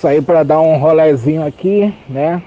[0.00, 2.40] Saí para dar um rolezinho aqui, né?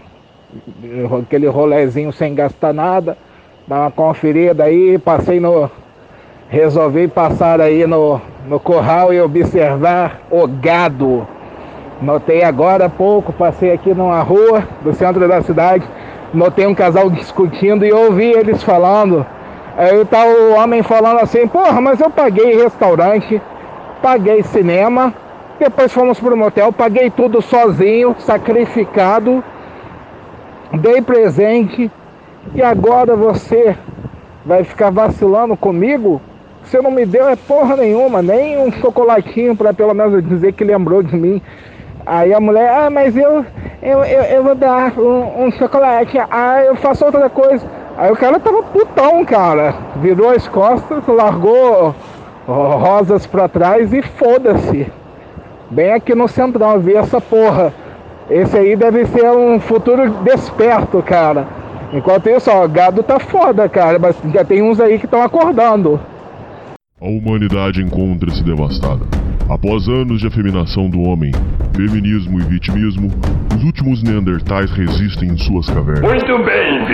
[1.20, 3.18] Aquele rolezinho sem gastar nada.
[3.68, 5.70] Dar uma conferida aí, passei no.
[6.48, 11.28] Resolvi passar aí no, no curral e observar o gado.
[12.02, 15.84] Notei agora há pouco, passei aqui numa rua do centro da cidade,
[16.34, 19.26] notei um casal discutindo e ouvi eles falando.
[19.78, 23.42] Aí tá o homem falando assim, porra, mas eu paguei restaurante,
[24.02, 25.14] paguei cinema,
[25.62, 29.44] depois fomos pro motel, paguei tudo sozinho, sacrificado,
[30.74, 31.92] dei presente,
[32.56, 33.78] e agora você
[34.44, 36.20] vai ficar vacilando comigo?
[36.64, 40.64] Você não me deu é porra nenhuma, nem um chocolatinho para pelo menos dizer que
[40.64, 41.40] lembrou de mim.
[42.08, 43.46] Aí a mulher, ah, mas eu,
[43.84, 47.64] eu, eu, eu vou dar um, um, chocolate, ah, eu faço outra coisa.
[48.00, 49.76] Aí o cara tava putão, cara.
[49.98, 51.94] Virou as costas, largou
[52.48, 54.92] rosas pra trás e foda-se.
[55.72, 57.74] Bem aqui no central, vi essa porra.
[58.30, 61.48] Esse aí deve ser um futuro desperto, cara.
[61.94, 63.98] Enquanto isso, ó, gado tá foda, cara.
[63.98, 65.98] Mas já tem uns aí que estão acordando.
[67.02, 69.06] A humanidade encontra-se devastada.
[69.50, 71.32] Após anos de afeminação do homem,
[71.74, 73.10] feminismo e vitimismo,
[73.56, 76.02] os últimos Neandertais resistem em suas cavernas.
[76.02, 76.86] Muito bem,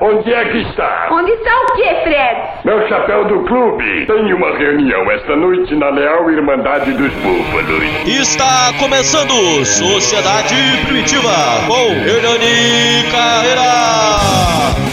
[0.00, 1.08] Onde é que está?
[1.10, 2.40] Onde está o quê, Fred?
[2.64, 4.06] Meu chapéu do clube.
[4.06, 7.82] Tem uma reunião esta noite na Leal Irmandade dos Búfalos.
[8.06, 10.54] Está começando Sociedade
[10.86, 11.30] Primitiva
[11.68, 14.91] com Hernani Carreira.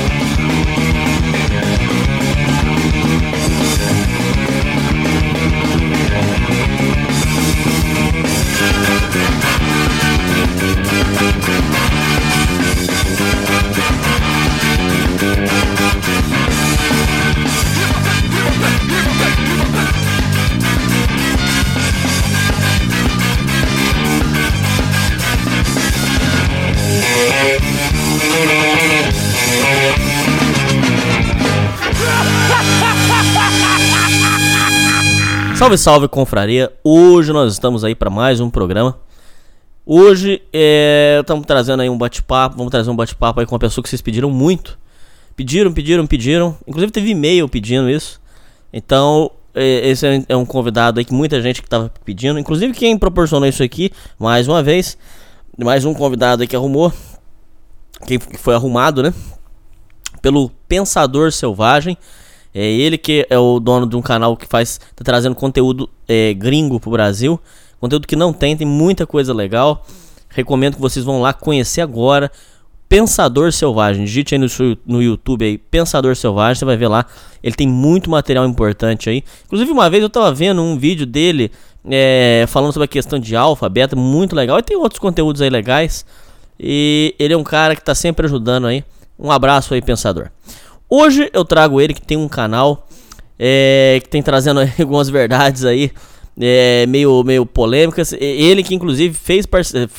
[35.59, 36.71] Salve, salve, confraria!
[36.81, 38.97] Hoje nós estamos aí para mais um programa.
[39.86, 42.55] Hoje é, estamos trazendo aí um bate-papo.
[42.55, 44.80] Vamos trazer um bate-papo aí com uma pessoa que vocês pediram muito.
[45.36, 46.55] Pediram, pediram, pediram.
[46.65, 48.21] Inclusive teve e-mail pedindo isso.
[48.71, 52.39] Então, é, esse é, é um convidado aí que muita gente que estava pedindo.
[52.39, 54.97] Inclusive quem proporcionou isso aqui, mais uma vez.
[55.58, 56.93] Mais um convidado aí que arrumou.
[58.08, 59.14] Que foi arrumado, né?
[60.21, 61.97] Pelo Pensador Selvagem.
[62.54, 66.33] É ele que é o dono de um canal que faz tá trazendo conteúdo é,
[66.33, 67.39] gringo pro Brasil,
[67.80, 69.86] conteúdo que não tem, tem muita coisa legal.
[70.30, 72.32] Recomendo que vocês vão lá conhecer agora.
[72.88, 74.48] Pensador Selvagem, digite aí no,
[74.83, 77.05] no YouTube aí, Pensador Selvagem, você vai ver lá.
[77.43, 79.23] Ele tem muito material importante aí.
[79.45, 81.52] Inclusive, uma vez eu tava vendo um vídeo dele
[81.88, 84.58] é, falando sobre a questão de alfa, beta, muito legal.
[84.58, 86.04] E tem outros conteúdos aí legais.
[86.59, 88.83] E ele é um cara que tá sempre ajudando aí.
[89.20, 90.32] Um abraço aí, Pensador.
[90.89, 92.88] Hoje eu trago ele que tem um canal
[93.38, 95.92] é, que tem trazendo algumas verdades aí
[96.39, 98.14] é, meio, meio polêmicas.
[98.14, 99.45] Ele que inclusive fez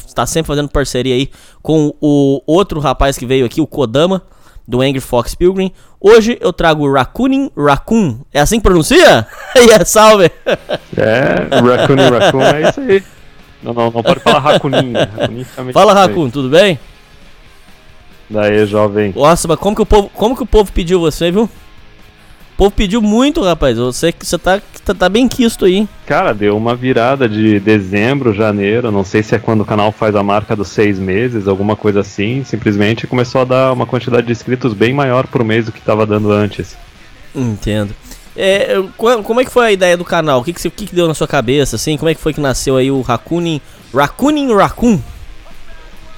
[0.07, 1.31] está sempre fazendo parceria aí
[1.63, 4.23] com o outro rapaz que veio aqui, o Kodama
[4.67, 5.73] do Angry Fox Pilgrim.
[6.01, 8.21] Hoje eu trago o Raccoon Raccoon.
[8.33, 9.27] É assim que pronuncia?
[9.55, 10.31] e é salve.
[10.97, 13.03] É, Raccoon Raccoon é isso aí.
[13.63, 14.95] Não, não, não pode falar Racoonin.
[15.73, 16.79] Fala Raccoon, tudo bem?
[18.31, 19.13] Daí, jovem.
[19.15, 21.45] Nossa, mas como que o povo, como que o povo pediu você, viu?
[21.45, 23.77] O povo pediu muito, rapaz.
[23.77, 25.89] Você você tá, tá, tá bem quisto aí.
[26.07, 28.93] Cara, deu uma virada de dezembro, janeiro.
[28.93, 32.01] Não sei se é quando o canal faz a marca dos seis meses, alguma coisa
[32.01, 32.45] assim.
[32.45, 36.07] Simplesmente começou a dar uma quantidade de inscritos bem maior por mês do que estava
[36.07, 36.77] dando antes.
[37.35, 37.95] Entendo.
[38.37, 40.41] É, como é que foi a ideia do canal?
[40.41, 41.97] O que, que, que, que deu na sua cabeça, assim?
[41.97, 43.61] Como é que foi que nasceu aí o Rakunin
[43.93, 45.01] Rakunin Raccoon?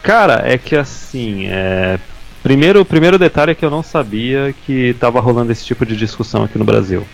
[0.02, 1.98] Cara, é que assim, é...
[2.42, 5.96] primeiro, o primeiro detalhe é que eu não sabia que estava rolando esse tipo de
[5.96, 7.06] discussão aqui no Brasil.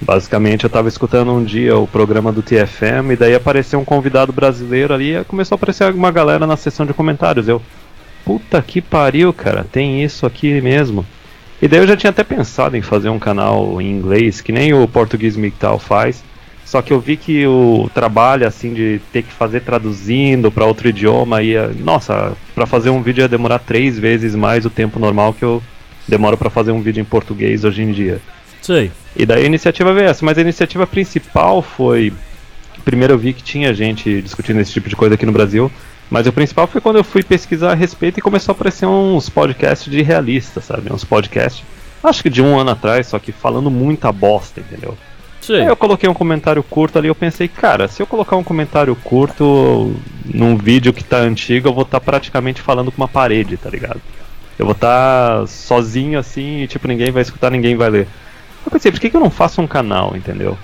[0.00, 4.32] Basicamente, eu estava escutando um dia o programa do TFM e daí apareceu um convidado
[4.32, 7.48] brasileiro ali e começou a aparecer uma galera na seção de comentários.
[7.48, 7.60] Eu,
[8.24, 11.04] puta que pariu, cara, tem isso aqui mesmo.
[11.60, 14.72] E daí eu já tinha até pensado em fazer um canal em inglês, que nem
[14.72, 16.22] o Português Mictal faz,
[16.68, 20.86] só que eu vi que o trabalho, assim, de ter que fazer traduzindo para outro
[20.86, 21.68] idioma ia.
[21.68, 25.62] Nossa, para fazer um vídeo ia demorar três vezes mais o tempo normal que eu
[26.06, 28.20] demoro para fazer um vídeo em português hoje em dia.
[28.60, 28.92] Sei.
[29.16, 32.12] E daí a iniciativa veio essa, mas a iniciativa principal foi.
[32.84, 35.72] Primeiro eu vi que tinha gente discutindo esse tipo de coisa aqui no Brasil,
[36.10, 39.30] mas o principal foi quando eu fui pesquisar a respeito e começou a aparecer uns
[39.30, 40.92] podcasts de realista, sabe?
[40.92, 41.64] Uns podcasts,
[42.04, 44.98] acho que de um ano atrás, só que falando muita bosta, entendeu?
[45.48, 45.62] Sim.
[45.62, 48.94] Aí eu coloquei um comentário curto ali, eu pensei, cara, se eu colocar um comentário
[48.94, 53.56] curto num vídeo que tá antigo, eu vou estar tá praticamente falando com uma parede,
[53.56, 53.98] tá ligado?
[54.58, 58.06] Eu vou estar tá sozinho assim, e tipo, ninguém vai escutar, ninguém vai ler.
[58.62, 60.58] Eu pensei, por que, que eu não faço um canal, entendeu?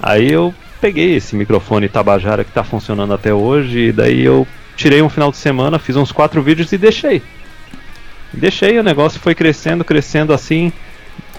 [0.00, 4.46] Aí eu peguei esse microfone Tabajara que tá funcionando até hoje, e daí eu
[4.76, 7.20] tirei um final de semana, fiz uns quatro vídeos e deixei.
[8.32, 10.72] Deixei, o negócio foi crescendo, crescendo assim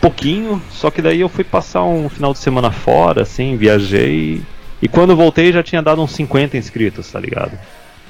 [0.04, 4.42] pouquinho, só que daí eu fui passar um final de semana fora, assim, viajei.
[4.82, 7.58] E quando voltei já tinha dado uns 50 inscritos, tá ligado?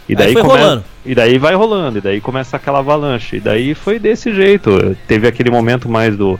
[0.10, 0.82] E daí, come...
[1.06, 3.38] e daí vai rolando, e daí começa aquela avalanche.
[3.38, 4.98] E daí foi desse jeito.
[5.08, 6.40] Teve aquele momento mais do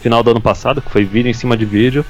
[0.00, 2.04] final do ano passado, que foi vídeo em cima de vídeo.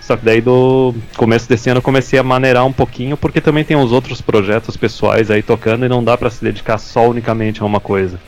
[0.00, 3.62] Só que daí do começo desse ano eu comecei a maneirar um pouquinho, porque também
[3.62, 7.60] tem os outros projetos pessoais aí tocando e não dá para se dedicar só unicamente
[7.60, 8.18] a uma coisa.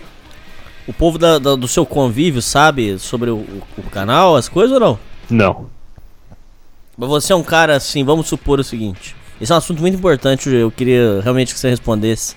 [0.88, 3.44] O povo da, da, do seu convívio sabe sobre o,
[3.76, 4.98] o, canal, as coisas ou não?
[5.28, 5.66] Não.
[6.96, 9.14] Mas você é um cara assim, vamos supor o seguinte.
[9.38, 12.34] Esse é um assunto muito importante, eu queria realmente que você respondesse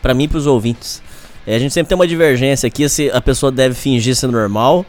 [0.00, 1.02] para mim e pros ouvintes.
[1.46, 4.86] É, a gente sempre tem uma divergência aqui se a pessoa deve fingir ser normal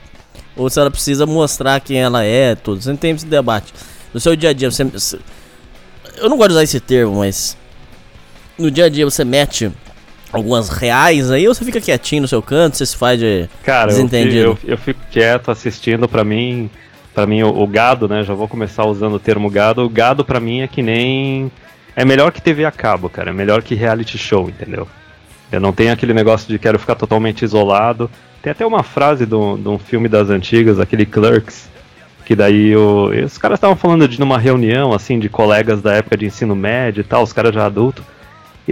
[0.55, 2.81] ou se ela precisa mostrar quem ela é, tudo.
[2.81, 3.73] Sempre tem esse debate.
[4.13, 5.19] No seu dia a dia, você,
[6.15, 7.57] eu não gosto de usar esse termo, mas
[8.57, 9.69] no dia a dia você mete
[10.31, 13.87] algumas reais aí ou você fica quietinho no seu canto, você se faz de Cara,
[13.87, 14.37] desentendido?
[14.37, 16.69] Eu, eu, eu fico quieto assistindo, para mim,
[17.13, 20.23] para mim o, o, gado, né, já vou começar usando o termo gado, o gado
[20.23, 21.51] para mim é que nem
[21.95, 24.87] é melhor que TV a cabo, cara, é melhor que reality show, entendeu?
[25.51, 28.09] Eu não tenho aquele negócio de quero ficar totalmente isolado.
[28.41, 31.69] Tem até uma frase de um filme das antigas, aquele Clerks,
[32.25, 36.15] que daí o, os caras estavam falando de numa reunião assim de colegas da época
[36.15, 38.05] de ensino médio e tal, os caras já adultos.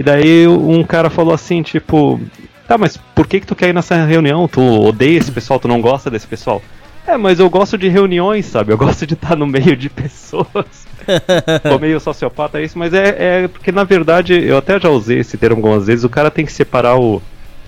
[0.00, 2.18] E daí um cara falou assim, tipo,
[2.66, 4.48] tá, mas por que que tu quer ir nessa reunião?
[4.48, 6.62] Tu odeia esse pessoal, tu não gosta desse pessoal?
[7.06, 8.72] É, mas eu gosto de reuniões, sabe?
[8.72, 10.86] Eu gosto de estar no meio de pessoas.
[11.68, 15.36] Tô meio sociopata isso, mas é, é porque na verdade, eu até já usei esse
[15.36, 17.20] termo algumas vezes, o cara tem que separar o.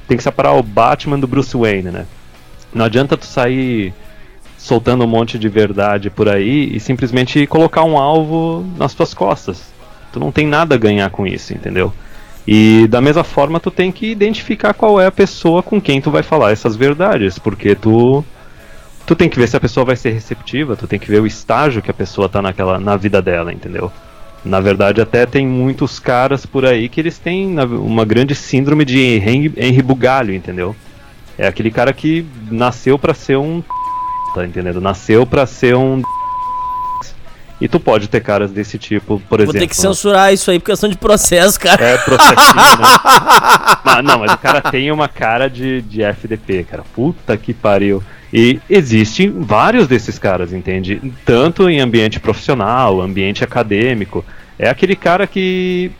[0.09, 2.07] Tem que separar o Batman do Bruce Wayne, né?
[2.73, 3.93] Não adianta tu sair
[4.57, 9.71] soltando um monte de verdade por aí e simplesmente colocar um alvo nas tuas costas.
[10.11, 11.93] Tu não tem nada a ganhar com isso, entendeu?
[12.47, 16.11] E da mesma forma tu tem que identificar qual é a pessoa com quem tu
[16.11, 18.25] vai falar essas verdades, porque tu
[19.07, 21.27] tu tem que ver se a pessoa vai ser receptiva, tu tem que ver o
[21.27, 23.93] estágio que a pessoa tá naquela na vida dela, entendeu?
[24.45, 28.99] Na verdade, até tem muitos caras por aí que eles têm uma grande síndrome de
[28.99, 30.75] Henry, Henry Bugalho, entendeu?
[31.39, 33.63] É aquele cara que nasceu para ser um
[34.35, 34.81] tá entendendo?
[34.81, 36.03] Nasceu para ser um
[37.61, 39.53] e tu pode ter caras desse tipo, por Vou exemplo.
[39.53, 40.35] Vou ter que censurar né?
[40.35, 41.83] isso aí por questão de processo, cara.
[41.85, 42.99] É, processinho, né?
[43.85, 46.83] mas, não, mas o cara tem uma cara de, de FDP, cara.
[46.95, 48.03] Puta que pariu.
[48.33, 51.01] E existem vários desses caras, entende?
[51.25, 54.25] Tanto em ambiente profissional, ambiente acadêmico.
[54.59, 55.93] É aquele cara que.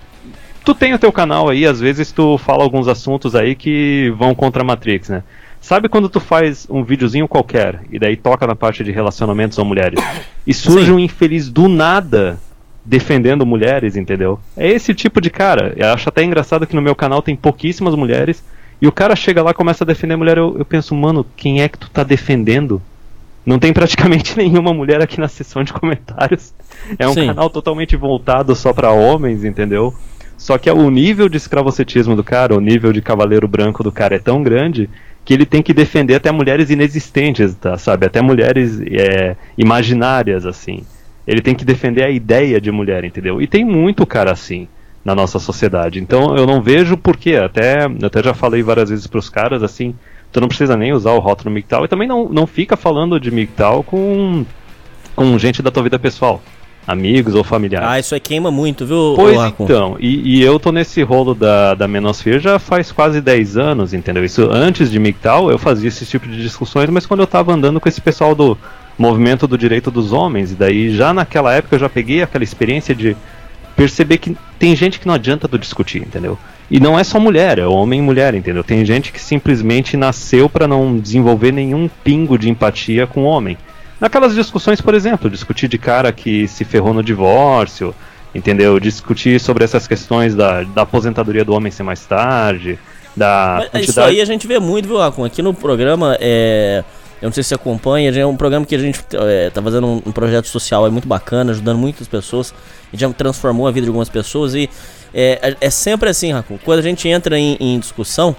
[0.65, 4.35] Tu tem o teu canal aí, às vezes tu fala alguns assuntos aí que vão
[4.35, 5.23] contra a Matrix, né?
[5.63, 9.65] Sabe quando tu faz um videozinho qualquer e daí toca na parte de relacionamentos ou
[9.65, 10.03] mulheres
[10.45, 10.93] e surge Sim.
[10.93, 12.37] um infeliz do nada
[12.85, 14.41] defendendo mulheres, entendeu?
[14.57, 15.73] É esse tipo de cara.
[15.77, 18.43] Eu acho até engraçado que no meu canal tem pouquíssimas mulheres
[18.81, 20.37] e o cara chega lá começa a defender a mulher.
[20.37, 22.83] Eu, eu penso, mano, quem é que tu tá defendendo?
[23.47, 26.53] Não tem praticamente nenhuma mulher aqui na seção de comentários.
[26.99, 27.27] É um Sim.
[27.29, 29.95] canal totalmente voltado só para homens, entendeu?
[30.37, 34.17] Só que o nível de escravocetismo do cara, o nível de cavaleiro branco do cara
[34.17, 34.91] é tão grande
[35.25, 38.07] que ele tem que defender até mulheres inexistentes, tá, sabe?
[38.07, 40.83] Até mulheres é, imaginárias, assim.
[41.27, 43.41] Ele tem que defender a ideia de mulher, entendeu?
[43.41, 44.67] E tem muito cara assim
[45.05, 46.01] na nossa sociedade.
[46.01, 47.37] Então eu não vejo porquê.
[47.37, 49.95] Até, até já falei várias vezes para os caras, assim,
[50.33, 53.31] tu não precisa nem usar o rótulo MGTOW e também não, não fica falando de
[53.31, 54.45] MGTOW com,
[55.15, 56.43] com gente da tua vida pessoal
[56.87, 57.89] amigos ou familiares.
[57.89, 59.15] Ah, isso aí queima muito, viu?
[59.17, 63.57] Pois então, e, e, eu tô nesse rolo da, da Menosphere já faz quase 10
[63.57, 64.25] anos, entendeu?
[64.25, 67.81] Isso antes de MGTOW eu fazia esse tipo de discussões, mas quando eu tava andando
[67.81, 68.59] com esse pessoal do
[68.99, 72.95] movimento do direito dos homens, e daí já naquela época eu já peguei aquela experiência
[72.95, 73.17] de
[73.77, 76.39] perceber que tem gente que não adianta tu discutir, entendeu?
[76.71, 78.65] E não é só mulher, é homem e mulher, entendeu?
[78.65, 83.57] Tem gente que simplesmente nasceu para não desenvolver nenhum pingo de empatia com o homem.
[84.03, 87.95] Naquelas discussões, por exemplo, discutir de cara que se ferrou no divórcio,
[88.35, 88.81] entendeu?
[88.81, 92.81] Discutir sobre essas questões da, da aposentadoria do homem ser mais tarde,
[93.17, 93.91] da Mas, quantidade...
[93.91, 95.25] Isso aí a gente vê muito, viu, Acon?
[95.25, 96.83] Aqui no programa, é...
[97.23, 99.87] eu não sei se você acompanha, é um programa que a gente é, tá fazendo
[99.87, 102.53] um, um projeto social é muito bacana, ajudando muitas pessoas,
[102.89, 104.69] a gente já transformou a vida de algumas pessoas e
[105.15, 108.35] é, é, é sempre assim, Racon, quando a gente entra em, em discussão,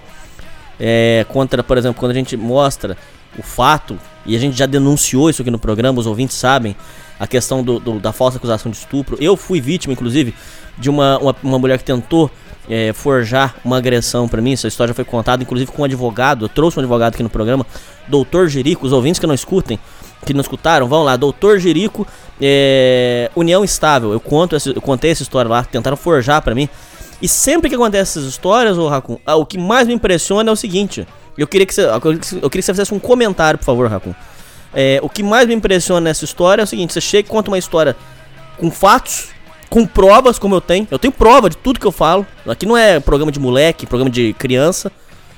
[0.77, 2.97] é, contra, por exemplo, quando a gente mostra
[3.39, 6.75] o fato, e a gente já denunciou isso aqui no programa, os ouvintes sabem,
[7.19, 9.17] a questão do, do, da falsa acusação de estupro.
[9.19, 10.33] Eu fui vítima, inclusive,
[10.77, 12.29] de uma, uma, uma mulher que tentou
[12.69, 14.53] é, forjar uma agressão para mim.
[14.53, 16.45] Essa história já foi contada, inclusive com um advogado.
[16.45, 17.65] Eu trouxe um advogado aqui no programa,
[18.07, 18.85] Doutor Jerico.
[18.85, 19.79] Os ouvintes que não escutem,
[20.25, 21.15] que não escutaram, vão lá.
[21.15, 22.07] Doutor Jerico,
[22.41, 24.11] é, União Estável.
[24.11, 25.63] Eu conto, essa, eu contei essa história lá.
[25.63, 26.67] Tentaram forjar para mim.
[27.21, 30.57] E sempre que acontece essas histórias, ô Racun, o que mais me impressiona é o
[30.57, 31.07] seguinte.
[31.37, 34.13] Eu queria que você, eu queria que você fizesse um comentário, por favor, Racun.
[34.73, 37.49] É, o que mais me impressiona nessa história é o seguinte: você chega e conta
[37.49, 37.95] uma história
[38.57, 39.29] com fatos,
[39.69, 40.87] com provas, como eu tenho.
[40.89, 42.25] Eu tenho prova de tudo que eu falo.
[42.47, 44.91] Aqui não é programa de moleque, programa de criança.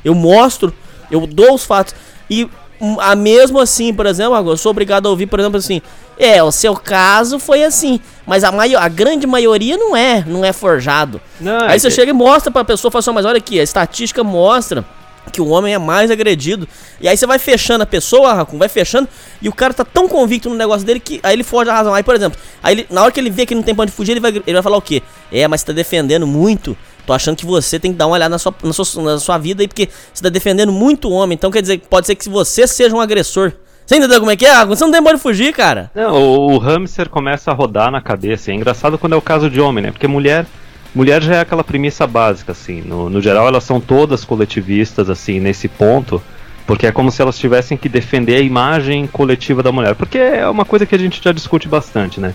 [0.04, 0.74] Eu mostro,
[1.10, 1.96] eu dou os fatos.
[2.30, 2.50] E
[2.80, 5.82] hum, a mesmo assim, por exemplo, eu sou obrigado a ouvir, por exemplo, assim.
[6.18, 8.00] É, o seu caso foi assim.
[8.26, 11.20] Mas a, maior, a grande maioria não é, não é forjado.
[11.40, 13.64] Não, Aí é você chega e mostra pra pessoa, fala assim, mas olha aqui, a
[13.64, 14.86] estatística mostra
[15.32, 16.68] que o homem é mais agredido.
[17.00, 19.08] E aí você vai fechando a pessoa, Raccoon, vai fechando,
[19.42, 21.94] e o cara tá tão convicto no negócio dele que aí ele foge da razão.
[21.94, 23.92] Aí, por exemplo, aí ele, na hora que ele vê que não tem pra onde
[23.92, 25.02] fugir, ele vai, ele vai falar o quê?
[25.32, 26.78] É, mas você tá defendendo muito.
[27.06, 29.38] Tô achando que você tem que dar uma olhada na sua, na sua, na sua
[29.38, 31.36] vida aí, porque você tá defendendo muito o homem.
[31.36, 33.54] Então quer dizer, pode ser que você seja um agressor.
[33.86, 34.66] Você entendeu como é que é?
[34.66, 35.92] Você não tem onde fugir, cara.
[35.94, 38.50] Não, o, o hamster começa a rodar na cabeça.
[38.50, 39.92] É engraçado quando é o caso de homem, né?
[39.92, 40.48] Porque mulher
[40.96, 42.82] mulher já é aquela premissa básica, assim.
[42.82, 46.22] No, no geral, elas são todas coletivistas, assim, nesse ponto.
[46.66, 49.94] Porque é como se elas tivessem que defender a imagem coletiva da mulher.
[49.94, 52.34] Porque é uma coisa que a gente já discute bastante, né?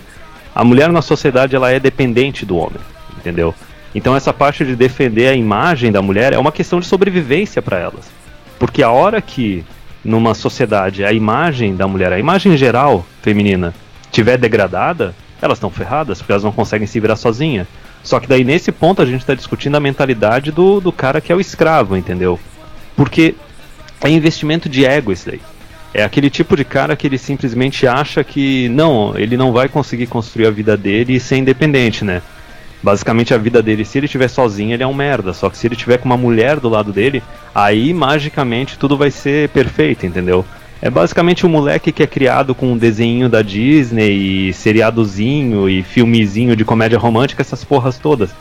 [0.53, 2.79] A mulher na sociedade ela é dependente do homem,
[3.17, 3.53] entendeu?
[3.93, 7.77] Então essa parte de defender a imagem da mulher é uma questão de sobrevivência para
[7.77, 8.09] elas.
[8.57, 9.65] Porque a hora que
[10.03, 13.73] numa sociedade a imagem da mulher, a imagem geral feminina,
[14.11, 17.67] tiver degradada, elas estão ferradas, porque elas não conseguem se virar sozinha.
[18.03, 21.31] Só que daí nesse ponto a gente está discutindo a mentalidade do, do cara que
[21.31, 22.39] é o escravo, entendeu?
[22.95, 23.35] Porque
[24.01, 25.41] é investimento de ego isso daí.
[25.93, 30.07] É aquele tipo de cara que ele simplesmente acha que não, ele não vai conseguir
[30.07, 32.21] construir a vida dele e ser independente, né?
[32.81, 35.33] Basicamente a vida dele, se ele estiver sozinho, ele é um merda.
[35.33, 37.21] Só que se ele tiver com uma mulher do lado dele,
[37.53, 40.45] aí magicamente tudo vai ser perfeito, entendeu?
[40.81, 45.83] É basicamente um moleque que é criado com um desenho da Disney, e seriadozinho e
[45.83, 48.31] filmezinho de comédia romântica, essas porras todas.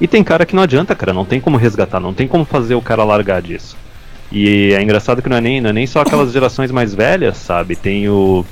[0.00, 2.76] E tem cara que não adianta, cara, não tem como resgatar, não tem como fazer
[2.76, 3.76] o cara largar disso.
[4.30, 7.36] E é engraçado que não é nem, não é nem só aquelas gerações mais velhas,
[7.36, 7.74] sabe?
[7.74, 8.46] Tem o.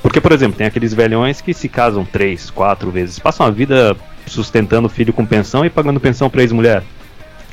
[0.00, 3.96] Porque, por exemplo, tem aqueles velhões que se casam três, quatro vezes, passam a vida
[4.26, 6.84] sustentando o filho com pensão e pagando pensão pra ex-mulher.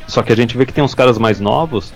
[0.07, 1.91] Só que a gente vê que tem uns caras mais novos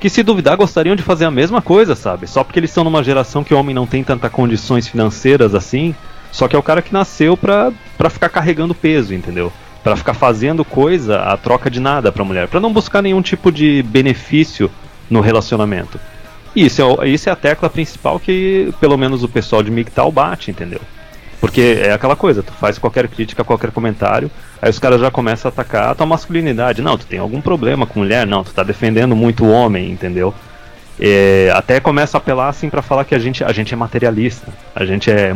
[0.00, 2.26] que se duvidar gostariam de fazer a mesma coisa, sabe?
[2.26, 5.94] Só porque eles estão numa geração que o homem não tem tantas condições financeiras assim,
[6.30, 9.52] só que é o cara que nasceu pra, pra ficar carregando peso, entendeu?
[9.82, 13.50] Para ficar fazendo coisa a troca de nada pra mulher, para não buscar nenhum tipo
[13.50, 14.70] de benefício
[15.10, 15.98] no relacionamento.
[16.54, 20.12] E isso é, isso é a tecla principal que pelo menos o pessoal de MGTOW
[20.12, 20.80] bate, entendeu?
[21.40, 24.30] Porque é aquela coisa, tu faz qualquer crítica, qualquer comentário,
[24.60, 26.82] aí os caras já começam a atacar a tua masculinidade.
[26.82, 30.34] Não, tu tem algum problema com mulher, não, tu tá defendendo muito o homem, entendeu?
[31.00, 34.48] É, até começa a apelar assim para falar que a gente, a gente é materialista,
[34.74, 35.32] a gente é.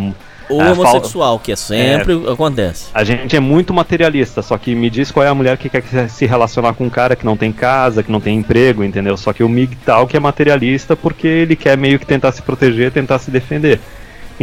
[0.49, 2.87] Ou é, homossexual, que é sempre é, acontece.
[2.93, 6.09] A gente é muito materialista, só que me diz qual é a mulher que quer
[6.11, 9.17] se relacionar com um cara que não tem casa, que não tem emprego, entendeu?
[9.17, 12.91] Só que o MGTOW que é materialista porque ele quer meio que tentar se proteger,
[12.91, 13.79] tentar se defender.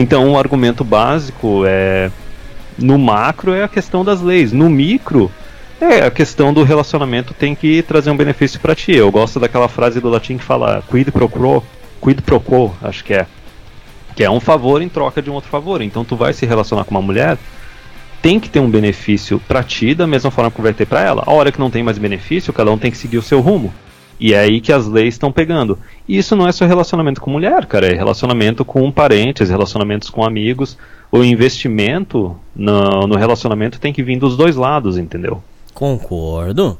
[0.01, 2.09] Então, um argumento básico é
[2.77, 5.29] no macro é a questão das leis, no micro
[5.81, 8.93] é a questão do relacionamento tem que trazer um benefício para ti.
[8.93, 11.61] Eu gosto daquela frase do latim que fala quid pro quo,
[12.01, 13.27] quid pro quo, acho que é,
[14.15, 15.81] que é um favor em troca de um outro favor.
[15.81, 17.37] Então, tu vai se relacionar com uma mulher,
[18.21, 21.23] tem que ter um benefício para ti da mesma forma que vai ter para ela.
[21.27, 23.73] A hora que não tem mais benefício, cada um tem que seguir o seu rumo.
[24.19, 25.79] E é aí que as leis estão pegando.
[26.07, 30.25] E isso não é só relacionamento com mulher, cara, é relacionamento com parentes, relacionamentos com
[30.25, 30.77] amigos.
[31.11, 35.41] O investimento no, no relacionamento tem que vir dos dois lados, entendeu?
[35.73, 36.77] Concordo.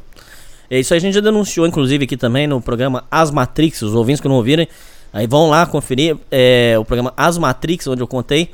[0.70, 3.82] É isso aí a gente já denunciou, inclusive, aqui também no programa As Matrix.
[3.82, 4.68] Os ouvintes que não ouviram,
[5.12, 8.52] aí vão lá conferir é, o programa As Matrix, onde eu contei.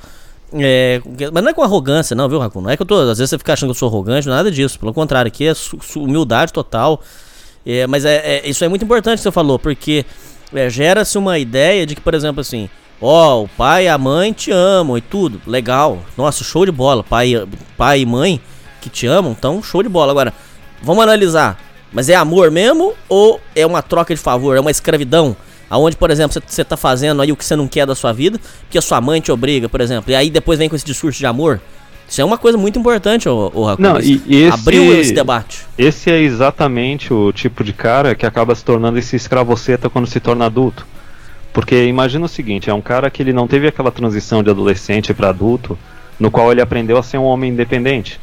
[0.53, 1.01] É,
[1.33, 2.61] mas não é com arrogância, não, viu, Racun?
[2.61, 2.95] Não é que eu tô.
[2.99, 4.79] Às vezes você fica achando que eu sou arrogante, nada disso.
[4.79, 5.53] Pelo contrário, aqui é
[5.95, 7.01] humildade total.
[7.65, 10.05] É, mas é, é, isso é muito importante que você falou, porque
[10.53, 12.69] é, gera-se uma ideia de que, por exemplo, assim,
[13.01, 17.03] ó, o pai e a mãe te amam e tudo, legal, nossa, show de bola,
[17.03, 17.33] pai,
[17.75, 18.39] pai e mãe
[18.81, 20.11] que te amam, então show de bola.
[20.11, 20.33] Agora,
[20.81, 21.59] vamos analisar,
[21.91, 25.35] mas é amor mesmo ou é uma troca de favor, é uma escravidão?
[25.67, 28.39] Aonde, por exemplo, você tá fazendo aí o que você não quer da sua vida,
[28.61, 31.17] porque a sua mãe te obriga, por exemplo, e aí depois vem com esse discurso
[31.17, 31.59] de amor.
[32.07, 35.65] Isso é uma coisa muito importante, o, o Não, e esse, abriu esse debate.
[35.77, 40.19] Esse é exatamente o tipo de cara que acaba se tornando esse escravoceta quando se
[40.19, 40.85] torna adulto.
[41.51, 45.13] Porque imagina o seguinte, é um cara que ele não teve aquela transição de adolescente
[45.13, 45.77] para adulto
[46.19, 48.19] no qual ele aprendeu a ser um homem independente.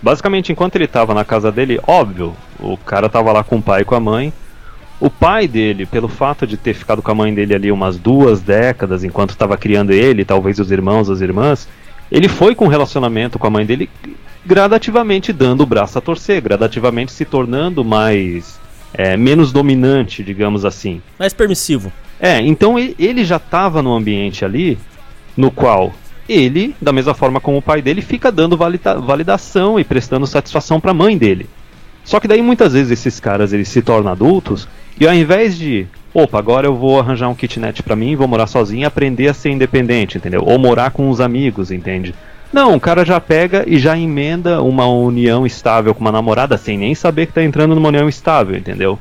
[0.00, 3.82] Basicamente, enquanto ele estava na casa dele, óbvio, o cara estava lá com o pai
[3.82, 4.32] e com a mãe.
[4.98, 8.40] O pai dele, pelo fato de ter ficado com a mãe dele ali umas duas
[8.40, 11.68] décadas enquanto estava criando ele, talvez os irmãos, as irmãs,
[12.10, 13.88] ele foi com um relacionamento com a mãe dele
[14.44, 18.60] gradativamente dando o braço a torcer, gradativamente se tornando mais
[18.94, 21.02] é, menos dominante, digamos assim.
[21.18, 21.92] Mais permissivo.
[22.18, 24.78] É, então ele já estava no ambiente ali
[25.36, 25.92] no qual
[26.28, 30.80] ele, da mesma forma como o pai dele, fica dando valida validação e prestando satisfação
[30.80, 31.48] para a mãe dele.
[32.04, 35.86] Só que daí muitas vezes esses caras eles se tornam adultos e ao invés de,
[36.16, 39.34] opa, agora eu vou arranjar um kitnet para mim, vou morar sozinho, e aprender a
[39.34, 40.42] ser independente, entendeu?
[40.46, 42.14] Ou morar com os amigos, entende?
[42.50, 46.78] Não, o cara já pega e já emenda uma união estável com uma namorada sem
[46.78, 48.98] nem saber que tá entrando numa união estável, entendeu?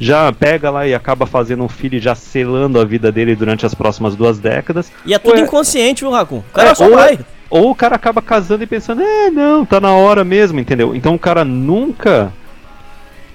[0.00, 3.66] Já pega lá e acaba fazendo um filho e já selando a vida dele durante
[3.66, 4.90] as próximas duas décadas.
[5.04, 6.38] E é tudo inconsciente, viu, Racun?
[6.38, 7.18] O cara é, só ou, vai.
[7.50, 10.96] Ou o cara acaba casando e pensando, é, não, tá na hora mesmo, entendeu?
[10.96, 12.32] Então o cara nunca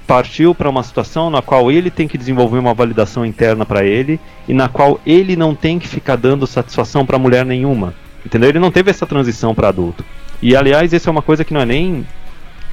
[0.09, 4.19] partiu para uma situação na qual ele tem que desenvolver uma validação interna para ele
[4.47, 7.93] e na qual ele não tem que ficar dando satisfação para mulher nenhuma.
[8.25, 8.49] Entendeu?
[8.49, 10.03] Ele não teve essa transição para adulto.
[10.41, 12.07] E aliás, isso é uma coisa que não é nem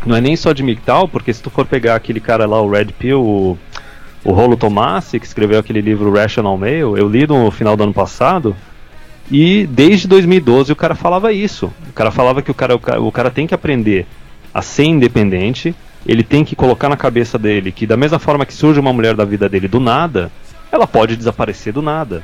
[0.06, 2.70] não é nem só de MGTOW, porque se tu for pegar aquele cara lá, o
[2.70, 3.58] Red Pill, o,
[4.24, 7.92] o Rolo Tomassi, que escreveu aquele livro Rational Male, eu li no final do ano
[7.92, 8.56] passado,
[9.30, 11.70] e desde 2012 o cara falava isso.
[11.90, 14.06] O cara falava que o cara, o cara, o cara tem que aprender
[14.54, 15.74] a ser independente,
[16.06, 19.14] ele tem que colocar na cabeça dele que da mesma forma que surge uma mulher
[19.14, 20.30] da vida dele do nada,
[20.70, 22.22] ela pode desaparecer do nada.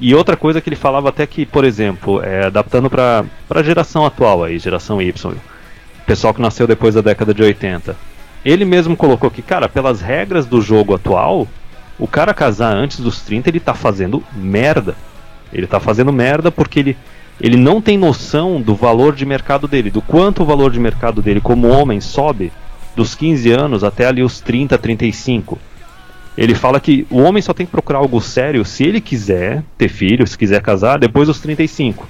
[0.00, 4.06] E outra coisa que ele falava até que, por exemplo, é, adaptando para a geração
[4.06, 5.36] atual aí, geração Y,
[6.06, 7.94] pessoal que nasceu depois da década de 80.
[8.42, 11.46] Ele mesmo colocou que, cara, pelas regras do jogo atual,
[11.98, 14.96] o cara casar antes dos 30, ele tá fazendo merda.
[15.52, 16.96] Ele tá fazendo merda porque ele,
[17.38, 21.20] ele não tem noção do valor de mercado dele, do quanto o valor de mercado
[21.20, 22.50] dele como homem sobe
[22.94, 25.58] dos 15 anos até ali os 30, 35.
[26.36, 29.88] Ele fala que o homem só tem que procurar algo sério se ele quiser ter
[29.88, 32.06] filho, se quiser casar, depois dos 35.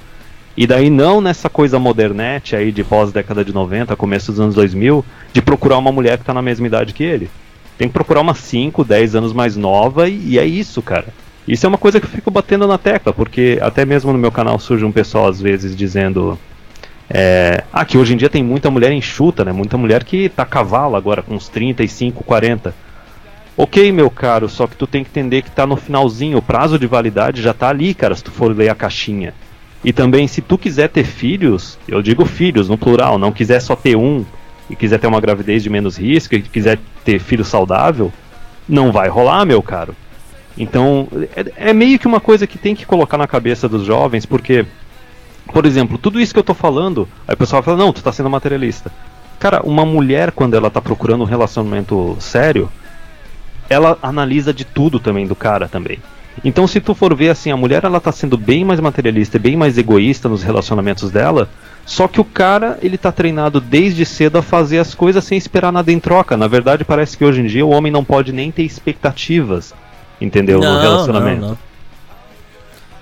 [0.57, 5.05] E daí não nessa coisa modernete aí de pós-década de 90, começo dos anos 2000,
[5.33, 7.31] de procurar uma mulher que está na mesma idade que ele.
[7.79, 11.07] Tem que procurar uma 5, 10 anos mais nova e, e é isso, cara.
[11.49, 14.31] Isso é uma coisa que eu fico batendo na tecla, porque até mesmo no meu
[14.31, 16.39] canal surge um pessoal às vezes dizendo
[17.13, 19.51] é, ah, que hoje em dia tem muita mulher enxuta, né?
[19.51, 22.73] Muita mulher que tá cavalo agora, com uns 35, 40.
[23.57, 26.79] Ok, meu caro, só que tu tem que entender que tá no finalzinho, o prazo
[26.79, 29.35] de validade já tá ali, cara, se tu for ler a caixinha.
[29.85, 33.75] E também, se tu quiser ter filhos, eu digo filhos no plural, não quiser só
[33.75, 34.25] ter um
[34.69, 38.13] e quiser ter uma gravidez de menos risco e quiser ter filho saudável,
[38.69, 39.97] não vai rolar, meu caro.
[40.57, 44.25] Então, é, é meio que uma coisa que tem que colocar na cabeça dos jovens,
[44.25, 44.65] porque,
[45.53, 48.13] por exemplo, tudo isso que eu tô falando, aí o pessoal fala, não, tu tá
[48.13, 48.91] sendo materialista.
[49.39, 52.71] Cara, uma mulher, quando ela tá procurando um relacionamento sério,
[53.69, 55.99] ela analisa de tudo também do cara também.
[56.45, 59.57] Então, se tu for ver assim, a mulher ela tá sendo bem mais materialista, bem
[59.57, 61.49] mais egoísta nos relacionamentos dela,
[61.85, 65.73] só que o cara, ele tá treinado desde cedo a fazer as coisas sem esperar
[65.73, 66.37] nada em troca.
[66.37, 69.75] Na verdade, parece que hoje em dia o homem não pode nem ter expectativas,
[70.21, 71.41] entendeu, não, no relacionamento.
[71.41, 71.70] Não, não.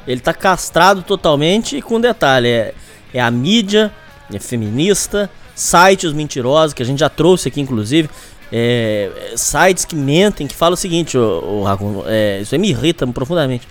[0.08, 2.74] Ele tá castrado totalmente e com detalhe, é,
[3.12, 3.92] é a mídia,
[4.32, 8.08] é feminista, sites mentirosos, que a gente já trouxe aqui inclusive
[8.52, 13.06] é, sites que mentem, que falam o seguinte, o, Racun, é, isso aí me irrita
[13.06, 13.68] profundamente.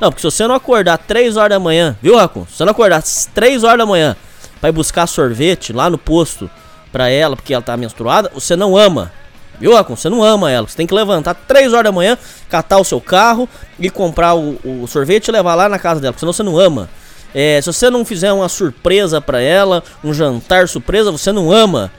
[0.00, 2.46] Não, porque se você não acordar 3 horas da manhã, viu, Racun?
[2.46, 3.02] Se você não acordar
[3.34, 4.16] 3 horas da manhã
[4.60, 6.48] para ir buscar sorvete lá no posto
[6.92, 9.12] pra ela, porque ela tá menstruada, você não ama.
[9.60, 9.94] Viu, Racun?
[9.94, 10.66] Você não ama ela.
[10.66, 12.16] Você tem que levantar 3 horas da manhã,
[12.48, 16.12] catar o seu carro e comprar o, o sorvete e levar lá na casa dela,
[16.12, 16.88] porque senão você não ama.
[17.34, 21.92] É, se você não fizer uma surpresa para ela, um jantar surpresa, você não ama.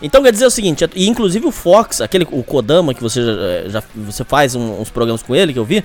[0.00, 3.32] Então quer dizer o seguinte, e inclusive o Fox, aquele o Kodama que você já,
[3.32, 5.84] eh, já você faz um, uns programas com ele que eu vi,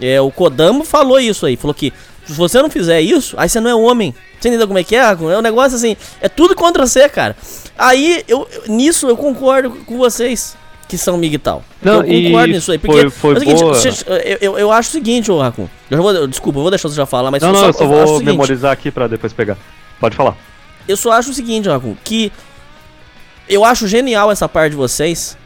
[0.00, 1.92] é, o Kodama falou isso aí, falou que
[2.26, 4.14] se você não fizer isso, aí você não é homem.
[4.40, 5.00] Você entendeu como é que é?
[5.00, 7.36] É um negócio assim, é tudo contra você, cara.
[7.78, 10.56] Aí eu nisso eu concordo com vocês
[10.88, 11.64] que são migtal.
[11.82, 14.18] Não, eu concordo nisso aí, porque foi, foi é seguinte, boa.
[14.18, 15.68] eu, eu, eu acho o seguinte, ô Racun.
[15.90, 17.90] Eu vou, desculpa, eu vou deixar você já falar, mas Não, não, eu só eu
[17.90, 19.56] o vou memorizar aqui pra depois pegar.
[20.00, 20.36] Pode falar.
[20.86, 22.30] eu só acho o seguinte, Racun, que
[23.48, 25.36] eu acho genial essa parte de vocês.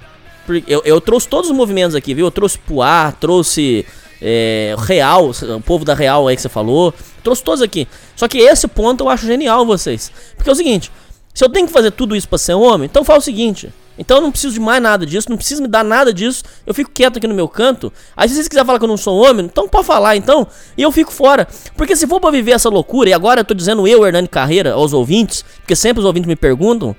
[0.66, 2.26] Eu, eu trouxe todos os movimentos aqui, viu?
[2.26, 3.86] Eu trouxe Puar, trouxe
[4.20, 6.92] é, Real, o povo da Real aí que você falou.
[7.22, 7.86] Trouxe todos aqui.
[8.16, 10.12] Só que esse ponto eu acho genial vocês.
[10.36, 10.90] Porque é o seguinte:
[11.32, 13.72] se eu tenho que fazer tudo isso pra ser homem, então faz o seguinte.
[13.98, 16.42] Então eu não preciso de mais nada disso, não precisa me dar nada disso.
[16.66, 17.92] Eu fico quieto aqui no meu canto.
[18.16, 20.46] Aí se vocês quiserem falar que eu não sou homem, então pode falar então.
[20.76, 21.46] E eu fico fora.
[21.76, 24.72] Porque se for pra viver essa loucura, e agora eu tô dizendo eu, Hernani Carreira,
[24.72, 26.96] aos ouvintes, porque sempre os ouvintes me perguntam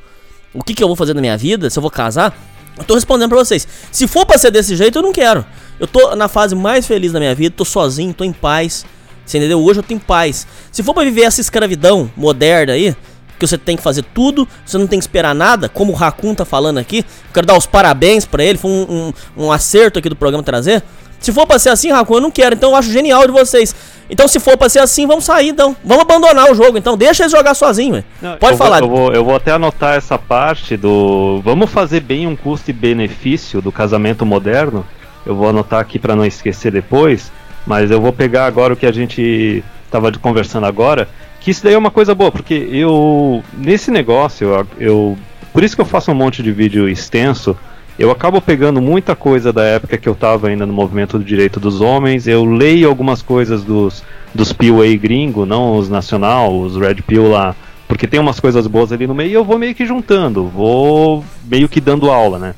[0.53, 2.37] o que, que eu vou fazer na minha vida, se eu vou casar.
[2.77, 3.67] Eu tô respondendo pra vocês.
[3.91, 5.45] Se for pra ser desse jeito, eu não quero.
[5.79, 8.85] Eu tô na fase mais feliz da minha vida, tô sozinho, tô em paz.
[9.25, 9.63] Você entendeu?
[9.63, 10.47] Hoje eu tenho paz.
[10.71, 12.95] Se for pra viver essa escravidão moderna aí,
[13.41, 16.35] que você tem que fazer tudo, você não tem que esperar nada, como o Raccoon
[16.35, 17.03] tá falando aqui,
[17.33, 20.83] quero dar os parabéns para ele, foi um, um, um, acerto aqui do programa trazer.
[21.21, 23.75] Se for pra ser assim, Raccoon, eu não quero, então eu acho genial de vocês.
[24.09, 25.75] Então, se for pra ser assim, vamos sair, então.
[25.85, 26.97] Vamos abandonar o jogo, então.
[26.97, 28.03] Deixa eles jogar sozinho,
[28.39, 28.79] Pode eu falar.
[28.79, 31.39] Vou, eu, vou, eu vou até anotar essa parte do.
[31.45, 34.85] Vamos fazer bem um custo e benefício do casamento moderno.
[35.23, 37.31] Eu vou anotar aqui para não esquecer depois.
[37.65, 41.07] Mas eu vou pegar agora o que a gente estava conversando agora.
[41.39, 43.43] Que isso daí é uma coisa boa, porque eu.
[43.53, 45.17] Nesse negócio, eu, eu.
[45.53, 47.55] Por isso que eu faço um monte de vídeo extenso
[48.01, 51.59] eu acabo pegando muita coisa da época que eu estava ainda no movimento do direito
[51.59, 56.95] dos homens, eu leio algumas coisas dos, dos POA gringo, não os nacional, os Red
[56.95, 57.55] Pill lá,
[57.87, 61.23] porque tem umas coisas boas ali no meio e eu vou meio que juntando, vou
[61.43, 62.55] meio que dando aula, né?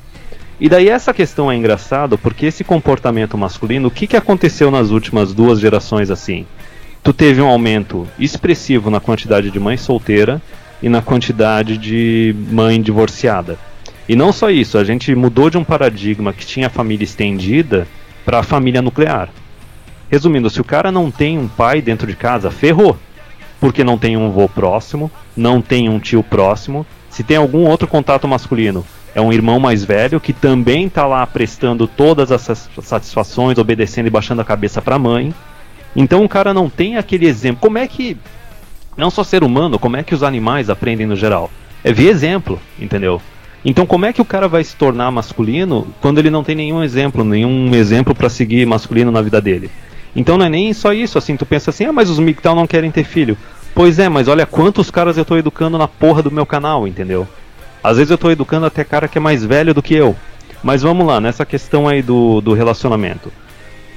[0.58, 4.88] E daí essa questão é engraçada porque esse comportamento masculino, o que, que aconteceu nas
[4.88, 6.46] últimas duas gerações assim?
[7.02, 10.40] Tu teve um aumento expressivo na quantidade de mãe solteira
[10.82, 13.58] e na quantidade de mãe divorciada.
[14.08, 17.86] E não só isso, a gente mudou de um paradigma que tinha a família estendida
[18.24, 19.30] para a família nuclear.
[20.10, 22.96] Resumindo, se o cara não tem um pai dentro de casa, ferrou.
[23.60, 26.86] Porque não tem um avô próximo, não tem um tio próximo.
[27.08, 31.26] Se tem algum outro contato masculino, é um irmão mais velho que também está lá
[31.26, 35.32] prestando todas as satisfações, obedecendo e baixando a cabeça para a mãe.
[35.96, 37.60] Então o cara não tem aquele exemplo.
[37.60, 38.18] Como é que
[38.96, 41.50] não só ser humano, como é que os animais aprendem no geral?
[41.82, 43.22] É ver exemplo, entendeu?
[43.64, 46.82] Então, como é que o cara vai se tornar masculino quando ele não tem nenhum
[46.82, 49.70] exemplo, nenhum exemplo para seguir masculino na vida dele?
[50.14, 52.66] Então, não é nem só isso, assim, tu pensa assim, ah, mas os MGTOW não
[52.66, 53.38] querem ter filho.
[53.74, 57.26] Pois é, mas olha quantos caras eu tô educando na porra do meu canal, entendeu?
[57.82, 60.14] Às vezes eu tô educando até cara que é mais velho do que eu.
[60.62, 63.32] Mas vamos lá, nessa questão aí do, do relacionamento.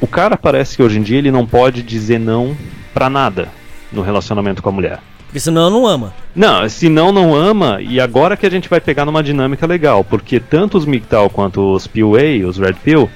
[0.02, 2.58] O cara parece que hoje em dia ele não pode dizer não
[2.94, 3.50] pra nada
[3.92, 5.00] no relacionamento com a mulher.
[5.28, 6.14] Porque senão não ama.
[6.36, 10.40] Não, senão não ama, e agora que a gente vai pegar numa dinâmica legal, porque
[10.40, 13.10] tanto os MGTOW quanto os PUA, os Red Pill,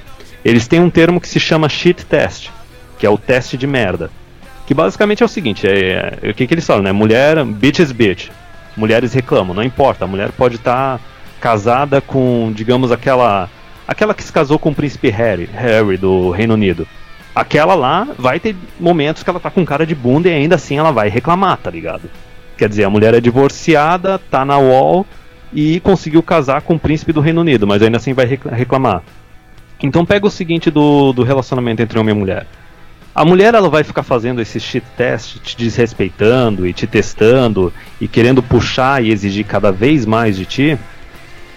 [0.43, 2.49] eles têm um termo que se chama shit test,
[2.99, 4.11] que é o teste de merda.
[4.67, 6.91] Que basicamente é o seguinte, é, é o que, que eles falam, né?
[6.91, 8.29] Mulher, bitch is bitch.
[8.75, 11.03] Mulheres reclamam, não importa, a mulher pode estar tá
[11.39, 13.49] casada com, digamos, aquela
[13.87, 16.87] aquela que se casou com o príncipe Harry, Harry do Reino Unido
[17.35, 20.77] aquela lá vai ter momentos que ela tá com cara de bunda e ainda assim
[20.77, 22.09] ela vai reclamar, tá ligado?
[22.57, 25.05] Quer dizer, a mulher é divorciada, tá na wall
[25.53, 29.01] e conseguiu casar com o príncipe do Reino Unido, mas ainda assim vai reclamar.
[29.81, 32.45] Então pega o seguinte do, do relacionamento entre homem e mulher.
[33.13, 38.07] A mulher ela vai ficar fazendo esse shit test, te desrespeitando e te testando e
[38.07, 40.77] querendo puxar e exigir cada vez mais de ti,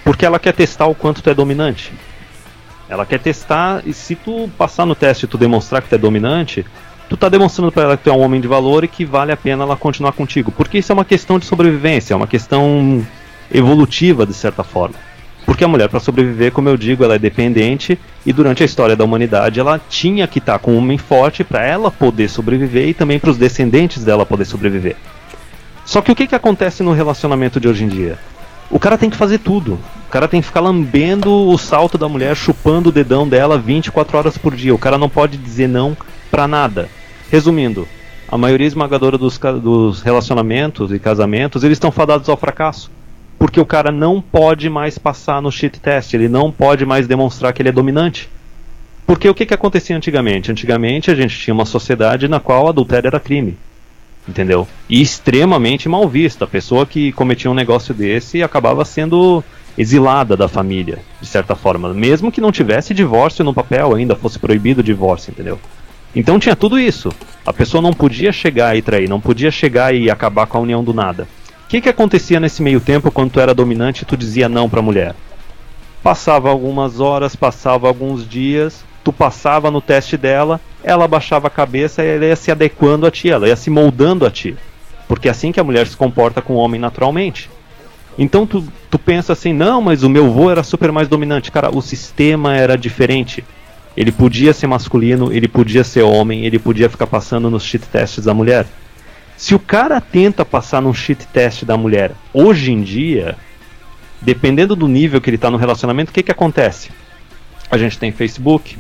[0.03, 1.93] porque ela quer testar o quanto tu é dominante.
[2.95, 5.99] Ela quer testar e se tu passar no teste e tu demonstrar que tu é
[5.99, 6.65] dominante,
[7.09, 9.33] tu tá demonstrando para ela que tu é um homem de valor e que vale
[9.33, 10.53] a pena ela continuar contigo.
[10.53, 13.05] Porque isso é uma questão de sobrevivência, é uma questão
[13.53, 14.95] evolutiva de certa forma.
[15.45, 18.97] Porque a mulher para sobreviver, como eu digo, ela é dependente e durante a história
[18.97, 22.89] da humanidade ela tinha que estar tá com um homem forte para ela poder sobreviver
[22.89, 24.97] e também para os descendentes dela poder sobreviver.
[25.85, 28.19] Só que o que, que acontece no relacionamento de hoje em dia?
[28.71, 29.79] O cara tem que fazer tudo.
[30.15, 34.39] Cara tem que ficar lambendo o salto da mulher, chupando o dedão dela 24 horas
[34.39, 34.73] por dia.
[34.73, 35.97] O cara não pode dizer não
[36.31, 36.89] pra nada.
[37.33, 37.89] Resumindo,
[38.29, 42.93] a maioria esmagadora dos, dos relacionamentos e casamentos, eles estão fadados ao fracasso.
[43.41, 47.53] Porque o cara não pode mais passar no shit test, ele não pode mais demonstrar
[47.53, 48.31] que ele é dominante.
[49.05, 50.49] Porque o que, que acontecia antigamente?
[50.49, 53.59] Antigamente a gente tinha uma sociedade na qual adultério era crime
[54.29, 54.67] entendeu?
[54.89, 56.45] E extremamente mal vista.
[56.45, 59.45] A pessoa que cometia um negócio desse acabava sendo
[59.77, 64.39] exilada da família, de certa forma, mesmo que não tivesse divórcio no papel ainda, fosse
[64.39, 65.59] proibido o divórcio, entendeu?
[66.15, 67.11] Então tinha tudo isso.
[67.45, 70.85] A pessoa não podia chegar e trair, não podia chegar e acabar com a união
[70.85, 71.27] do nada.
[71.65, 74.71] O que, que acontecia nesse meio tempo quando tu era dominante e tu dizia não
[74.71, 75.15] pra mulher?
[76.03, 82.05] Passava algumas horas, passava alguns dias, tu passava no teste dela, ela baixava a cabeça
[82.05, 84.57] e ela ia se adequando a ti, ela ia se moldando a ti.
[85.09, 87.51] Porque é assim que a mulher se comporta com o homem naturalmente.
[88.19, 91.51] Então tu, tu pensa assim, não, mas o meu vô era super mais dominante.
[91.51, 93.45] Cara, o sistema era diferente.
[93.97, 98.25] Ele podia ser masculino, ele podia ser homem, ele podia ficar passando nos shit tests
[98.25, 98.67] da mulher.
[99.37, 103.37] Se o cara tenta passar num shit test da mulher hoje em dia,
[104.21, 106.91] dependendo do nível que ele está no relacionamento, o que, que acontece?
[107.71, 108.79] A gente tem Facebook,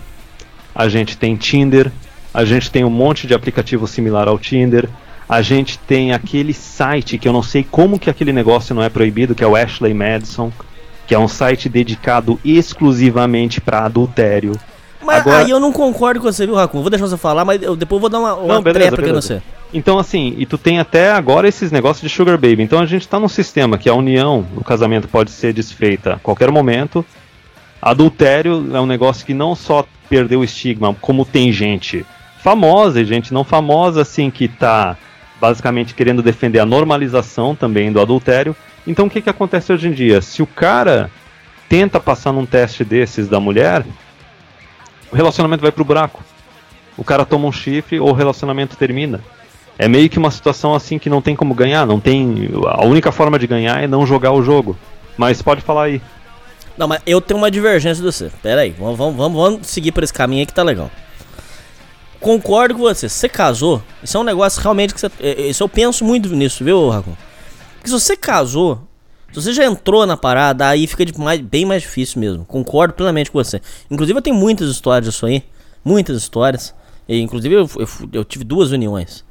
[0.75, 1.90] a gente tem Tinder,
[2.33, 4.88] a gente tem um monte de aplicativo similar ao Tinder,
[5.29, 8.89] a gente tem aquele site que eu não sei como que aquele negócio não é
[8.89, 10.53] proibido, que é o Ashley Madison,
[11.07, 14.53] que é um site dedicado exclusivamente para adultério.
[15.03, 16.81] Mas Agora- aí eu não concordo com você, viu, Racun?
[16.81, 19.43] Vou deixar você falar, mas eu depois vou dar uma, uma Não, beleza, você.
[19.73, 22.63] Então, assim, e tu tem até agora esses negócios de Sugar Baby.
[22.63, 26.19] Então a gente tá num sistema que a união no casamento pode ser desfeita a
[26.19, 27.05] qualquer momento.
[27.83, 32.07] Adultério é um negócio que não só perdeu o estigma, como tem gente
[32.39, 34.97] famosa e gente não famosa, assim, que tá
[35.40, 38.57] basicamente querendo defender a normalização também do adultério.
[38.87, 40.20] Então o que, que acontece hoje em dia?
[40.20, 41.11] Se o cara
[41.68, 43.85] tenta passar num teste desses da mulher,
[45.11, 46.23] o relacionamento vai pro buraco.
[46.97, 49.20] O cara toma um chifre ou o relacionamento termina.
[49.79, 52.51] É meio que uma situação assim que não tem como ganhar, não tem.
[52.66, 54.77] A única forma de ganhar é não jogar o jogo.
[55.16, 56.03] Mas pode falar aí.
[56.77, 58.31] Não, mas eu tenho uma divergência do você.
[58.42, 60.90] Pera aí, vamos, vamos, vamos, seguir por esse caminho aí que tá legal.
[62.25, 63.07] Concordo com você.
[63.09, 65.11] Você casou, isso é um negócio realmente que você.
[65.21, 67.15] é, é, Isso eu penso muito nisso, viu, Racon?
[67.75, 68.81] Porque se você casou,
[69.31, 72.45] se você já entrou na parada, aí fica mais- bem mais difícil mesmo.
[72.47, 73.61] Concordo plenamente com você.
[73.91, 75.45] Inclusive, eu tenho muitas histórias disso aí.
[75.85, 76.75] Muitas histórias.
[77.07, 79.23] E, inclusive, eu, eu, eu tive duas uniões.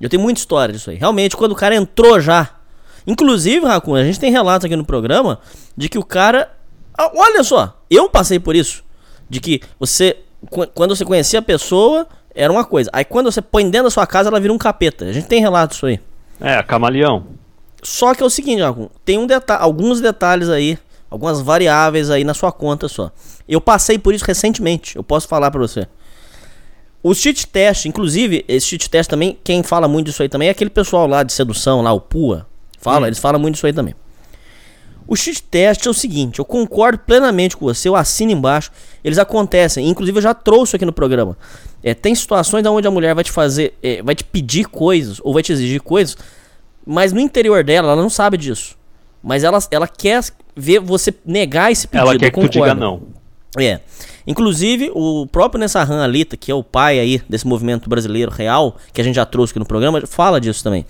[0.00, 0.96] Eu tenho muita história disso aí.
[0.96, 2.50] Realmente, quando o cara entrou já.
[3.06, 5.38] Inclusive, Racun, a gente tem relatos aqui no programa
[5.76, 6.50] de que o cara.
[6.98, 8.82] Ah, Olha só, eu passei por isso.
[9.30, 10.16] De que você.
[10.50, 12.90] qu- Quando você conhecia a pessoa, era uma coisa.
[12.92, 15.04] Aí quando você põe dentro da sua casa, ela vira um capeta.
[15.04, 16.00] A gente tem relatos disso aí.
[16.40, 17.26] É, camaleão.
[17.82, 18.62] Só que é o seguinte,
[19.04, 20.78] tem um deta alguns detalhes aí,
[21.10, 23.10] algumas variáveis aí na sua conta só.
[23.46, 25.86] Eu passei por isso recentemente, eu posso falar pra você.
[27.02, 30.50] O cheat test, inclusive, esse cheat test também, quem fala muito disso aí também é
[30.52, 32.46] aquele pessoal lá de sedução, lá, o PUA.
[32.78, 33.94] Fala, eles falam muito disso aí também.
[35.06, 38.70] O cheat test é o seguinte, eu concordo plenamente com você, eu assino embaixo.
[39.02, 41.36] Eles acontecem, inclusive eu já trouxe aqui no programa.
[41.82, 45.34] É, tem situações onde a mulher vai te fazer, é, vai te pedir coisas ou
[45.34, 46.16] vai te exigir coisas,
[46.86, 48.76] mas no interior dela ela não sabe disso.
[49.22, 50.22] Mas ela, ela quer
[50.56, 52.10] ver você negar esse pedido.
[52.10, 53.02] Ela quer que tu diga não.
[53.58, 53.80] É.
[54.26, 59.00] Inclusive, o próprio Nessahan Alita, que é o pai aí desse movimento brasileiro real, que
[59.00, 60.84] a gente já trouxe aqui no programa, fala disso também.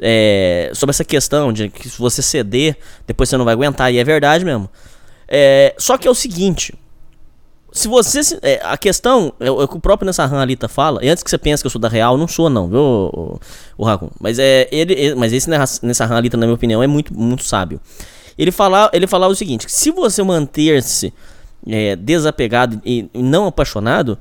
[0.00, 2.76] É, sobre essa questão de que se você ceder,
[3.06, 4.68] depois você não vai aguentar, e é verdade mesmo.
[5.28, 6.74] É, só que é o seguinte.
[7.72, 8.22] Se você.
[8.22, 11.22] se- é, a questão, é, o é o que o próprio Nessahan Alita fala, antes
[11.22, 13.40] que você pense que eu sou da real, não sou, não, viu, o,
[13.78, 14.10] o?
[14.20, 15.48] Mas, é, ele, ele- mas esse
[15.82, 17.80] Nessahan Alita, na minha opinião, é muito, muito sábio.
[18.38, 21.12] Ele fala, ele fala o seguinte: se você manter-se
[21.66, 24.18] é, desapegado e não apaixonado,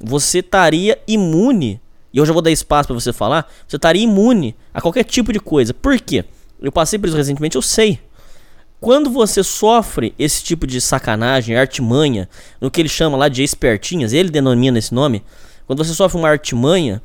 [0.00, 1.80] você estaria imune.
[2.14, 3.52] E eu já vou dar espaço pra você falar.
[3.66, 5.74] Você estaria imune a qualquer tipo de coisa.
[5.74, 6.24] Por quê?
[6.62, 7.98] Eu passei por isso recentemente, eu sei.
[8.80, 12.28] Quando você sofre esse tipo de sacanagem, artimanha,
[12.60, 15.24] no que ele chama lá de espertinhas, ele denomina esse nome.
[15.66, 17.02] Quando você sofre uma artimanha,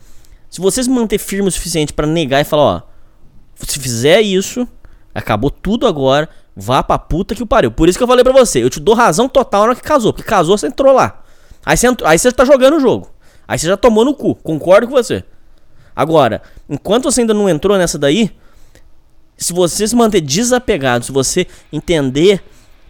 [0.48, 2.82] se você se manter firme o suficiente pra negar e falar, ó,
[3.56, 4.68] se fizer isso,
[5.16, 7.72] acabou tudo agora, vá pra puta que o pariu.
[7.72, 9.82] Por isso que eu falei pra você, eu te dou razão total na hora que
[9.82, 11.24] casou, porque casou, você entrou lá.
[11.66, 13.10] Aí você, entrou, aí você tá jogando o jogo.
[13.50, 15.24] Aí você já tomou no cu, concordo com você.
[15.96, 18.30] Agora, enquanto você ainda não entrou nessa daí,
[19.36, 22.44] se você se manter desapegado, se você entender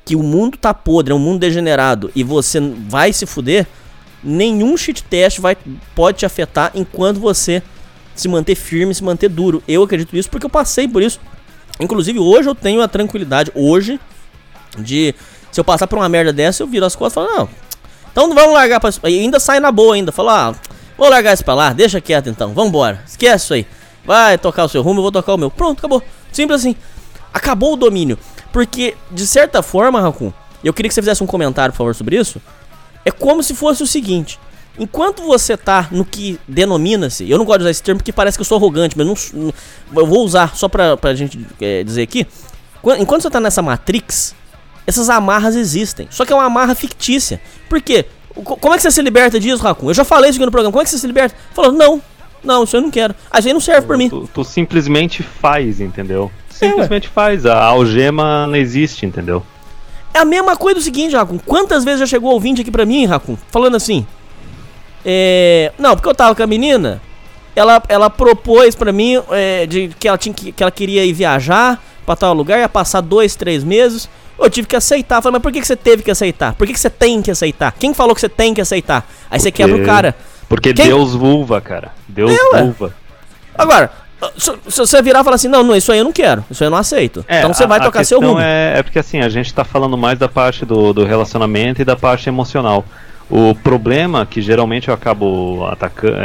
[0.03, 3.65] que o mundo tá podre, é um mundo degenerado e você vai se fuder,
[4.21, 5.55] nenhum cheat test vai,
[5.95, 7.63] pode te afetar enquanto você
[8.13, 9.63] se manter firme, se manter duro.
[9.65, 11.21] Eu acredito nisso porque eu passei por isso.
[11.79, 13.97] Inclusive, hoje eu tenho a tranquilidade, hoje,
[14.77, 15.15] de
[15.53, 17.49] se eu passar por uma merda dessa, eu viro as costas e falo, não,
[18.11, 18.89] então vamos largar pra.
[19.05, 20.11] E ainda sai na boa ainda.
[20.11, 20.55] Fala, ah,
[20.97, 23.01] vou largar isso pra lá, deixa quieto então, vambora.
[23.07, 23.67] Esquece isso aí.
[24.05, 25.51] Vai tocar o seu rumo, eu vou tocar o meu.
[25.51, 26.01] Pronto, acabou.
[26.31, 26.75] Simples assim.
[27.33, 28.17] Acabou o domínio.
[28.51, 30.31] Porque, de certa forma, Raccoon,
[30.63, 32.41] eu queria que você fizesse um comentário, por favor, sobre isso.
[33.05, 34.39] É como se fosse o seguinte.
[34.77, 38.37] Enquanto você tá no que denomina-se, eu não gosto de usar esse termo porque parece
[38.37, 39.53] que eu sou arrogante, mas não, não-
[40.01, 42.25] eu vou usar só pra, pra gente é, dizer aqui.
[42.81, 44.33] Quan- Enquanto você tá nessa Matrix,
[44.89, 46.07] essas amarras existem.
[46.11, 47.39] Só que é uma amarra fictícia.
[47.69, 48.05] Por quê?
[48.43, 49.89] Co- Como é que você se liberta disso, Raccoon?
[49.89, 50.71] Eu já falei isso aqui no programa.
[50.71, 51.35] Como é que você se liberta?
[51.53, 52.01] Falou, não,
[52.43, 53.15] não, isso eu não quero.
[53.31, 54.09] Ah, isso aí não serve pra mim.
[54.09, 56.31] Tu, tu simplesmente faz, entendeu?
[56.49, 57.45] Simplesmente faz.
[57.45, 59.41] A algema não existe, entendeu?
[60.13, 61.37] É a mesma coisa do seguinte, Raccoon.
[61.45, 64.05] Quantas vezes já chegou ouvinte aqui pra mim, Raccoon, falando assim?
[65.05, 65.71] É.
[65.77, 67.01] Não, porque eu tava com a menina,
[67.55, 71.13] ela, ela propôs pra mim é, de, que, ela tinha, que, que ela queria ir
[71.13, 74.09] viajar pra tal lugar, ia passar dois, três meses.
[74.41, 75.21] Eu tive que aceitar.
[75.21, 76.53] Falei, mas por que, que você teve que aceitar?
[76.53, 77.73] Por que, que você tem que aceitar?
[77.77, 79.07] Quem falou que você tem que aceitar?
[79.29, 80.15] Aí você quebra o cara.
[80.47, 81.91] Porque Quem- Deus vulva, cara.
[82.07, 82.93] Deus É, vulva.
[83.57, 83.91] Agora,
[84.37, 86.67] Se, você virar e falar assim, não, não, isso aí eu não quero, isso aí
[86.67, 87.23] eu não aceito.
[87.25, 88.37] É, então você a- vai a tocar seu rumo.
[88.39, 91.85] É, é porque assim, a gente tá falando mais da parte do, do relacionamento e
[91.85, 92.83] da parte emocional.
[93.29, 96.17] O problema que geralmente eu acabo atacando,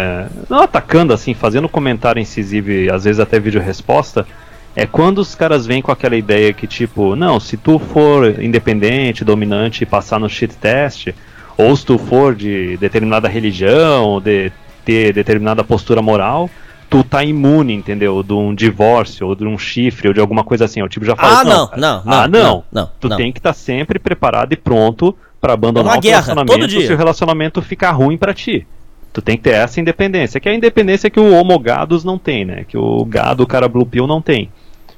[0.48, 4.26] não atacando assim, fazendo comentário incisivo e às vezes até vídeo resposta,
[4.76, 9.24] é quando os caras vêm com aquela ideia que tipo, não, se tu for independente,
[9.24, 11.08] dominante e passar no shit test,
[11.56, 14.50] ou se tu for de determinada religião, de
[14.84, 16.50] ter determinada postura moral,
[16.90, 18.22] tu tá imune, entendeu?
[18.22, 20.82] De um divórcio, ou de um chifre, ou de alguma coisa assim.
[20.82, 23.16] O tipo já fala, Ah, não, cara, não, ah, não, não, não, não, Tu não.
[23.16, 26.86] tem que estar sempre preparado e pronto pra abandonar É o guerra, relacionamento todo dia.
[26.86, 28.66] se o relacionamento ficar ruim pra ti.
[29.12, 32.44] Tu tem que ter essa independência, que é a independência que o homogados não tem,
[32.44, 32.64] né?
[32.66, 34.50] Que o gado, o cara blue pill não tem.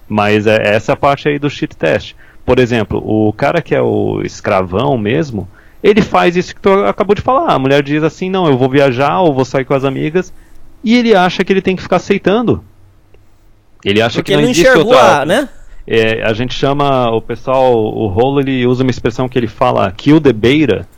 [0.09, 2.15] Mas é essa é a parte aí do shit test.
[2.45, 5.49] Por exemplo, o cara que é o escravão mesmo,
[5.83, 7.53] ele faz isso que tu acabou de falar.
[7.53, 10.33] A mulher diz assim: não, eu vou viajar ou vou sair com as amigas.
[10.85, 12.63] E ele acha que ele tem que ficar aceitando.
[13.85, 15.23] Ele acha Porque que não, ele não existe enxergou outra.
[15.23, 15.49] a, né?
[15.87, 19.91] É, a gente chama o pessoal, o Rolo ele usa uma expressão que ele fala
[19.93, 20.89] kill the beta,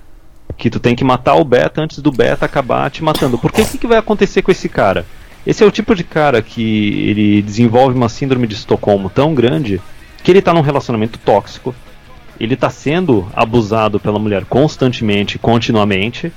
[0.56, 3.38] que tu tem que matar o beta antes do beta acabar te matando.
[3.38, 5.04] Porque o que, que vai acontecer com esse cara?
[5.48, 9.80] Esse é o tipo de cara que ele desenvolve uma síndrome de Estocolmo tão grande
[10.22, 11.74] que ele tá num relacionamento tóxico,
[12.38, 16.30] ele tá sendo abusado pela mulher constantemente, continuamente,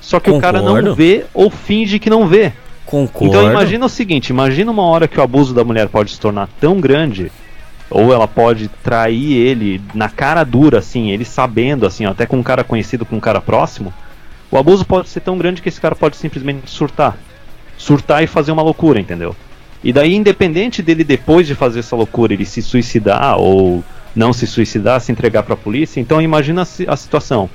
[0.00, 0.94] só que o cara não Concordo.
[0.96, 2.52] vê ou finge que não vê.
[2.84, 3.28] Concordo.
[3.28, 6.48] Então imagina o seguinte, imagina uma hora que o abuso da mulher pode se tornar
[6.60, 7.30] tão grande,
[7.88, 12.38] ou ela pode trair ele na cara dura, assim, ele sabendo, assim, ó, até com
[12.38, 13.94] um cara conhecido, com um cara próximo,
[14.50, 17.16] o abuso pode ser tão grande que esse cara pode simplesmente surtar.
[17.78, 19.34] Surtar e fazer uma loucura, entendeu?
[19.82, 23.82] E daí, independente dele depois de fazer essa loucura, ele se suicidar ou
[24.14, 27.48] não se suicidar, se entregar pra polícia, então imagina a si- a situação.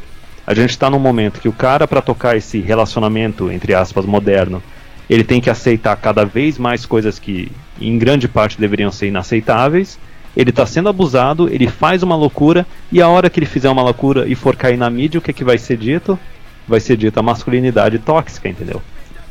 [0.47, 4.63] A gente tá num momento que o cara, pra tocar esse relacionamento, entre aspas, moderno,
[5.09, 9.99] ele tem que aceitar cada vez mais coisas que, em grande parte, deveriam ser inaceitáveis.
[10.35, 13.83] Ele está sendo abusado, ele faz uma loucura, e a hora que ele fizer uma
[13.83, 16.17] loucura e for cair na mídia, o que, que vai ser dito?
[16.67, 18.81] Vai ser dito a masculinidade tóxica, entendeu?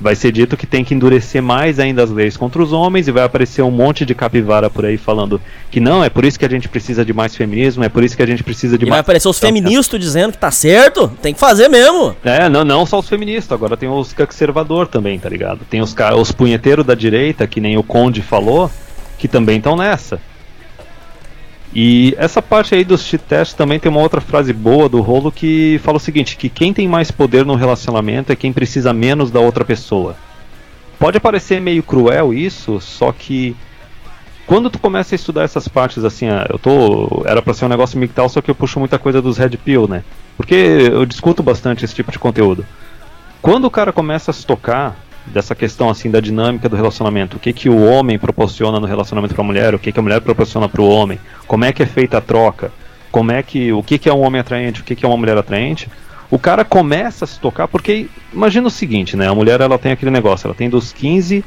[0.02, 3.12] Vai ser dito que tem que endurecer mais ainda as leis contra os homens e
[3.12, 6.44] vai aparecer um monte de capivara por aí falando que não, é por isso que
[6.44, 8.88] a gente precisa de mais feminismo, é por isso que a gente precisa de E
[8.88, 9.00] vai mais.
[9.00, 12.16] aparecer os feministas dizendo que tá certo, tem que fazer mesmo.
[12.24, 15.60] É, não, não só os feministas, agora tem os conservador também, tá ligado?
[15.70, 18.70] Tem os, os punheteiros da direita, que nem o Conde falou,
[19.18, 20.20] que também estão nessa.
[21.74, 25.32] E essa parte aí dos cheat tests também tem uma outra frase boa do rolo
[25.32, 29.30] que fala o seguinte, que quem tem mais poder no relacionamento é quem precisa menos
[29.30, 30.14] da outra pessoa.
[30.98, 33.56] Pode parecer meio cruel isso, só que
[34.46, 37.22] quando tu começa a estudar essas partes assim, ah, eu tô.
[37.24, 39.88] Era pra ser um negócio mictal, só que eu puxo muita coisa dos Red Pill,
[39.88, 40.04] né?
[40.36, 42.66] Porque eu discuto bastante esse tipo de conteúdo.
[43.40, 47.40] Quando o cara começa a se tocar dessa questão assim da dinâmica do relacionamento, o
[47.40, 50.68] que que o homem proporciona no relacionamento pra mulher, o que que a mulher proporciona
[50.68, 52.72] pro homem, como é que é feita a troca,
[53.10, 55.16] como é que o que que é um homem atraente, o que que é uma
[55.16, 55.88] mulher atraente,
[56.30, 59.28] o cara começa a se tocar porque imagina o seguinte, né?
[59.28, 61.44] A mulher ela tem aquele negócio, ela tem dos 15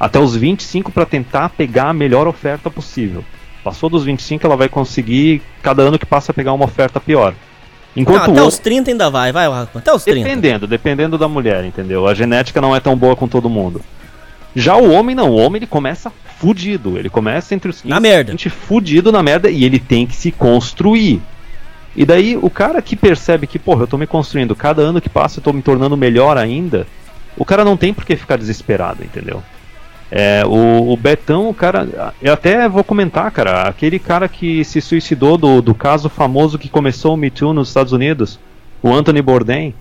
[0.00, 3.24] até os 25 para tentar pegar a melhor oferta possível.
[3.62, 7.34] Passou dos 25, ela vai conseguir cada ano que passa pegar uma oferta pior.
[7.94, 10.20] Não, Enquanto o até outro, os 30 ainda vai, vai, Rafa, até os 30.
[10.28, 12.06] Dependendo, dependendo da mulher, entendeu?
[12.06, 13.82] A genética não é tão boa com todo mundo.
[14.54, 18.00] Já o homem não, o homem ele começa fudido, ele começa entre os 15 Na
[18.00, 18.30] merda.
[18.30, 21.20] e 20 fudido na merda e ele tem que se construir.
[21.94, 25.08] E daí o cara que percebe que, porra, eu tô me construindo, cada ano que
[25.08, 26.86] passa eu tô me tornando melhor ainda,
[27.36, 29.42] o cara não tem por que ficar desesperado, entendeu?
[30.14, 32.12] É, o, o Betão, o cara.
[32.20, 33.62] Eu até vou comentar, cara.
[33.62, 37.68] Aquele cara que se suicidou do, do caso famoso que começou o Me Too nos
[37.68, 38.38] Estados Unidos,
[38.82, 39.72] o Anthony Bourdain.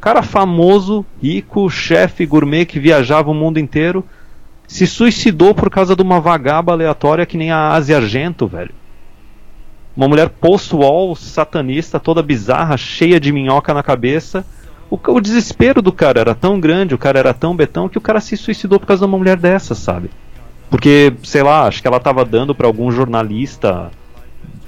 [0.00, 4.04] Cara famoso, rico, chefe gourmet que viajava o mundo inteiro,
[4.66, 8.74] se suicidou por causa de uma vagaba aleatória que nem a Asia Argento, velho.
[9.96, 14.44] Uma mulher post-wall, satanista, toda bizarra, cheia de minhoca na cabeça.
[14.92, 18.00] O, o desespero do cara era tão grande, o cara era tão betão, que o
[18.00, 20.10] cara se suicidou por causa de uma mulher dessa, sabe?
[20.68, 23.90] Porque, sei lá, acho que ela tava dando pra algum jornalista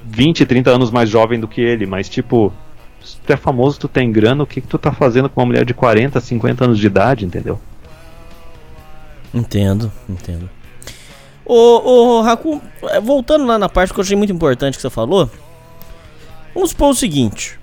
[0.07, 2.51] 20, 30 anos mais jovem do que ele, mas tipo,
[3.03, 5.47] se tu é famoso, tu tem grana, o que, que tu tá fazendo com uma
[5.47, 7.61] mulher de 40, 50 anos de idade, entendeu?
[9.35, 10.49] Entendo, entendo.
[11.45, 14.89] Ô, ô Raku, eh, voltando lá na parte que eu achei muito importante que você
[14.89, 15.29] falou,
[16.55, 17.59] vamos supor o seguinte.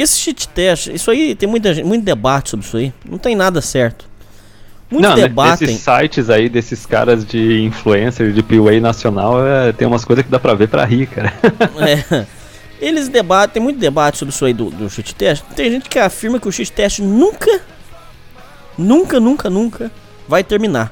[0.00, 2.92] Esse cheat test, isso aí tem muita, muito debate sobre isso aí.
[3.06, 4.08] Não tem nada certo.
[4.90, 5.68] Muitos Não, né, debatem.
[5.68, 10.30] Esses sites aí, desses caras de influencer, de PWA nacional, é, tem umas coisas que
[10.30, 11.32] dá pra ver pra rir, cara.
[11.78, 12.26] É.
[12.80, 15.44] Eles debatem, tem muito debate sobre isso aí do, do cheat test.
[15.54, 17.60] Tem gente que afirma que o cheat test nunca,
[18.78, 19.92] nunca, nunca, nunca
[20.26, 20.90] vai terminar.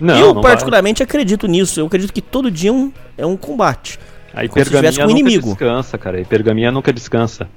[0.00, 1.78] Não, eu, não particularmente, acredito nisso.
[1.78, 3.98] Eu acredito que todo dia é um, é um combate.
[4.32, 6.16] A hipergamia um nunca descansa, cara.
[6.16, 7.48] A hipergamia nunca descansa.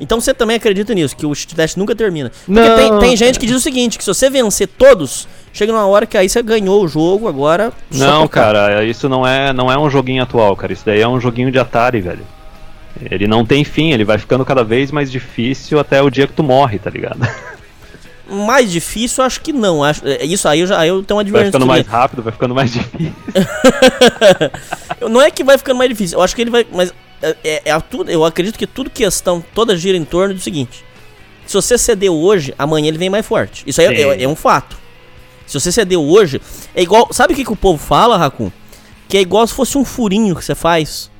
[0.00, 2.30] Então você também acredita nisso, que o cheat test nunca termina.
[2.46, 2.76] Porque Não.
[2.76, 6.06] tem, tem gente que diz o seguinte, que se você vencer todos, chega numa hora
[6.06, 7.70] que aí você ganhou o jogo, agora...
[7.92, 10.72] Não, cara, isso não é, não é um joguinho atual, cara.
[10.72, 12.26] Isso daí é um joguinho de Atari, velho.
[13.10, 16.32] Ele não tem fim, ele vai ficando cada vez mais difícil até o dia que
[16.32, 17.20] tu morre, tá ligado?
[18.32, 19.82] Mais difícil, eu acho que não.
[19.82, 21.50] Acho, é, isso aí eu, já, aí eu tenho uma Vai divergência.
[21.50, 23.12] ficando com mais rápido, vai ficando mais difícil.
[25.10, 26.64] Não é que vai ficando mais difícil, eu acho que ele vai.
[26.72, 30.40] Mas é, é- é tudo, eu acredito que tudo questão, toda gira em torno do
[30.40, 30.84] seguinte:
[31.46, 33.62] se você cedeu hoje, amanhã ele vem mais forte.
[33.66, 33.90] Isso aí é,
[34.20, 34.76] é- é um fato.
[35.46, 36.40] Se você cedeu hoje,
[36.74, 37.08] é igual.
[37.12, 38.50] Sabe o que, que o povo fala, Racun?
[39.08, 41.10] Que é igual se fosse um furinho que você faz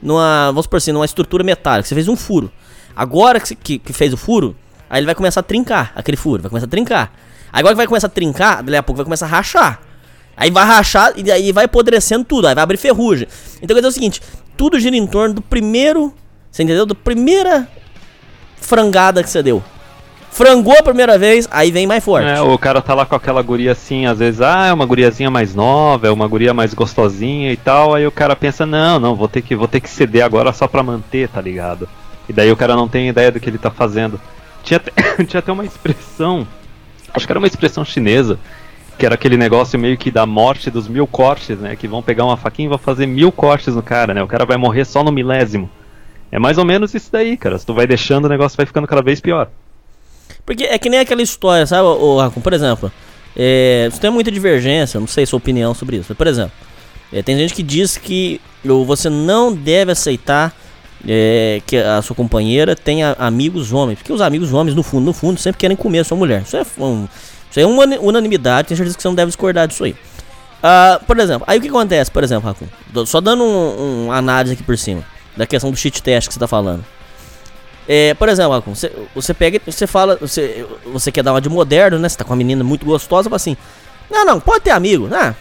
[0.00, 0.46] numa.
[0.46, 1.88] Vamos supor assim, numa estrutura metálica.
[1.88, 2.50] Você fez um furo.
[2.94, 4.54] Agora que, que, que fez o furo,
[4.88, 7.12] aí ele vai começar a trincar aquele furo, vai começar a trincar.
[7.52, 9.80] Agora que vai começar a trincar, daqui a pouco vai começar a rachar.
[10.36, 13.26] Aí vai rachar e aí vai apodrecendo tudo, aí vai abrir ferrugem.
[13.60, 14.20] Então quer dizer o seguinte,
[14.56, 16.12] tudo gira em torno do primeiro,
[16.50, 16.86] você entendeu?
[16.86, 17.68] Da primeira
[18.56, 19.62] frangada que você deu.
[20.30, 22.26] Frangou a primeira vez, aí vem mais forte.
[22.26, 25.30] É, o cara tá lá com aquela guria assim, às vezes, ah, é uma guriazinha
[25.30, 29.14] mais nova, é uma guria mais gostosinha e tal, aí o cara pensa, não, não,
[29.14, 31.88] vou ter que, vou ter que ceder agora só pra manter, tá ligado?
[32.28, 34.20] E daí o cara não tem ideia do que ele tá fazendo.
[34.64, 34.90] Tinha até,
[35.24, 36.44] tinha até uma expressão,
[37.12, 38.36] acho que era uma expressão chinesa,
[38.98, 41.76] que era aquele negócio meio que da morte dos mil cortes, né?
[41.76, 44.22] Que vão pegar uma faquinha e vão fazer mil cortes no cara, né?
[44.22, 45.68] O cara vai morrer só no milésimo.
[46.30, 47.58] É mais ou menos isso daí, cara.
[47.58, 49.48] Se tu vai deixando, o negócio vai ficando cada vez pior.
[50.44, 52.40] Porque é que nem aquela história, sabe, ô, Racun?
[52.40, 52.92] Por exemplo,
[53.36, 56.14] é, tem muita divergência, não sei sua opinião sobre isso.
[56.14, 56.52] Por exemplo,
[57.12, 60.52] é, tem gente que diz que você não deve aceitar
[61.06, 63.98] é, que a sua companheira tenha amigos homens.
[63.98, 66.42] Porque os amigos homens, no fundo, no fundo, sempre querem comer a sua mulher.
[66.42, 67.06] Isso é, um,
[67.54, 69.94] isso é uma unanimidade, tenho certeza que você não deve discordar disso aí.
[70.60, 72.56] Ah, por exemplo, aí o que acontece, por exemplo?
[72.92, 75.04] Tô Só dando um, um análise aqui por cima
[75.36, 76.84] da questão do cheat test que você tá falando.
[77.86, 81.48] É, por exemplo, Racun, você, você pega você fala, você, você quer dar uma de
[81.48, 82.08] moderno, né?
[82.08, 83.56] Você tá com uma menina muito gostosa, fala assim:
[84.10, 85.36] Não, não, pode ter amigo, né?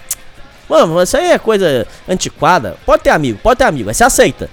[0.70, 2.76] Mano, isso aí é coisa antiquada.
[2.86, 4.49] Pode ter amigo, pode ter amigo, aí você aceita.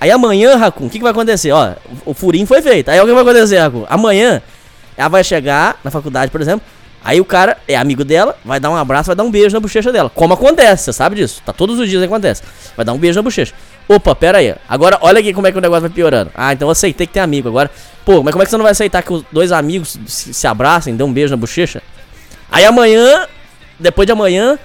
[0.00, 1.52] Aí amanhã, Racun, o que, que vai acontecer?
[1.52, 1.74] Ó,
[2.06, 2.88] o, furinho foi feito.
[2.88, 3.84] Aí o que vai acontecer, Racun?
[3.88, 4.40] Amanhã,
[4.96, 6.64] ela vai chegar na faculdade, por exemplo.
[7.04, 9.60] Aí o cara é amigo dela, vai dar um abraço, vai dar um beijo na
[9.60, 10.10] bochecha dela.
[10.10, 11.40] Como acontece, você sabe disso.
[11.44, 12.42] Tá todos os dias acontece.
[12.76, 13.54] Vai dar um beijo na bochecha.
[13.88, 14.54] Opa, pera aí.
[14.68, 16.30] Agora olha aqui como é que o negócio vai piorando.
[16.34, 17.48] Ah, então eu aceitei que tem amigo.
[17.48, 17.70] Agora,
[18.04, 20.96] pô, mas como é que você não vai aceitar que os dois amigos se, abracem,
[20.96, 21.82] dêem um beijo na bochecha?
[22.50, 23.26] Aí amanhã,
[23.78, 24.58] depois de amanhã,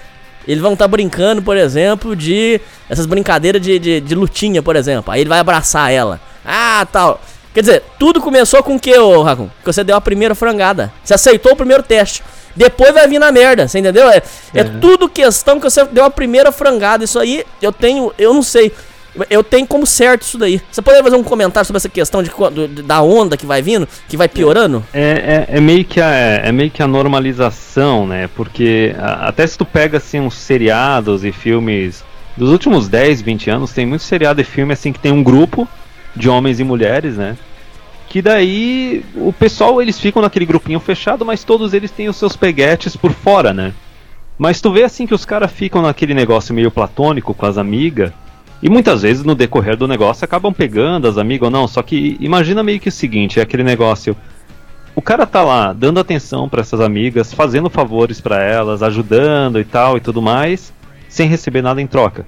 [0.48, 2.60] eles vão estar brincando, por exemplo, de.
[2.90, 5.14] Essas brincadeiras de, de, de lutinha, por exemplo.
[5.14, 6.20] Aí ele vai abraçar ela.
[6.46, 7.22] Ah, tal.
[7.54, 9.48] Quer dizer, tudo começou com o que, ô Racun?
[9.64, 10.92] Que você deu a primeira frangada.
[11.04, 12.24] Você aceitou o primeiro teste.
[12.56, 14.10] Depois vai vir na merda, você entendeu?
[14.10, 14.22] É,
[14.54, 17.04] é tudo questão que você deu a primeira frangada.
[17.04, 18.72] Isso aí eu tenho, eu não sei.
[19.30, 20.60] Eu tenho como certo isso daí.
[20.72, 23.88] Você poderia fazer um comentário sobre essa questão de, do- da onda que vai vindo,
[24.08, 24.84] que vai piorando?
[24.92, 28.28] É, é, é meio que a, é meio que a normalização, né?
[28.36, 32.04] Porque a- até se tu pega assim uns seriados e filmes
[32.36, 35.68] dos últimos 10, 20 anos, tem muito seriado e filme assim que tem um grupo
[36.16, 37.38] de homens e mulheres, né?
[38.10, 42.36] Que daí o pessoal eles ficam naquele grupinho fechado, mas todos eles têm os seus
[42.36, 43.74] peguetes por fora, né?
[44.38, 48.12] Mas tu vê assim que os caras ficam naquele negócio meio platônico com as amigas.
[48.62, 51.68] E muitas vezes no decorrer do negócio acabam pegando as amigas ou não.
[51.68, 54.16] Só que imagina meio que o seguinte: é aquele negócio.
[54.96, 59.66] O cara tá lá dando atenção para essas amigas, fazendo favores para elas, ajudando e
[59.66, 60.72] tal e tudo mais,
[61.10, 62.26] sem receber nada em troca.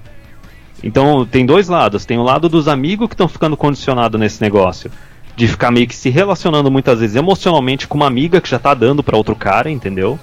[0.82, 2.04] Então tem dois lados.
[2.04, 4.90] Tem o lado dos amigos que estão ficando condicionados nesse negócio.
[5.34, 8.72] De ficar meio que se relacionando muitas vezes emocionalmente com uma amiga que já tá
[8.72, 10.18] dando para outro cara, entendeu?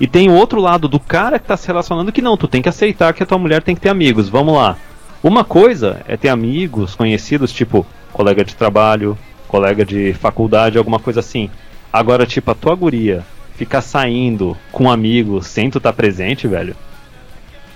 [0.00, 2.62] E tem o outro lado do cara que tá se relacionando que não, tu tem
[2.62, 4.28] que aceitar que a tua mulher tem que ter amigos.
[4.28, 4.76] Vamos lá.
[5.22, 9.16] Uma coisa é ter amigos conhecidos, tipo colega de trabalho,
[9.46, 11.50] colega de faculdade, alguma coisa assim.
[11.92, 13.24] Agora, tipo, a tua guria
[13.56, 16.76] ficar saindo com amigos sem tu tá presente, velho.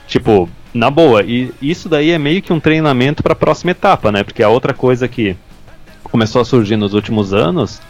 [0.06, 4.22] Tipo, na boa, e isso daí é meio que um treinamento pra próxima etapa, né?
[4.22, 5.36] Porque a outra coisa que
[6.04, 7.80] começou a surgir nos últimos anos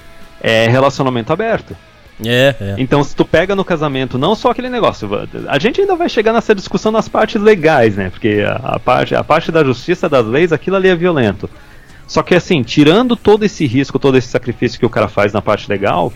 [0.41, 1.77] é relacionamento aberto.
[2.25, 2.75] É, é.
[2.79, 5.09] Então, se tu pega no casamento não só aquele negócio,
[5.49, 8.11] a gente ainda vai chegar nessa discussão nas partes legais, né?
[8.11, 11.49] Porque a, a parte, a parte da justiça das leis, aquilo ali é violento.
[12.07, 15.41] Só que assim, tirando todo esse risco, todo esse sacrifício que o cara faz na
[15.41, 16.13] parte legal,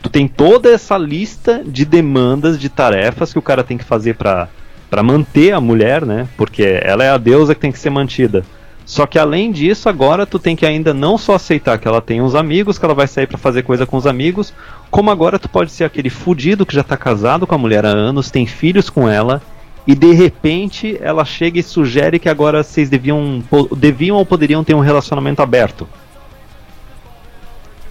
[0.00, 4.14] tu tem toda essa lista de demandas, de tarefas que o cara tem que fazer
[4.14, 4.48] pra,
[4.92, 6.28] pra manter a mulher, né?
[6.36, 8.44] Porque ela é a deusa que tem que ser mantida.
[8.84, 12.20] Só que além disso, agora tu tem que ainda não só aceitar que ela tem
[12.20, 14.52] uns amigos, que ela vai sair para fazer coisa com os amigos,
[14.90, 17.88] como agora tu pode ser aquele fudido que já tá casado com a mulher há
[17.88, 19.40] anos, tem filhos com ela,
[19.86, 23.42] e de repente ela chega e sugere que agora vocês deviam,
[23.74, 25.88] deviam ou poderiam ter um relacionamento aberto.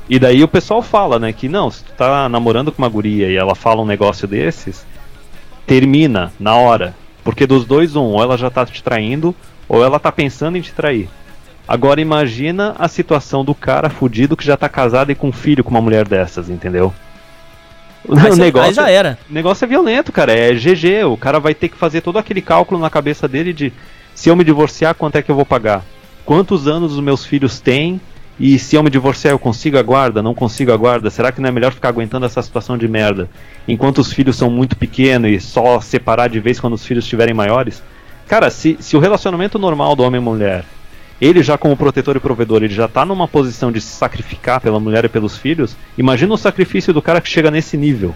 [0.08, 3.28] E daí o pessoal fala, né, que não, se tu tá namorando com uma guria
[3.28, 4.86] e ela fala um negócio desses,
[5.72, 6.94] termina na hora.
[7.24, 9.34] Porque dos dois, um, ou ela já tá te traindo,
[9.70, 11.08] ou ela tá pensando em te trair.
[11.66, 15.64] Agora imagina a situação do cara fudido que já tá casado e com um filho
[15.64, 16.94] com uma mulher dessas, entendeu?
[18.04, 19.18] O aí negócio, já era.
[19.30, 20.34] O negócio é violento, cara.
[20.34, 21.06] É GG.
[21.06, 23.72] O cara vai ter que fazer todo aquele cálculo na cabeça dele de
[24.14, 25.86] se eu me divorciar, quanto é que eu vou pagar?
[26.26, 28.02] Quantos anos os meus filhos têm?
[28.40, 30.22] E se eu me divorciar, eu consigo a guarda?
[30.22, 31.10] Não consigo a guarda?
[31.10, 33.30] Será que não é melhor ficar aguentando essa situação de merda?
[33.68, 37.34] Enquanto os filhos são muito pequenos e só separar de vez quando os filhos estiverem
[37.34, 37.84] maiores?
[38.28, 40.66] Cara, se, se o relacionamento normal do homem e mulher,
[41.22, 44.80] ele já como protetor e provedor, ele já tá numa posição de se sacrificar pela
[44.80, 48.16] mulher e pelos filhos, imagina o sacrifício do cara que chega nesse nível.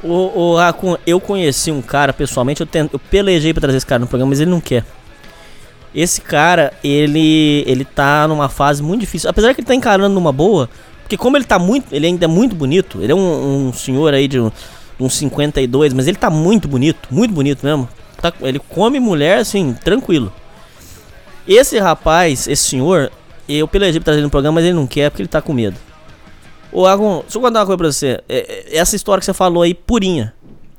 [0.00, 3.86] O, o Racun, eu conheci um cara pessoalmente, eu, tento, eu pelejei pra trazer esse
[3.86, 4.84] cara no programa, mas ele não quer.
[5.94, 9.30] Esse cara, ele ele tá numa fase muito difícil.
[9.30, 10.68] Apesar que ele tá encarando numa boa,
[11.02, 14.12] porque como ele tá muito, ele ainda é muito bonito, ele é um, um senhor
[14.12, 14.40] aí de
[14.98, 17.88] uns 52, mas ele tá muito bonito, muito bonito mesmo.
[18.20, 20.32] Tá, ele come mulher assim, tranquilo.
[21.46, 23.12] Esse rapaz, esse senhor,
[23.48, 25.76] eu pelejei pra trazer no programa, mas ele não quer porque ele tá com medo.
[26.72, 28.20] Ô, Agon, deixa eu contar uma coisa pra você.
[28.28, 28.38] É,
[28.72, 30.34] é, essa história que você falou aí, purinha.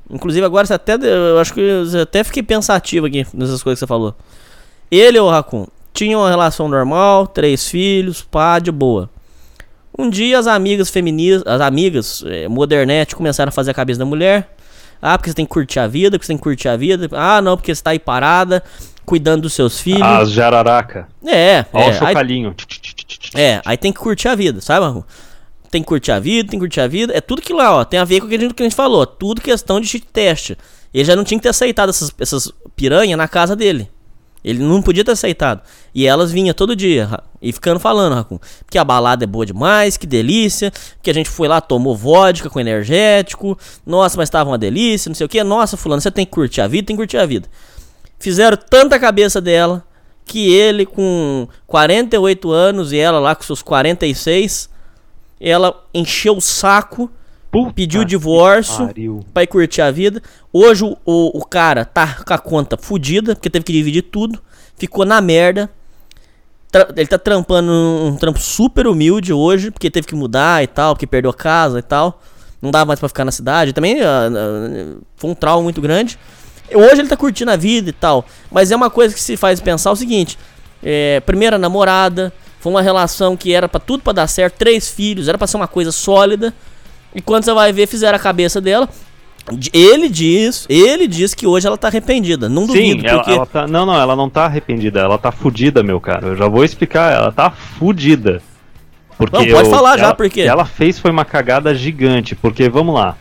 [0.10, 0.96] Inclusive agora você até.
[0.96, 4.14] Eu acho que eu até fiquei pensativo aqui nessas coisas que você falou.
[4.90, 9.10] Ele e o Raccoon tinham uma relação normal, três filhos, pá, de boa.
[9.98, 14.06] Um dia as amigas feministas, as amigas é, modernete começaram a fazer a cabeça da
[14.06, 14.56] mulher.
[15.02, 17.08] Ah, porque você tem que curtir a vida, porque você tem que curtir a vida.
[17.14, 18.62] Ah, não, porque você tá aí parada,
[19.06, 20.02] cuidando dos seus filhos.
[20.02, 21.08] As jararaca.
[21.26, 21.90] É, Ó é.
[21.90, 22.56] o chocalhinho.
[23.34, 25.06] Aí, é, aí tem que curtir a vida, sabe, Marco?
[25.72, 27.16] Tem que curtir a vida, tem que curtir a vida.
[27.16, 28.66] É tudo que lá, ó, tem a ver com o que a gente, que a
[28.66, 29.06] gente falou.
[29.06, 30.58] Tudo questão de teste.
[30.94, 33.90] Ele já não tinha que ter aceitado essas, essas piranha na casa dele.
[34.46, 35.64] Ele não podia ter aceitado.
[35.92, 38.38] E elas vinham todo dia e ficando falando, Racun,
[38.70, 40.72] que a balada é boa demais, que delícia,
[41.02, 45.16] que a gente foi lá, tomou vodka com energético, nossa, mas tava uma delícia, não
[45.16, 47.26] sei o que, nossa, fulano, você tem que curtir a vida, tem que curtir a
[47.26, 47.50] vida.
[48.20, 49.84] Fizeram tanta cabeça dela
[50.24, 54.70] que ele com 48 anos e ela lá com seus 46,
[55.42, 57.10] ela encheu o saco
[57.56, 58.90] Puta pediu divórcio
[59.34, 60.22] pra ir curtir a vida.
[60.52, 64.42] Hoje o, o, o, cara tá com a conta fodida, porque teve que dividir tudo.
[64.78, 65.70] Ficou na merda.
[66.70, 70.68] Tra ele tá trampando um, um, trampo super humilde hoje, porque teve que mudar e
[70.68, 72.22] tal, porque perdeu a casa e tal.
[72.62, 73.72] Não dava mais pra ficar na cidade.
[73.72, 76.20] Também uh, uh, foi um trauma muito grande.
[76.74, 78.26] Hoje ele tá curtindo a vida e tal.
[78.52, 80.38] Mas é uma coisa que se faz pensar o seguinte:
[80.84, 85.30] é, primeira namorada, foi uma relação que era para tudo para dar certo, três filhos,
[85.30, 86.54] era para ser uma coisa sólida.
[87.16, 88.90] E quando você vai ver, fizeram a cabeça dela.
[89.72, 92.50] Ele diz, ele diz que hoje ela tá arrependida.
[92.50, 93.32] Não duvido, Sim, ela, porque...
[93.32, 96.28] ela tá, não, não, ela não tá arrependida, ela tá fudida, meu cara.
[96.28, 98.42] Eu já vou explicar, ela tá fudida.
[99.18, 102.96] Porque não, pode eu, falar já, porque ela fez foi uma cagada gigante, porque vamos
[102.96, 103.16] lá.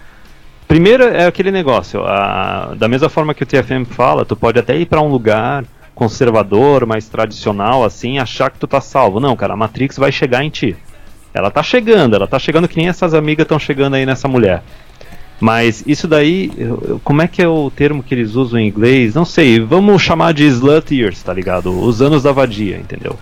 [0.67, 4.77] Primeiro é aquele negócio, a, da mesma forma que o TFM fala, tu pode até
[4.77, 5.65] ir para um lugar
[5.95, 9.21] conservador, mais tradicional assim, achar que tu tá salvo.
[9.21, 10.75] Não, cara, a Matrix vai chegar em ti.
[11.35, 14.63] Ela tá chegando, ela tá chegando que nem essas amigas estão chegando aí nessa mulher.
[15.41, 16.51] Mas isso daí,
[17.03, 19.15] como é que é o termo que eles usam em inglês?
[19.15, 21.77] Não sei, vamos chamar de slut years, tá ligado?
[21.77, 23.19] Os anos da vadia, entendeu?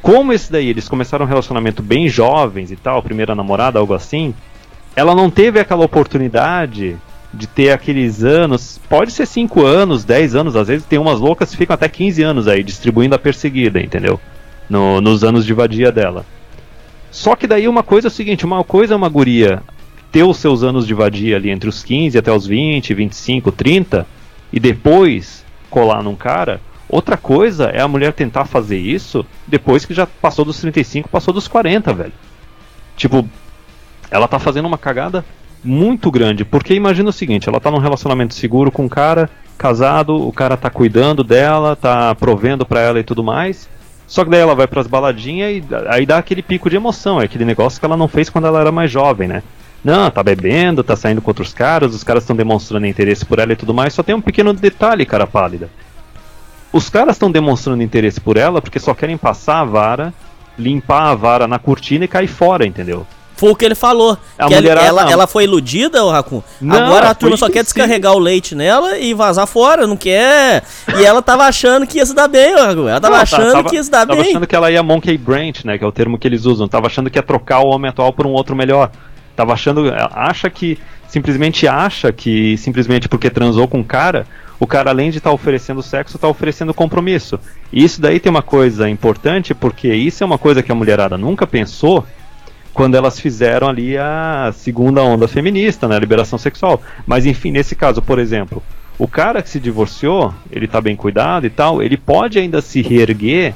[0.00, 4.34] Como esse daí, eles começaram um relacionamento bem jovens e tal, primeira namorada, algo assim,
[4.96, 6.96] ela não teve aquela oportunidade
[7.32, 11.50] de ter aqueles anos, pode ser 5 anos, 10 anos, às vezes tem umas loucas
[11.50, 14.20] que ficam até 15 anos aí, distribuindo a perseguida, entendeu?
[14.68, 16.24] No, nos anos de vadia dela.
[17.14, 19.62] Só que daí uma coisa é o seguinte, uma coisa é uma guria
[20.10, 24.04] ter os seus anos de vadia ali entre os 15 até os 20, 25, 30
[24.52, 26.60] e depois colar num cara.
[26.88, 31.32] Outra coisa é a mulher tentar fazer isso depois que já passou dos 35, passou
[31.32, 32.12] dos 40, velho.
[32.96, 33.24] Tipo,
[34.10, 35.24] ela tá fazendo uma cagada
[35.62, 40.16] muito grande, porque imagina o seguinte, ela tá num relacionamento seguro com um cara, casado,
[40.16, 43.68] o cara tá cuidando dela, tá provendo para ela e tudo mais.
[44.06, 47.24] Só que daí ela vai pras baladinhas e aí dá aquele pico de emoção, é
[47.24, 49.42] aquele negócio que ela não fez quando ela era mais jovem, né?
[49.82, 53.52] Não, tá bebendo, tá saindo com outros caras, os caras estão demonstrando interesse por ela
[53.52, 55.68] e tudo mais, só tem um pequeno detalhe, cara pálida.
[56.72, 60.14] Os caras estão demonstrando interesse por ela porque só querem passar a vara,
[60.58, 63.06] limpar a vara na cortina e cair fora, entendeu?
[63.36, 64.16] Foi o que ele falou.
[64.38, 66.40] A que mulherada ela, ela foi iludida, o Racun.
[66.70, 70.62] Agora a turma só quer descarregar o leite nela e vazar fora, não quer.
[70.98, 72.88] E ela tava achando que ia se dar bem, o Racun.
[72.88, 74.30] Ela tava Não, tá- achando tava- que ia se dar tava bem.
[74.30, 75.76] achando que ela ia monkey branch, né?
[75.76, 76.68] Que é o termo que eles usam.
[76.68, 78.90] Tava achando que ia trocar o homem atual por um outro melhor.
[79.34, 79.92] Tava achando.
[80.12, 80.78] Acha que.
[81.08, 84.26] Simplesmente acha que simplesmente porque transou com um cara,
[84.58, 87.38] o cara além de estar oferecendo sexo, tá oferecendo compromisso.
[87.72, 91.16] E isso daí tem uma coisa importante, porque isso é uma coisa que a mulherada
[91.16, 92.04] nunca pensou
[92.74, 96.82] quando elas fizeram ali a segunda onda feminista, né, a liberação sexual.
[97.06, 98.60] Mas enfim, nesse caso, por exemplo,
[98.98, 102.82] o cara que se divorciou, ele tá bem cuidado e tal, ele pode ainda se
[102.82, 103.54] reerguer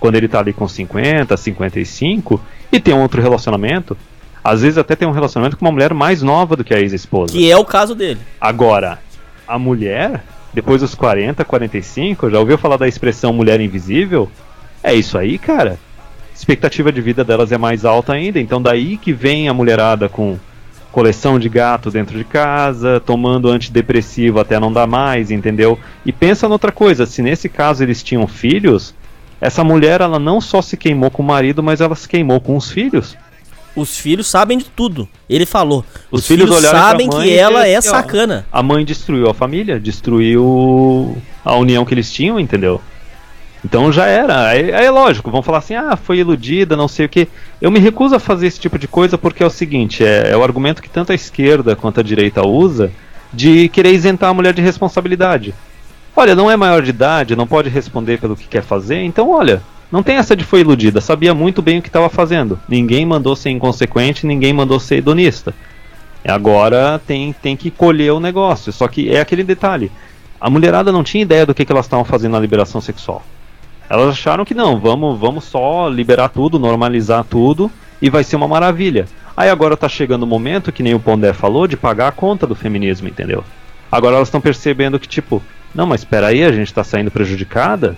[0.00, 2.40] quando ele tá ali com 50, 55
[2.72, 3.96] e tem um outro relacionamento.
[4.42, 7.32] Às vezes até tem um relacionamento com uma mulher mais nova do que a ex-esposa.
[7.32, 8.20] Que é o caso dele.
[8.40, 8.98] Agora,
[9.46, 14.30] a mulher, depois dos 40, 45, já ouviu falar da expressão mulher invisível?
[14.82, 15.78] É isso aí, cara.
[16.36, 20.38] Expectativa de vida delas é mais alta ainda, então daí que vem a mulherada com
[20.92, 25.78] coleção de gato dentro de casa, tomando antidepressivo até não dar mais, entendeu?
[26.04, 28.94] E pensa noutra coisa, se nesse caso eles tinham filhos,
[29.40, 32.54] essa mulher ela não só se queimou com o marido, mas ela se queimou com
[32.54, 33.16] os filhos.
[33.74, 35.08] Os filhos sabem de tudo.
[35.28, 35.84] Ele falou.
[36.10, 38.46] Os Os, filhos filhos, sabem que ela é assim, sacana.
[38.52, 42.80] A mãe destruiu a família, destruiu a união que eles tinham, entendeu?
[43.66, 44.50] Então já era.
[44.50, 47.26] Aí é lógico, vão falar assim, ah, foi iludida, não sei o que.
[47.60, 50.36] Eu me recuso a fazer esse tipo de coisa porque é o seguinte, é, é
[50.36, 52.92] o argumento que tanto a esquerda quanto a direita usa
[53.32, 55.52] de querer isentar a mulher de responsabilidade.
[56.14, 59.60] Olha, não é maior de idade, não pode responder pelo que quer fazer, então olha,
[59.90, 62.60] não tem essa de foi iludida, sabia muito bem o que estava fazendo.
[62.68, 65.52] Ninguém mandou ser inconsequente, ninguém mandou ser hedonista.
[66.24, 68.72] Agora tem, tem que colher o negócio.
[68.72, 69.90] Só que é aquele detalhe.
[70.40, 73.24] A mulherada não tinha ideia do que, que elas estavam fazendo na liberação sexual.
[73.88, 77.70] Elas acharam que não, vamos, vamos só liberar tudo, normalizar tudo
[78.02, 79.06] e vai ser uma maravilha.
[79.36, 82.46] Aí agora tá chegando o momento, que nem o Pondé falou, de pagar a conta
[82.46, 83.44] do feminismo, entendeu?
[83.92, 85.42] Agora elas estão percebendo que, tipo,
[85.74, 87.96] não, mas espera aí, a gente tá saindo prejudicada?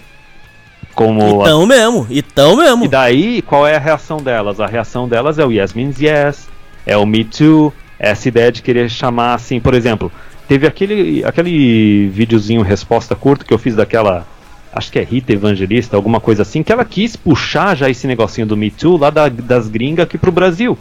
[0.95, 2.85] Como a- Então mesmo, então mesmo.
[2.85, 4.59] e daí, qual é a reação delas?
[4.61, 6.49] A reação delas é o yes means yes,
[6.85, 10.11] é o me too, é essa ideia de querer chamar assim, por exemplo,
[10.49, 14.27] teve aquele, aquele videozinho resposta curta que eu fiz daquela,
[14.73, 18.47] acho que é Rita Evangelista, alguma coisa assim, que ela quis puxar já esse negocinho
[18.47, 20.77] do me too lá da- das gringas aqui pro Brasil.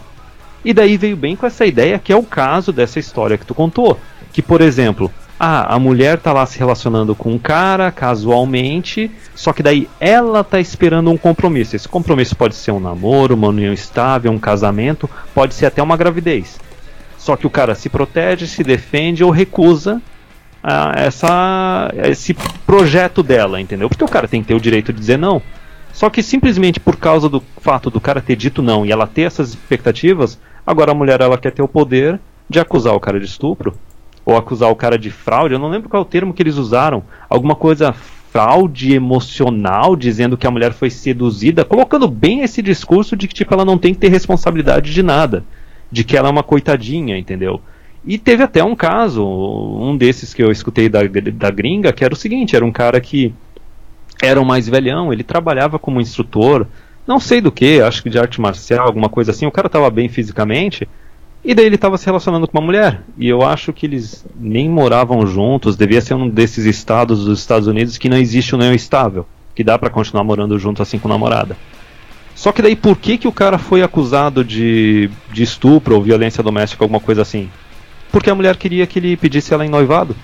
[0.63, 3.53] E daí veio bem com essa ideia que é o caso dessa história que tu
[3.55, 3.99] contou.
[4.33, 9.53] Que, por exemplo, ah, a mulher tá lá se relacionando com um cara casualmente, só
[9.53, 11.75] que daí ela tá esperando um compromisso.
[11.75, 15.95] Esse compromisso pode ser um namoro, uma união estável, um casamento, pode ser até uma
[15.97, 16.59] gravidez.
[17.17, 20.01] Só que o cara se protege, se defende ou recusa
[20.63, 22.33] ah, essa, esse
[22.65, 23.89] projeto dela, entendeu?
[23.89, 25.41] Porque o cara tem que ter o direito de dizer não.
[25.93, 29.23] Só que simplesmente por causa do fato do cara ter dito não e ela ter
[29.23, 33.25] essas expectativas, agora a mulher ela quer ter o poder de acusar o cara de
[33.25, 33.73] estupro
[34.25, 35.53] ou acusar o cara de fraude.
[35.53, 37.03] Eu não lembro qual é o termo que eles usaram.
[37.29, 43.27] Alguma coisa fraude emocional, dizendo que a mulher foi seduzida, colocando bem esse discurso de
[43.27, 45.43] que tipo ela não tem que ter responsabilidade de nada,
[45.91, 47.61] de que ela é uma coitadinha, entendeu?
[48.07, 52.13] E teve até um caso, um desses que eu escutei da, da gringa, que era
[52.13, 53.33] o seguinte, era um cara que
[54.21, 56.65] era um mais velhão, ele trabalhava como instrutor,
[57.05, 59.89] não sei do que, acho que de arte marcial, alguma coisa assim, o cara estava
[59.89, 60.87] bem fisicamente,
[61.43, 63.01] e daí ele estava se relacionando com uma mulher.
[63.17, 67.67] E eu acho que eles nem moravam juntos, devia ser um desses estados dos Estados
[67.67, 71.57] Unidos que não existe união estável, que dá para continuar morando junto assim com namorada.
[72.33, 76.41] Só que daí por que, que o cara foi acusado de, de estupro ou violência
[76.41, 77.49] doméstica, alguma coisa assim?
[78.17, 80.15] Porque a mulher queria que ele pedisse ela em noivado.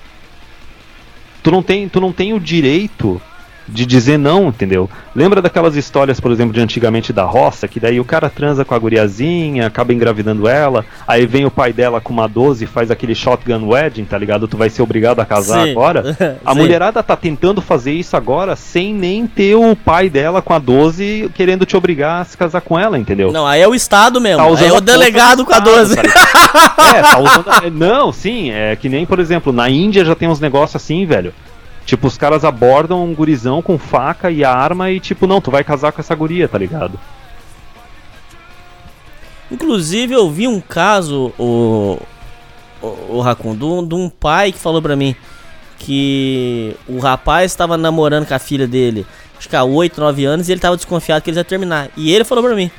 [1.44, 3.22] Tu não tem, tu não tem o direito
[3.68, 4.90] de dizer não, entendeu?
[5.16, 8.74] Lembra daquelas histórias, por exemplo, de antigamente da roça, que daí o cara transa com
[8.74, 12.90] a guriazinha, acaba engravidando ela, aí vem o pai dela com uma 12 e faz
[12.92, 14.48] aquele shotgun wedding, tá ligado?
[14.48, 15.72] Tu vai ser obrigado a casar Sim.
[15.72, 16.04] agora.
[16.46, 16.60] A Sim.
[16.60, 21.32] mulherada tá tentando fazer isso agora sem nem ter o pai dela com a 12
[21.34, 23.32] querendo te obrigar a se casar com ela, entendeu?
[23.32, 24.38] Não, aí é o Estado mesmo.
[24.38, 25.96] Tá aí é o delegado do com a Estado, 12.
[25.96, 26.96] tá ligado?
[26.96, 27.72] é, tá usando.
[27.72, 31.34] Não, sim, é que nem, por exemplo, na Índia já tem uns negócios assim, velho.
[31.86, 35.64] Tipo, os caras abordam um gurizão com faca e arma e, tipo, não, tu vai
[35.64, 36.98] casar com essa guria, tá ligado?
[39.52, 42.00] Inclusive, eu vi um caso, o,
[42.82, 43.56] o, o
[43.86, 45.16] de um- pai que falou pra mim
[45.78, 49.06] que o rapaz estava namorando com a filha dele,
[49.38, 51.90] acho que há 8, 9 anos, e ele tava desconfiado que eles iam terminar.
[51.98, 52.72] E ele falou pra mim.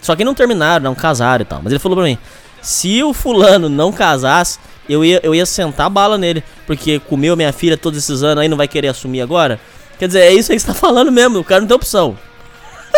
[0.00, 1.60] Só que não terminaram, não casaram e tal.
[1.62, 2.16] Mas ele falou pra mim:
[2.62, 4.58] se o fulano não casasse,
[4.88, 6.42] eu ia, eu ia sentar bala nele.
[6.66, 9.60] Porque comeu minha filha todos esses anos aí, não vai querer assumir agora?
[9.98, 12.16] Quer dizer, é isso aí que você tá falando mesmo, o cara não tem opção.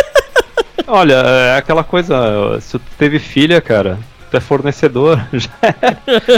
[0.87, 3.99] Olha, é aquela coisa, se tu teve filha, cara,
[4.31, 5.51] tu é fornecedor, já,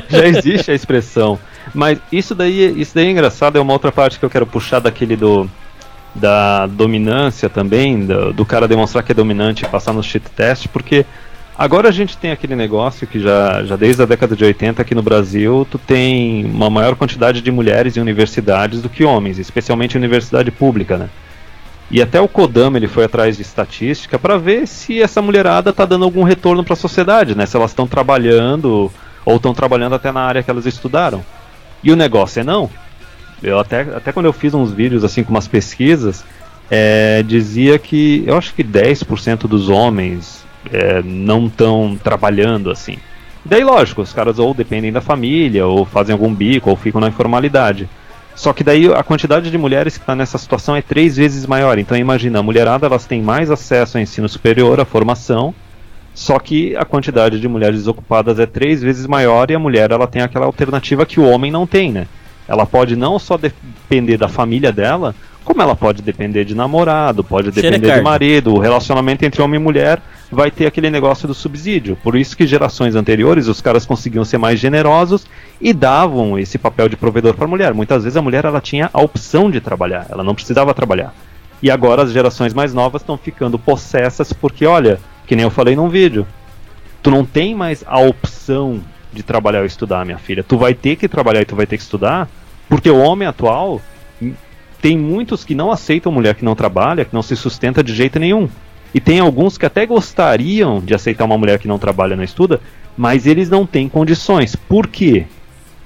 [0.09, 1.39] já existe a expressão.
[1.75, 4.81] Mas isso daí, isso daí é engraçado, é uma outra parte que eu quero puxar
[4.81, 5.49] daquele do
[6.15, 10.67] da dominância também, do, do cara demonstrar que é dominante e passar no cheat test,
[10.69, 11.05] porque
[11.59, 14.95] agora a gente tem aquele negócio que já, já desde a década de 80 aqui
[14.95, 19.95] no Brasil, tu tem uma maior quantidade de mulheres em universidades do que homens, especialmente
[19.95, 21.09] em universidade pública, né?
[21.91, 25.85] E até o Kodama ele foi atrás de estatística para ver se essa mulherada tá
[25.85, 27.47] dando algum retorno para a sociedade, né?
[27.47, 28.91] Se elas estão trabalhando
[29.25, 31.25] ou estão trabalhando até na área que elas estudaram.
[31.83, 32.69] E o negócio é não.
[33.43, 36.25] Eu até, até quando eu fiz uns vídeos assim com umas pesquisas,
[36.71, 42.99] é, dizia que eu acho que 10% dos homens é, não estão trabalhando assim.
[43.45, 47.09] Daí, lógico, os caras ou dependem da família, ou fazem algum bico, ou ficam na
[47.09, 47.89] informalidade.
[48.35, 51.79] Só que daí a quantidade de mulheres que está nessa situação é três vezes maior.
[51.79, 55.55] Então imagina, a mulherada elas têm mais acesso ao ensino superior, à formação,
[56.13, 60.07] só que a quantidade de mulheres desocupadas é três vezes maior e a mulher ela
[60.07, 62.07] tem aquela alternativa que o homem não tem, né?
[62.49, 65.15] Ela pode não só depender da família dela,
[65.47, 69.63] como ela pode depender de namorado, pode depender de marido, o relacionamento entre homem e
[69.63, 71.97] mulher vai ter aquele negócio do subsídio.
[72.03, 75.25] Por isso que gerações anteriores os caras conseguiam ser mais generosos
[75.61, 77.73] e davam esse papel de provedor para a mulher.
[77.73, 81.15] Muitas vezes a mulher ela tinha a opção de trabalhar, ela não precisava trabalhar.
[81.63, 85.77] E agora as gerações mais novas estão ficando possessas porque, olha, que nem eu falei
[85.77, 86.27] num vídeo,
[87.01, 88.81] tu não tem mais a opção
[89.13, 90.43] de trabalhar ou estudar, minha filha.
[90.43, 92.29] Tu vai ter que trabalhar e tu vai ter que estudar,
[92.69, 93.81] porque o homem atual
[94.87, 98.21] tem muitos que não aceitam mulher que não trabalha, que não se sustenta de jeito
[98.21, 98.49] nenhum.
[98.95, 102.61] E tem alguns que até gostariam de aceitar uma mulher que não trabalha, não estuda,
[102.97, 104.55] mas eles não têm condições.
[104.55, 105.27] Por quê?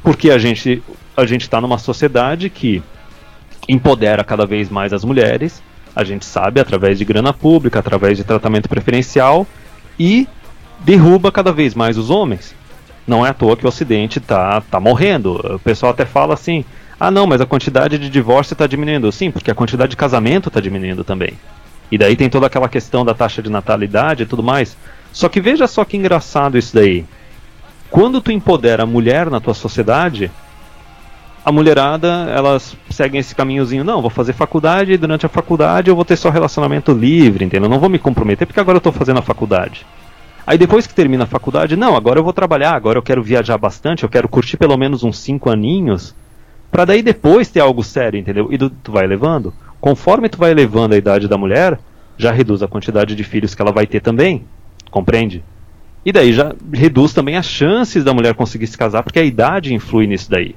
[0.03, 0.83] Porque a gente
[1.17, 2.83] a gente está numa sociedade que
[3.67, 5.63] empodera cada vez mais as mulheres.
[5.97, 9.47] A gente sabe através de grana pública, através de tratamento preferencial
[9.99, 10.29] e
[10.81, 12.55] derruba cada vez mais os homens.
[13.07, 15.37] Não é à toa que o Ocidente está tá morrendo.
[15.55, 16.67] O pessoal até fala assim:
[17.01, 19.11] ah, não, mas a quantidade de divórcio está diminuindo.
[19.11, 21.33] Sim, porque a quantidade de casamento está diminuindo também.
[21.91, 24.77] E daí tem toda aquela questão da taxa de natalidade e tudo mais.
[25.11, 27.07] Só que veja só que engraçado isso daí.
[27.91, 30.31] Quando tu empodera a mulher na tua sociedade,
[31.43, 35.97] a mulherada, elas seguem esse caminhozinho, não, vou fazer faculdade e durante a faculdade eu
[35.97, 37.69] vou ter só relacionamento livre, entendeu?
[37.69, 39.87] Não vou me comprometer porque agora eu estou fazendo a faculdade.
[40.47, 43.57] Aí depois que termina a faculdade, não, agora eu vou trabalhar, agora eu quero viajar
[43.57, 46.15] bastante, eu quero curtir pelo menos uns 5 aninhos
[46.71, 48.49] para daí depois ter algo sério, entendeu?
[48.53, 49.53] E tu, vai levando.
[49.81, 51.79] Conforme tu vai elevando a idade da mulher,
[52.17, 54.45] já reduz a quantidade de filhos que ela vai ter também.
[54.91, 55.43] Compreende?
[56.05, 59.75] E daí já reduz também as chances da mulher conseguir se casar, porque a idade
[59.75, 60.55] influi nisso daí.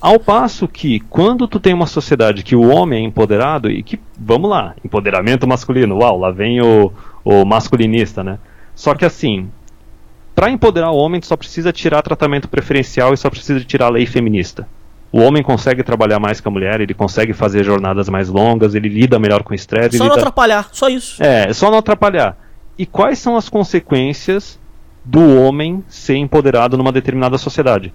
[0.00, 3.98] Ao passo que, quando tu tem uma sociedade que o homem é empoderado, e que,
[4.18, 6.92] vamos lá, empoderamento masculino, uau, lá vem o,
[7.24, 8.38] o masculinista, né?
[8.74, 9.48] Só que assim,
[10.34, 13.90] para empoderar o homem, tu só precisa tirar tratamento preferencial e só precisa tirar a
[13.90, 14.68] lei feminista.
[15.12, 18.88] O homem consegue trabalhar mais que a mulher, ele consegue fazer jornadas mais longas, ele
[18.88, 19.96] lida melhor com o estresse.
[19.96, 20.20] Só não lida...
[20.20, 21.22] atrapalhar, só isso.
[21.22, 22.36] É, só não atrapalhar.
[22.78, 24.58] E quais são as consequências
[25.04, 27.92] do homem ser empoderado numa determinada sociedade?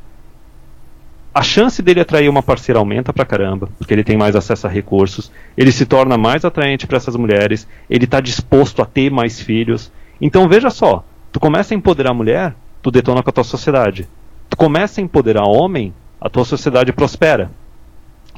[1.34, 4.70] A chance dele atrair uma parceira aumenta pra caramba, porque ele tem mais acesso a
[4.70, 9.40] recursos, ele se torna mais atraente para essas mulheres, ele está disposto a ter mais
[9.40, 9.92] filhos.
[10.20, 14.10] Então veja só, tu começa a empoderar a mulher, tu detona com a tua sociedade.
[14.50, 17.50] Tu começa a empoderar o homem, a tua sociedade prospera.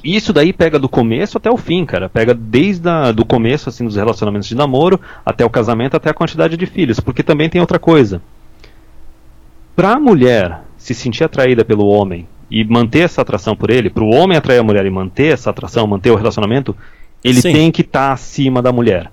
[0.01, 2.09] E isso daí pega do começo até o fim, cara.
[2.09, 6.13] Pega desde a, do começo assim dos relacionamentos de namoro até o casamento, até a
[6.13, 8.21] quantidade de filhos, porque também tem outra coisa.
[9.75, 14.03] Para a mulher se sentir atraída pelo homem e manter essa atração por ele, para
[14.03, 16.75] o homem atrair a mulher e manter essa atração, manter o relacionamento,
[17.23, 17.53] ele Sim.
[17.53, 19.11] tem que estar tá acima da mulher.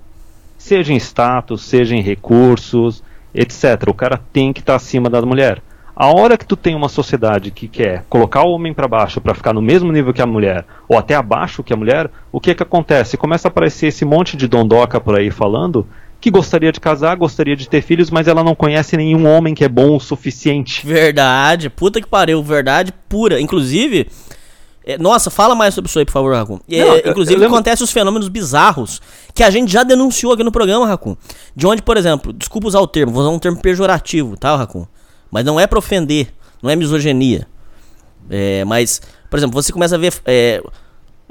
[0.59, 3.03] Seja em status, seja em recursos,
[3.35, 3.89] etc.
[3.89, 5.63] O cara tem que estar tá acima da mulher.
[6.01, 9.35] A hora que tu tem uma sociedade que quer colocar o homem para baixo para
[9.35, 12.55] ficar no mesmo nível que a mulher, ou até abaixo que a mulher, o que
[12.55, 13.19] que acontece?
[13.19, 15.87] Começa a aparecer esse monte de dondoca por aí falando
[16.19, 19.63] que gostaria de casar, gostaria de ter filhos, mas ela não conhece nenhum homem que
[19.63, 20.87] é bom o suficiente.
[20.87, 23.39] Verdade, puta que pariu, verdade pura.
[23.39, 24.09] Inclusive,
[24.87, 26.61] é, nossa, fala mais sobre isso aí, por favor, Racun.
[26.71, 27.55] É, inclusive, lembro...
[27.55, 29.03] acontecem os fenômenos bizarros
[29.35, 31.15] que a gente já denunciou aqui no programa, Racun.
[31.55, 34.87] De onde, por exemplo, desculpa usar o termo, vou usar um termo pejorativo, tá, Racun?
[35.31, 36.29] Mas não é pra ofender,
[36.63, 37.47] não é misoginia.
[38.29, 40.13] É, mas, por exemplo, você começa a ver.
[40.25, 40.63] É,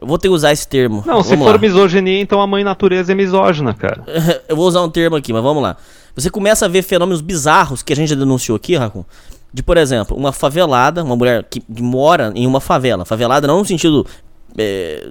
[0.02, 1.04] eu vou ter que usar esse termo.
[1.06, 1.58] Não, vamos se for lá.
[1.58, 4.04] misoginia, então a mãe natureza é misógina, cara.
[4.48, 5.76] eu vou usar um termo aqui, mas vamos lá.
[6.16, 9.06] Você começa a ver fenômenos bizarros que a gente já denunciou aqui, Racon.
[9.54, 13.04] De, por exemplo, uma favelada, uma mulher que mora em uma favela.
[13.04, 14.06] Favelada não no sentido
[14.58, 15.10] é,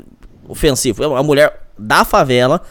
[0.49, 1.03] ofensivo.
[1.03, 2.63] É uma mulher da favela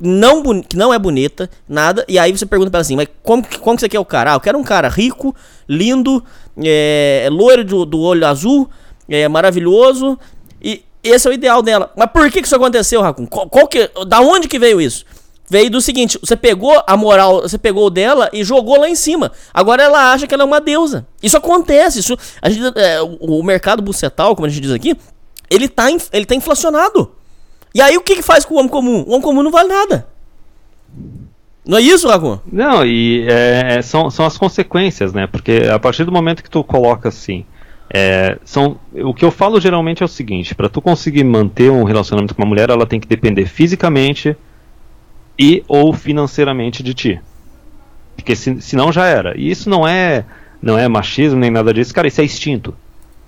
[0.00, 3.44] não, que não é bonita, nada, e aí você pergunta pra ela assim, mas como,
[3.60, 4.32] como que você quer o cara?
[4.32, 5.34] Ah, eu quero um cara rico,
[5.68, 6.22] lindo,
[6.62, 8.68] é, loiro do, do olho azul,
[9.08, 10.18] é maravilhoso,
[10.62, 11.92] e esse é o ideal dela.
[11.96, 13.26] Mas por que, que isso aconteceu, Racun?
[13.26, 15.04] Qual, qual que, da onde que veio isso?
[15.48, 19.30] Veio do seguinte, você pegou a moral, você pegou dela e jogou lá em cima.
[19.52, 21.06] Agora ela acha que ela é uma deusa.
[21.22, 24.96] Isso acontece, isso, a gente, é, o, mercado bucetal, como a gente diz aqui,
[25.50, 27.12] ele tá, ele tá inflacionado.
[27.74, 29.02] E aí o que, que faz com o homem comum?
[29.06, 30.06] O homem comum não vale nada.
[31.66, 32.38] Não é isso, Racun?
[32.50, 35.26] Não, e é, são, são as consequências, né?
[35.26, 37.44] Porque a partir do momento que tu coloca assim,
[37.92, 41.84] é, são, o que eu falo geralmente é o seguinte: para tu conseguir manter um
[41.84, 44.36] relacionamento com uma mulher, ela tem que depender fisicamente
[45.38, 47.20] e ou financeiramente de ti.
[48.14, 49.36] Porque se, senão já era.
[49.36, 50.24] E isso não é
[50.62, 52.74] não é machismo nem nada disso, cara, isso é instinto.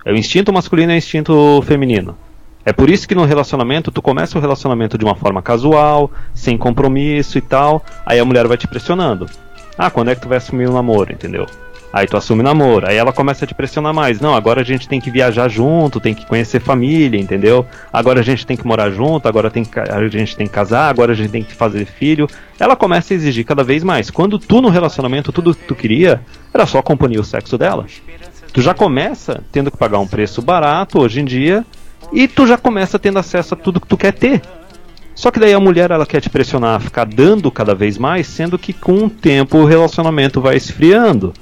[0.05, 2.17] É o instinto masculino e o instinto feminino.
[2.67, 6.57] É por isso que no relacionamento, tu começa o relacionamento de uma forma casual, sem
[6.57, 9.25] compromisso e tal, aí a mulher vai te pressionando.
[9.77, 11.47] Ah, quando é que tu vai assumir o um namoro, entendeu?
[11.93, 14.19] Aí tu assume namoro, aí ela começa a te pressionar mais.
[14.19, 17.65] Não, agora a gente tem que viajar junto, tem que conhecer família, entendeu?
[17.91, 20.89] Agora a gente tem que morar junto, agora tem que, a gente tem que casar,
[20.89, 22.27] agora a gente tem que fazer filho.
[22.59, 24.09] Ela começa a exigir cada vez mais.
[24.09, 26.19] Quando tu no relacionamento tudo que tu queria
[26.53, 27.85] era só acompanhar o sexo dela.
[28.51, 31.65] Tu já começa tendo que pagar um preço barato hoje em dia
[32.11, 34.41] e tu já começa tendo acesso a tudo que tu quer ter.
[35.17, 38.27] Só que daí a mulher ela quer te pressionar a ficar dando cada vez mais,
[38.27, 41.33] sendo que com o tempo o relacionamento vai esfriando.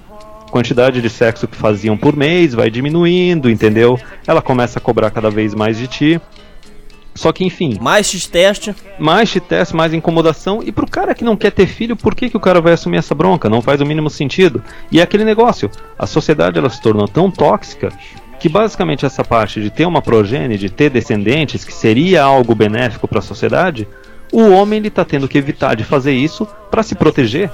[0.47, 3.99] A quantidade de sexo que faziam por mês vai diminuindo, entendeu?
[4.25, 6.21] Ela começa a cobrar cada vez mais de ti.
[7.13, 7.77] Só que enfim.
[7.81, 8.73] Mais X-teste.
[8.97, 10.61] Mais X-teste, mais incomodação.
[10.63, 12.97] E pro cara que não quer ter filho, por que, que o cara vai assumir
[12.97, 13.49] essa bronca?
[13.49, 14.63] Não faz o mínimo sentido.
[14.91, 15.69] E é aquele negócio.
[15.99, 17.91] A sociedade ela se tornou tão tóxica
[18.39, 23.07] que basicamente essa parte de ter uma progênie, de ter descendentes, que seria algo benéfico
[23.07, 23.87] para a sociedade,
[24.31, 27.49] o homem está tendo que evitar de fazer isso para se proteger,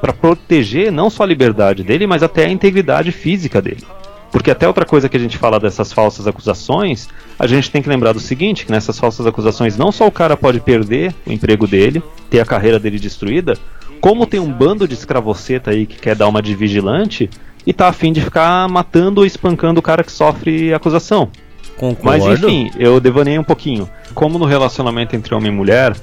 [0.00, 3.84] para proteger não só a liberdade dele, mas até a integridade física dele.
[4.30, 7.08] Porque até outra coisa que a gente fala dessas falsas acusações,
[7.38, 10.36] a gente tem que lembrar do seguinte, que nessas falsas acusações não só o cara
[10.36, 13.56] pode perder o emprego dele, ter a carreira dele destruída,
[14.00, 17.30] como tem um bando de escravoceta aí que quer dar uma de vigilante
[17.66, 21.28] e tá afim de ficar matando ou espancando o cara que sofre acusação.
[21.76, 22.26] Concordo.
[22.26, 23.88] Mas enfim, eu devanei um pouquinho.
[24.14, 25.94] Como no relacionamento entre homem e mulher,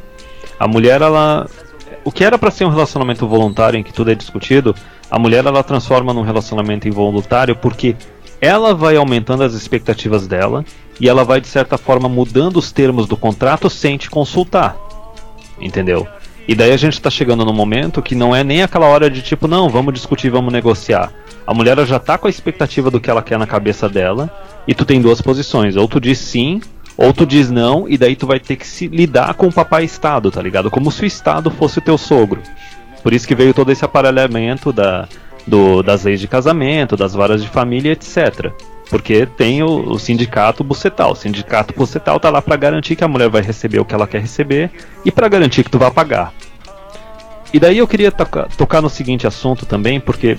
[0.59, 1.47] a mulher ela
[2.03, 4.75] o que era para ser um relacionamento voluntário em que tudo é discutido,
[5.09, 7.95] a mulher ela transforma num relacionamento involuntário porque
[8.41, 10.65] ela vai aumentando as expectativas dela
[10.99, 14.75] e ela vai de certa forma mudando os termos do contrato sem te consultar.
[15.61, 16.05] Entendeu?
[16.47, 19.21] E daí a gente está chegando num momento que não é nem aquela hora de
[19.21, 21.11] tipo, não, vamos discutir, vamos negociar.
[21.47, 24.29] A mulher já tá com a expectativa do que ela quer na cabeça dela,
[24.67, 26.61] e tu tem duas posições, ou tu diz sim,
[26.97, 29.83] ou tu diz não, e daí tu vai ter que se lidar com o papai
[29.83, 30.69] Estado, tá ligado?
[30.69, 32.41] Como se o Estado fosse o teu sogro.
[33.01, 35.07] Por isso que veio todo esse aparelhamento da,
[35.45, 38.51] do, das leis de casamento, das varas de família, etc.
[38.93, 41.13] Porque tem o, o, sindicato bucetal.
[41.13, 44.05] O sindicato bucetal tá lá para garantir que a mulher vai receber o que ela
[44.05, 44.69] quer receber
[45.03, 46.31] e para garantir que tu vai pagar.
[47.51, 50.37] E daí eu queria toca, tocar no seguinte assunto também, porque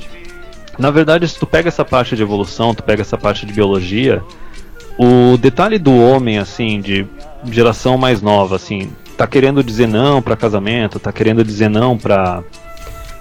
[0.79, 4.23] na verdade se tu pega essa parte de evolução, tu pega essa parte de biologia,
[4.97, 7.05] o detalhe do homem assim de
[7.51, 12.45] geração mais nova assim, tá querendo dizer não para casamento, tá querendo dizer não para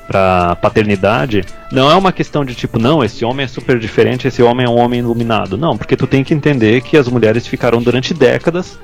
[0.07, 4.43] para paternidade, não é uma questão de tipo, não, esse homem é super diferente, esse
[4.43, 5.57] homem é um homem iluminado.
[5.57, 8.77] Não, porque tu tem que entender que as mulheres ficaram durante décadas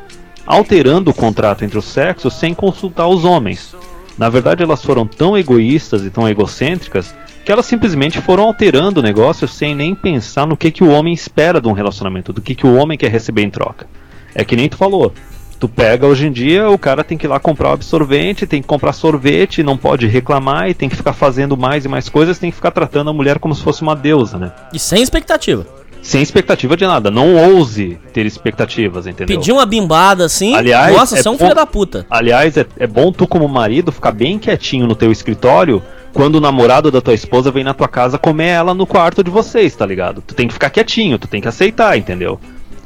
[0.50, 3.76] alterando o contrato entre os sexos sem consultar os homens.
[4.18, 7.14] Na verdade, elas foram tão egoístas e tão egocêntricas
[7.46, 11.14] que elas simplesmente foram alterando o negócio sem nem pensar no que, que o homem
[11.14, 13.88] espera de um relacionamento, do que, que o homem quer receber em troca.
[14.34, 15.14] É que nem tu falou,
[15.60, 18.62] Tu pega hoje em dia, o cara tem que ir lá comprar o absorvente, tem
[18.62, 22.40] que comprar sorvete, não pode reclamar e tem que ficar fazendo mais e mais coisas,
[22.40, 24.54] tem que ficar tratando a mulher como se fosse uma deusa, né?
[24.74, 25.68] E sem expectativa.
[26.02, 27.12] Sem expectativa de nada.
[27.12, 29.38] Não ouse ter expectativas, entendeu?
[29.38, 30.56] Pedir uma bimbada assim.
[30.56, 32.06] Aliás, nossa, é você é um bom- filho da puta.
[32.10, 35.84] Aliás, é, é bom tu como marido ficar bem quietinho no teu escritório
[36.14, 39.30] quando o namorado da tua esposa vem na tua casa comer ela no quarto de
[39.30, 40.24] vocês, tá ligado?
[40.26, 42.40] Tu tem que ficar quietinho, tu tem que aceitar, entendeu?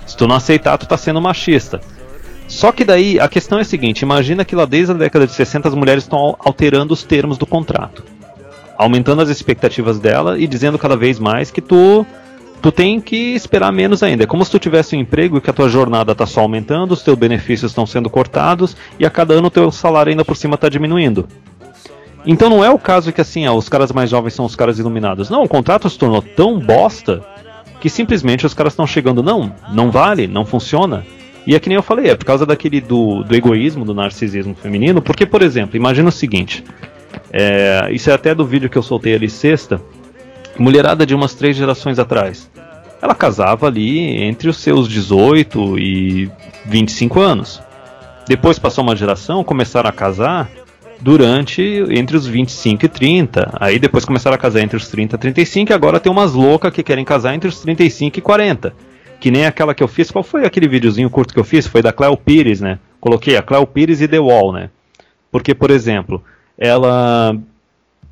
[0.07, 1.79] Se tu não aceitar, tu tá sendo machista.
[2.47, 5.33] Só que daí a questão é a seguinte: imagina que lá desde a década de
[5.33, 8.03] 60 as mulheres estão al- alterando os termos do contrato,
[8.77, 12.05] aumentando as expectativas dela e dizendo cada vez mais que tu
[12.61, 14.23] tu tem que esperar menos ainda.
[14.23, 16.93] É como se tu tivesse um emprego e que a tua jornada está só aumentando,
[16.93, 20.37] os teus benefícios estão sendo cortados e a cada ano o teu salário ainda por
[20.37, 21.27] cima está diminuindo.
[22.25, 24.79] Então não é o caso que assim, ah, os caras mais jovens são os caras
[24.79, 25.29] iluminados.
[25.29, 27.21] Não, o contrato se tornou tão bosta
[27.81, 31.05] que simplesmente os caras estão chegando, não, não vale, não funciona.
[31.45, 34.55] E é que nem eu falei, é por causa daquele do, do egoísmo, do narcisismo
[34.55, 36.63] feminino, porque, por exemplo, imagina o seguinte,
[37.31, 39.81] é, isso é até do vídeo que eu soltei ali sexta,
[40.57, 42.49] mulherada de umas três gerações atrás.
[43.01, 46.31] Ela casava ali entre os seus 18 e
[46.65, 47.61] 25 anos.
[48.25, 50.49] Depois passou uma geração, começaram a casar
[51.01, 53.57] durante entre os 25 e 30.
[53.59, 56.71] Aí depois começaram a casar entre os 30 e 35 e agora tem umas loucas
[56.71, 58.73] que querem casar entre os 35 e 40.
[59.23, 60.11] Que nem aquela que eu fiz.
[60.11, 61.65] Qual foi aquele videozinho curto que eu fiz?
[61.65, 62.77] Foi da Cléo Pires, né?
[62.99, 64.69] Coloquei a Cléo Pires e The Wall, né?
[65.31, 66.21] Porque, por exemplo,
[66.57, 67.33] ela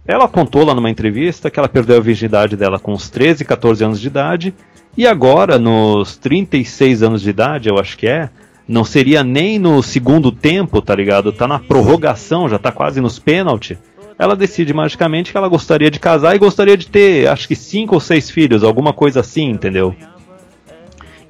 [0.07, 3.83] ela contou lá numa entrevista que ela perdeu a virgindade dela com uns 13, 14
[3.83, 4.53] anos de idade
[4.97, 8.29] e agora nos 36 anos de idade, eu acho que é,
[8.65, 11.33] não seria nem no segundo tempo, tá ligado?
[11.33, 13.77] Tá na prorrogação, já tá quase nos pênaltis.
[14.17, 17.95] Ela decide magicamente que ela gostaria de casar e gostaria de ter, acho que cinco
[17.95, 19.93] ou seis filhos, alguma coisa assim, entendeu?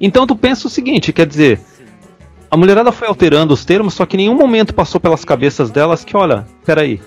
[0.02, 1.60] Então tu pensa o seguinte, quer dizer,
[2.50, 6.16] a mulherada foi alterando os termos, só que nenhum momento passou pelas cabeças delas que,
[6.16, 7.00] olha, peraí.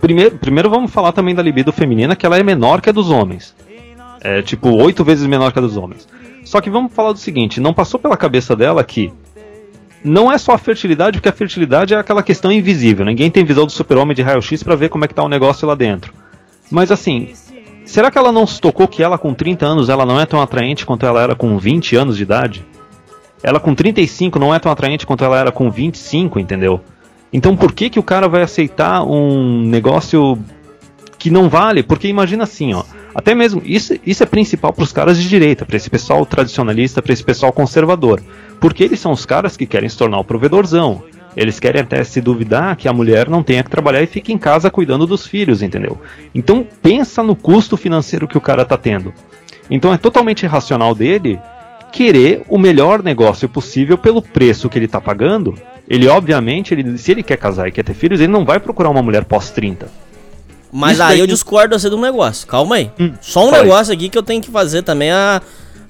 [0.00, 3.08] Primeiro, primeiro vamos falar também da libido feminina, que ela é menor que a dos
[3.08, 3.54] homens.
[4.20, 6.08] É tipo oito vezes menor que a dos homens.
[6.44, 9.12] Só que vamos falar do seguinte, não passou pela cabeça dela que
[10.04, 13.06] não é só a fertilidade, porque a fertilidade é aquela questão invisível.
[13.06, 15.66] Ninguém tem visão do super-homem de raio-x para ver como é que tá o negócio
[15.66, 16.12] lá dentro.
[16.70, 17.32] Mas assim,
[17.84, 20.40] será que ela não se tocou que ela com 30 anos ela não é tão
[20.40, 22.66] atraente quanto ela era com 20 anos de idade?
[23.42, 26.80] Ela com 35 não é tão atraente quanto ela era com 25, entendeu?
[27.32, 30.38] Então por que que o cara vai aceitar um negócio
[31.18, 31.82] que não vale?
[31.82, 35.64] Porque imagina assim, ó, até mesmo isso, isso é principal para os caras de direita,
[35.64, 38.20] para esse pessoal tradicionalista, para esse pessoal conservador.
[38.60, 41.02] Porque eles são os caras que querem se tornar o provedorzão.
[41.36, 44.38] Eles querem até se duvidar que a mulher não tenha que trabalhar e fique em
[44.38, 46.00] casa cuidando dos filhos, entendeu?
[46.34, 49.12] Então pensa no custo financeiro que o cara tá tendo.
[49.68, 51.40] Então é totalmente irracional dele
[51.90, 55.54] querer o melhor negócio possível pelo preço que ele tá pagando.
[55.88, 58.90] Ele obviamente, ele, se ele quer casar e quer ter filhos, ele não vai procurar
[58.90, 59.88] uma mulher pós 30.
[60.72, 62.46] Mas Isso aí daí- eu discordo você de um negócio.
[62.48, 62.90] Calma aí.
[62.98, 63.62] Hum, Só um fala aí.
[63.64, 65.40] negócio aqui que eu tenho que fazer também a,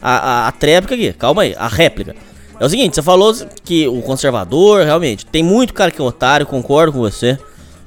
[0.03, 1.13] a, a, a tréplica aqui.
[1.15, 2.15] Calma aí, a réplica.
[2.59, 3.35] É o seguinte, você falou
[3.65, 7.39] que o conservador, realmente, tem muito cara que é otário, concordo com você.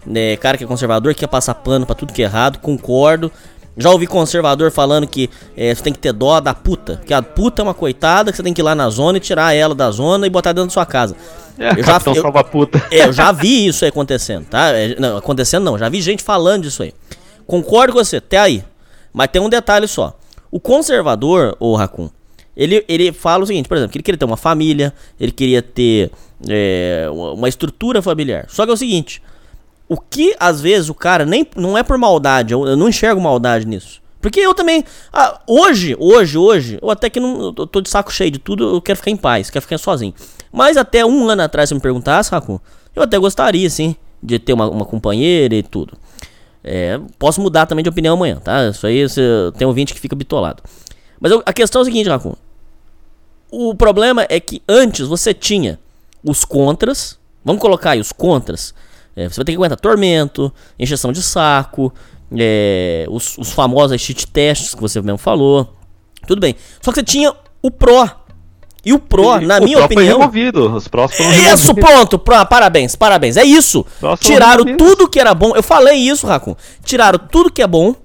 [0.06, 3.30] Né, cara que é conservador, que quer passar pano pra tudo que é errado, concordo.
[3.76, 7.00] Já ouvi conservador falando que é, você tem que ter dó da puta.
[7.06, 9.22] Que a puta é uma coitada, que você tem que ir lá na zona e
[9.22, 11.16] tirar ela da zona e botar dentro da sua casa.
[11.60, 12.82] É, Eu já- eu- Salva Puta.
[12.90, 14.70] É, eu já vi isso aí acontecendo, tá?
[14.70, 16.94] É, Não, acontecendo não, já vi gente falando disso aí.
[17.46, 18.64] Concordo com você, até aí.
[19.14, 20.18] Mas tem um detalhe só.
[20.50, 22.10] O conservador, o Raccoon,
[22.58, 25.62] ele, ele fala o seguinte, por exemplo, que ele queria ter uma família, ele queria
[25.62, 26.12] ter
[26.50, 28.48] é, uma estrutura familiar.
[28.50, 29.22] Só que é o seguinte,
[29.88, 33.22] o que às vezes o cara nem não é por maldade, eu, eu não enxergo
[33.22, 34.02] maldade nisso.
[34.20, 34.84] Porque eu também,
[35.14, 38.76] ah, hoje, hoje, hoje, eu até que não, eu tô de saco cheio de tudo,
[38.76, 40.14] eu quero ficar em paz, quero ficar sozinho.
[40.52, 42.60] Mas até um ano atrás, se me perguntasse, Raku,
[42.96, 45.94] eu até gostaria, sim, de ter uma, uma companheira e tudo.
[46.64, 48.68] É, posso mudar também de opinião amanhã, tá?
[48.68, 49.22] Isso aí você,
[49.58, 50.64] tem ouvinte que fica bitolado.
[51.20, 52.36] Mas eu- a questão é o seguinte, Raku.
[53.52, 55.80] O problema é que antes você tinha
[56.24, 57.18] os contras.
[57.44, 58.74] Vamos colocar aí os contras.
[59.16, 61.94] É, você vai ter que aguentar tormento, encheção de saco,
[62.38, 65.74] é, os, os famosos cheat tests que você mesmo falou.
[66.28, 66.56] Tudo bem.
[66.82, 68.10] Só que você tinha o Pro.
[68.86, 70.20] E o Pro, na o minha Pro foi opinião.
[70.20, 70.74] removido.
[70.76, 71.90] Os próximos foram É isso, removidos.
[71.90, 73.38] pronto, Pro, parabéns, parabéns.
[73.38, 73.86] É isso.
[74.20, 75.56] Tiraram tudo que era bom.
[75.56, 76.56] Eu falei isso, Racun.
[76.84, 77.96] Tiraram tudo que é bom.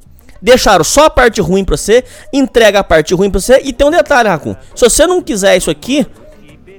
[0.42, 3.60] Deixaram só a parte ruim pra você, entrega a parte ruim pra você.
[3.62, 4.56] E tem um detalhe, Racun.
[4.74, 6.04] Se você não quiser isso aqui,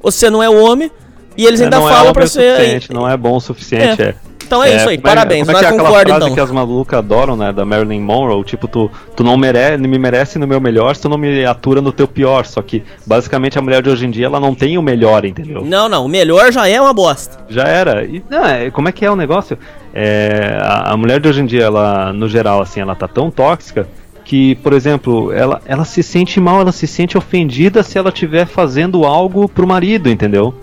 [0.01, 0.91] você não é homem.
[1.37, 2.79] E eles É, ainda é falam homem pra você.
[2.91, 4.05] não é bom o suficiente, É.
[4.09, 4.15] é.
[4.45, 6.33] Então é isso aí, como é- parabéns, Como é nós que é aquela frase então.
[6.35, 10.37] que as malucas adoram, né, da Marilyn Monroe, tipo, tu, tu não mere, me merece
[10.37, 13.61] no meu melhor se tu não me atura no teu pior, só que basicamente a
[13.63, 15.63] mulher de hoje em dia, ela não tem o melhor, entendeu?
[15.65, 17.39] Não, não, o melhor já é uma bosta.
[17.49, 18.03] Já era.
[18.03, 19.57] E, não, é, como é que é o negócio?
[19.93, 23.31] É, a, a mulher de hoje em dia, ela, no geral, assim, ela tá tão
[23.31, 23.87] tóxica
[24.25, 28.45] que, por exemplo, ela, ela se sente mal, ela se sente ofendida se ela estiver
[28.45, 30.53] fazendo algo pro marido, entendeu?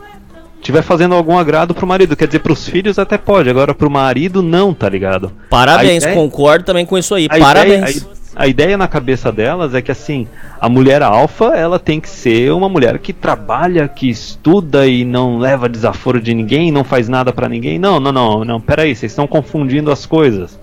[0.60, 4.42] Tiver fazendo algum agrado pro marido, quer dizer, pros filhos até pode, agora pro marido
[4.42, 5.32] não, tá ligado?
[5.48, 7.26] Parabéns, A ideia- concordo também com isso aí.
[7.30, 7.96] a Parabéns.
[7.96, 8.06] Ideia,
[8.36, 10.28] a, a ideia na cabeça delas é que assim,
[10.60, 15.38] a mulher alfa, ela tem que ser uma mulher que trabalha, que estuda e não
[15.38, 17.78] leva desaforo de ninguém, não faz nada pra ninguém.
[17.78, 20.60] Não, não, não, não, peraí, vocês estão confundindo as coisas.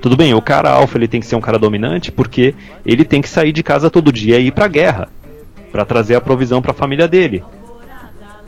[0.00, 2.54] Tudo bem, o cara alfa ele tem que ser um cara dominante porque
[2.86, 5.08] ele tem que sair de casa todo dia e ir pra guerra
[5.72, 7.42] pra trazer a provisão pra família dele.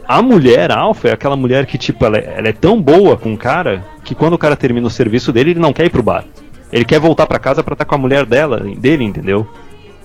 [0.07, 3.33] A mulher alfa é aquela mulher que, tipo, ela é, ela é tão boa com
[3.33, 6.03] o cara que quando o cara termina o serviço dele, ele não quer ir pro
[6.03, 6.25] bar.
[6.73, 9.47] Ele quer voltar pra casa pra estar com a mulher dela, dele, entendeu?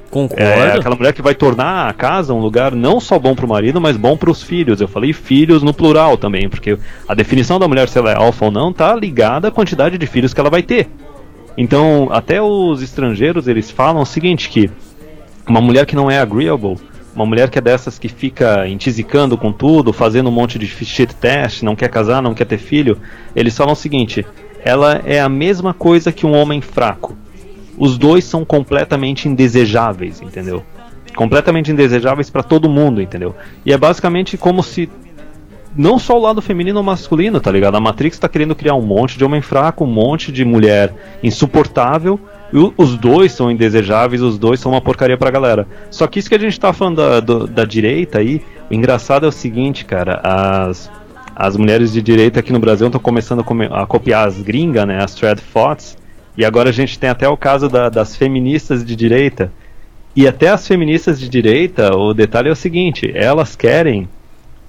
[0.10, 0.44] Concordo.
[0.44, 3.80] É aquela mulher que vai tornar a casa um lugar não só bom pro marido,
[3.80, 4.82] mas bom pros filhos.
[4.82, 6.78] Eu falei filhos no plural também, porque
[7.08, 10.08] a definição da mulher se ela é alfa ou não tá ligada à quantidade de
[10.08, 10.88] filhos que ela vai ter.
[11.58, 14.70] Então, até os estrangeiros eles falam o seguinte que
[15.48, 16.78] uma mulher que não é agreeable,
[17.20, 21.14] uma mulher que é dessas que fica intisicando com tudo, fazendo um monte de shit
[21.16, 22.98] test, não quer casar, não quer ter filho,
[23.36, 24.26] eles falam o seguinte:
[24.64, 27.16] ela é a mesma coisa que um homem fraco
[27.80, 30.62] os dois são completamente indesejáveis, entendeu?
[31.16, 33.34] Completamente indesejáveis para todo mundo, entendeu?
[33.66, 34.90] E é basicamente como se
[35.76, 37.78] não só o lado feminino ou masculino, tá ligado?
[37.78, 40.94] A Matrix tá querendo criar um monte de homem fraco, um monte de mulher
[41.24, 42.20] insuportável.
[42.52, 45.68] Os dois são indesejáveis, os dois são uma porcaria pra galera.
[45.92, 49.26] Só que isso que a gente tá falando da, do, da direita aí, o engraçado
[49.26, 50.90] é o seguinte, cara, as,
[51.36, 55.04] as mulheres de direita aqui no Brasil estão começando a, a, copiar as gringas, né,
[55.04, 55.98] as Thread Thoughts,
[56.36, 59.52] e agora a gente tem até o caso da, das feministas de direita.
[60.16, 64.10] E até as feministas de direita, o detalhe é o seguinte: elas querem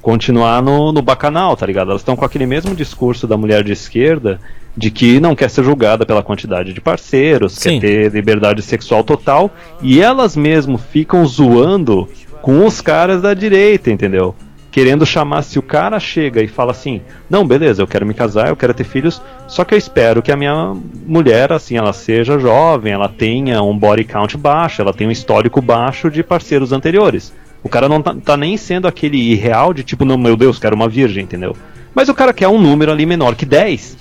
[0.01, 1.91] continuar no, no bacanal, tá ligado?
[1.91, 4.41] Elas estão com aquele mesmo discurso da mulher de esquerda
[4.77, 7.81] de que não quer ser julgada pela quantidade de parceiros, Sim.
[7.81, 9.51] quer ter liberdade sexual total,
[9.83, 12.09] e elas mesmo ficam zoando
[12.41, 14.35] com os caras da direita, entendeu?
[14.71, 18.49] querendo chamar se o cara chega e fala assim: "Não, beleza, eu quero me casar,
[18.49, 20.77] eu quero ter filhos, só que eu espero que a minha
[21.07, 25.61] mulher assim, ela seja jovem, ela tenha um body count baixo, ela tenha um histórico
[25.61, 27.33] baixo de parceiros anteriores".
[27.63, 30.75] O cara não tá, tá nem sendo aquele irreal de tipo, não, meu Deus, quero
[30.75, 31.57] uma virgem, entendeu?
[31.95, 33.97] Mas o cara quer um número ali menor que 10.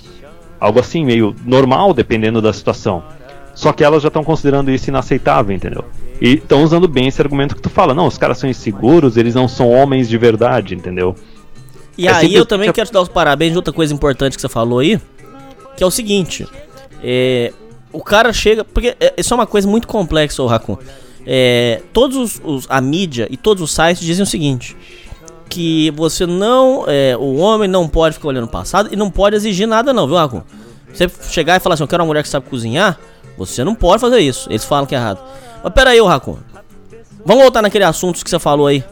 [0.58, 3.02] Algo assim, meio normal, dependendo da situação.
[3.54, 5.84] Só que elas já estão considerando isso inaceitável, entendeu?
[6.20, 7.94] E estão usando bem esse argumento que tu fala.
[7.94, 11.14] Não, os caras são inseguros, eles não são homens de verdade, entendeu?
[11.96, 12.74] E é aí eu também que...
[12.74, 15.00] quero te dar os parabéns de outra coisa importante que você falou aí,
[15.76, 16.46] que é o seguinte.
[17.02, 17.52] É,
[17.92, 18.64] o cara chega.
[18.64, 20.76] Porque é, isso é uma coisa muito complexa, o Raccoon.
[21.26, 24.76] É, todos os, os, a mídia e todos os sites dizem o seguinte:
[25.48, 26.84] que você não.
[26.86, 30.06] É, o homem não pode ficar olhando o passado e não pode exigir nada, não,
[30.06, 30.42] viu, Raccoon?
[30.92, 32.98] Você chegar e falar assim: eu quero uma mulher que sabe cozinhar,
[33.36, 34.48] você não pode fazer isso.
[34.50, 35.20] Eles falam que é errado.
[35.62, 36.38] Mas pera aí, ô Raccoon.
[37.24, 38.82] Vamos voltar naquele assunto que você falou aí.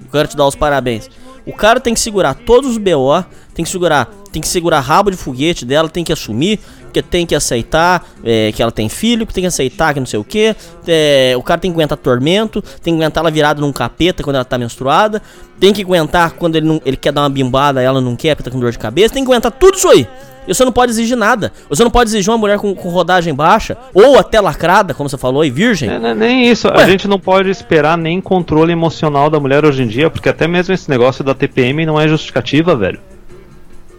[0.00, 1.10] Eu quero te dar os parabéns.
[1.44, 3.24] O cara tem que segurar todos os BO,
[3.56, 6.60] tem que segurar, tem que segurar rabo de foguete dela, tem que assumir,
[6.92, 10.06] que tem que aceitar é, que ela tem filho, que tem que aceitar que não
[10.06, 10.54] sei o que.
[10.86, 14.36] É, o cara tem que aguentar tormento, tem que aguentar ela virada num capeta quando
[14.36, 15.22] ela tá menstruada,
[15.58, 18.50] tem que aguentar quando ele, não, ele quer dar uma bimbada, ela não quer, porque
[18.50, 20.06] tá com dor de cabeça, tem que aguentar tudo isso aí.
[20.46, 21.50] E você não pode exigir nada.
[21.70, 25.16] Você não pode exigir uma mulher com, com rodagem baixa, ou até lacrada, como você
[25.16, 25.88] falou, e virgem.
[25.88, 26.68] É, nem isso.
[26.68, 26.84] Ué.
[26.84, 30.46] A gente não pode esperar nem controle emocional da mulher hoje em dia, porque até
[30.46, 33.00] mesmo esse negócio da TPM não é justificativa, velho.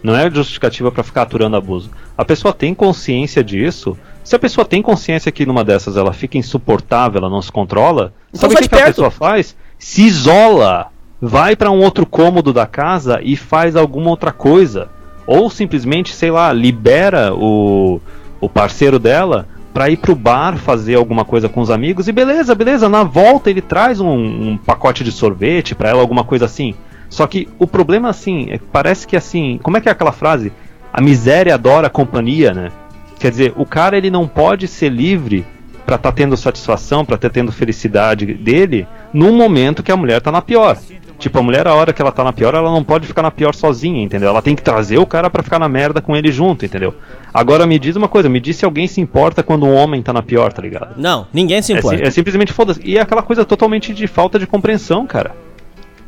[0.02, 1.90] Não é justificativa para ficar aturando abuso.
[2.16, 3.96] A pessoa tem consciência disso.
[4.22, 8.12] Se a pessoa tem consciência que numa dessas ela fica insuportável, ela não se controla,
[8.28, 9.56] então sabe o que, que a pessoa faz?
[9.78, 10.88] Se isola,
[11.20, 14.88] vai para um outro cômodo da casa e faz alguma outra coisa
[15.26, 18.00] ou simplesmente, sei lá, libera o,
[18.40, 22.54] o parceiro dela para ir pro bar fazer alguma coisa com os amigos e beleza,
[22.54, 26.74] beleza, na volta ele traz um, um pacote de sorvete para ela, alguma coisa assim.
[27.08, 30.52] Só que o problema assim, é, parece que assim, como é que é aquela frase?
[30.92, 32.70] A miséria adora a companhia, né?
[33.18, 35.44] Quer dizer, o cara ele não pode ser livre
[35.84, 39.96] para estar tá tendo satisfação, para estar tá tendo felicidade dele, num momento que a
[39.96, 40.76] mulher tá na pior.
[41.18, 43.30] Tipo, a mulher, a hora que ela tá na pior, ela não pode ficar na
[43.30, 44.28] pior sozinha, entendeu?
[44.28, 46.94] Ela tem que trazer o cara para ficar na merda com ele junto, entendeu?
[47.34, 50.12] Agora me diz uma coisa, me diz se alguém se importa quando um homem tá
[50.12, 50.94] na pior, tá ligado?
[50.96, 52.02] Não, ninguém se é importa.
[52.02, 52.80] É, é simplesmente foda-se.
[52.84, 55.34] E é aquela coisa totalmente de falta de compreensão, cara.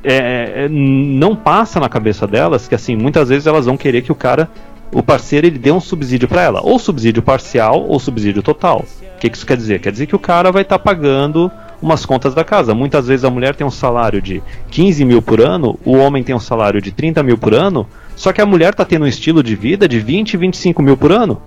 [0.03, 4.03] É, é, é, não passa na cabeça delas que, assim, muitas vezes elas vão querer
[4.03, 4.48] que o cara,
[4.92, 6.61] o parceiro, ele dê um subsídio para ela.
[6.62, 8.84] Ou subsídio parcial ou subsídio total.
[9.03, 9.80] O que, que isso quer dizer?
[9.80, 11.51] Quer dizer que o cara vai estar tá pagando
[11.82, 12.74] umas contas da casa.
[12.74, 16.34] Muitas vezes a mulher tem um salário de 15 mil por ano, o homem tem
[16.34, 17.86] um salário de 30 mil por ano,
[18.16, 21.12] só que a mulher está tendo um estilo de vida de 20, 25 mil por
[21.12, 21.40] ano.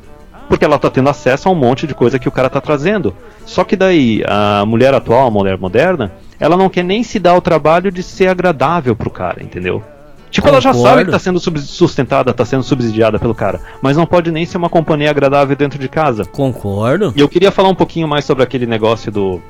[0.47, 3.15] Porque ela está tendo acesso a um monte de coisa que o cara está trazendo.
[3.45, 6.11] Só que daí, a mulher atual, a mulher moderna,
[6.43, 9.81] ela não quer nem se dar o trabalho de ser agradável pro cara, entendeu?
[10.29, 10.67] Tipo, Concordo.
[10.67, 14.29] ela já sabe que está sendo sustentada, está sendo subsidiada pelo cara, mas não pode
[14.29, 16.25] nem ser uma companhia agradável dentro de casa.
[16.25, 17.13] Concordo.
[17.15, 19.41] E eu queria falar um pouquinho mais sobre aquele negócio do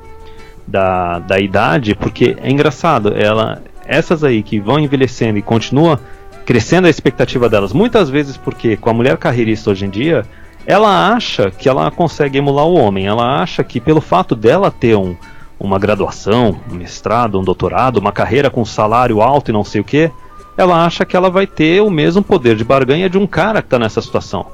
[0.68, 6.00] da, da idade, porque é engraçado, ela essas aí que vão envelhecendo e continua
[6.46, 10.24] crescendo a expectativa delas, muitas vezes porque com a mulher carreirista hoje em dia,
[10.64, 14.96] ela acha que ela consegue emular o homem, ela acha que pelo fato dela ter
[14.96, 15.16] um,
[15.66, 19.84] uma graduação, um mestrado, um doutorado, uma carreira com salário alto e não sei o
[19.84, 20.12] que,
[20.58, 23.68] ela acha que ela vai ter o mesmo poder de barganha de um cara que
[23.68, 24.46] está nessa situação.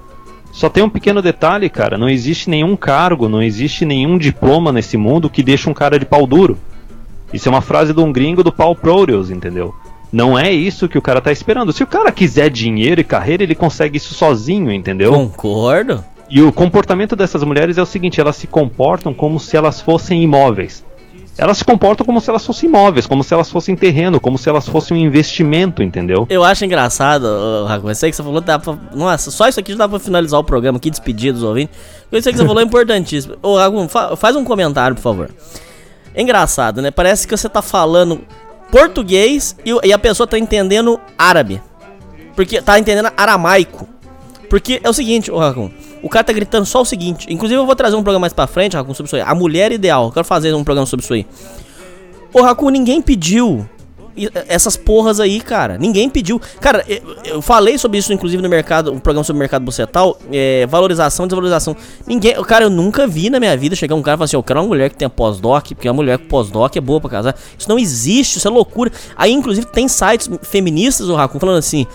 [0.52, 1.98] Só tem um pequeno detalhe, cara.
[1.98, 6.06] Não existe nenhum cargo, não existe nenhum diploma nesse mundo que deixe um cara de
[6.06, 6.58] pau duro.
[7.32, 9.76] Isso é uma frase de um gringo do Paul Proteus, entendeu?
[10.12, 11.72] Não é isso que o cara tá esperando.
[11.72, 15.14] Se o cara quiser dinheiro e carreira, ele consegue isso sozinho, entendeu?
[15.14, 16.04] Concordo.
[16.30, 20.24] E o comportamento dessas mulheres é o seguinte: elas se comportam como se elas fossem
[20.24, 20.84] imóveis.
[21.40, 24.50] Elas se comportam como se elas fossem imóveis, como se elas fossem terreno, como se
[24.50, 26.28] elas fossem um investimento, entendeu?
[26.30, 27.26] Eu acho engraçado,
[27.66, 30.00] Rago, isso aí que você falou, dá pra, nossa, só isso aqui já dá pra
[30.00, 31.78] finalizar o programa aqui, despedir dos ouvintes.
[32.12, 33.38] Isso aí que você falou é importantíssimo.
[33.42, 35.30] Ô, Rago, fa faz um comentário, por favor.
[36.14, 36.92] É engraçado, né?
[36.92, 38.20] Parece que você tá falando
[38.70, 41.62] português e, e a pessoa tá entendendo árabe.
[42.36, 43.88] Porque tá entendendo aramaico.
[44.50, 45.70] Porque é o seguinte, ô Racun,
[46.02, 47.28] o cara tá gritando só o seguinte.
[47.30, 49.22] Inclusive eu vou trazer um programa mais pra frente, Racun, sobre isso aí.
[49.22, 50.06] A mulher ideal.
[50.06, 51.26] Eu quero fazer um programa sobre isso aí.
[52.34, 53.68] Ô Racun, ninguém pediu
[54.48, 55.78] essas porras aí, cara.
[55.78, 56.42] Ninguém pediu.
[56.60, 56.84] Cara,
[57.24, 61.26] eu falei sobre isso, inclusive, no mercado, um programa sobre o mercado bucetal, é, valorização
[61.26, 61.76] e desvalorização.
[62.06, 64.44] Ninguém, cara, eu nunca vi na minha vida chegar um cara e falar assim, eu
[64.44, 67.36] quero uma mulher que tenha pós-doc, porque a mulher com pós-doc é boa pra casar.
[67.58, 68.92] Isso não existe, isso é loucura.
[69.16, 71.86] Aí, inclusive, tem sites feministas, o Racun, falando assim,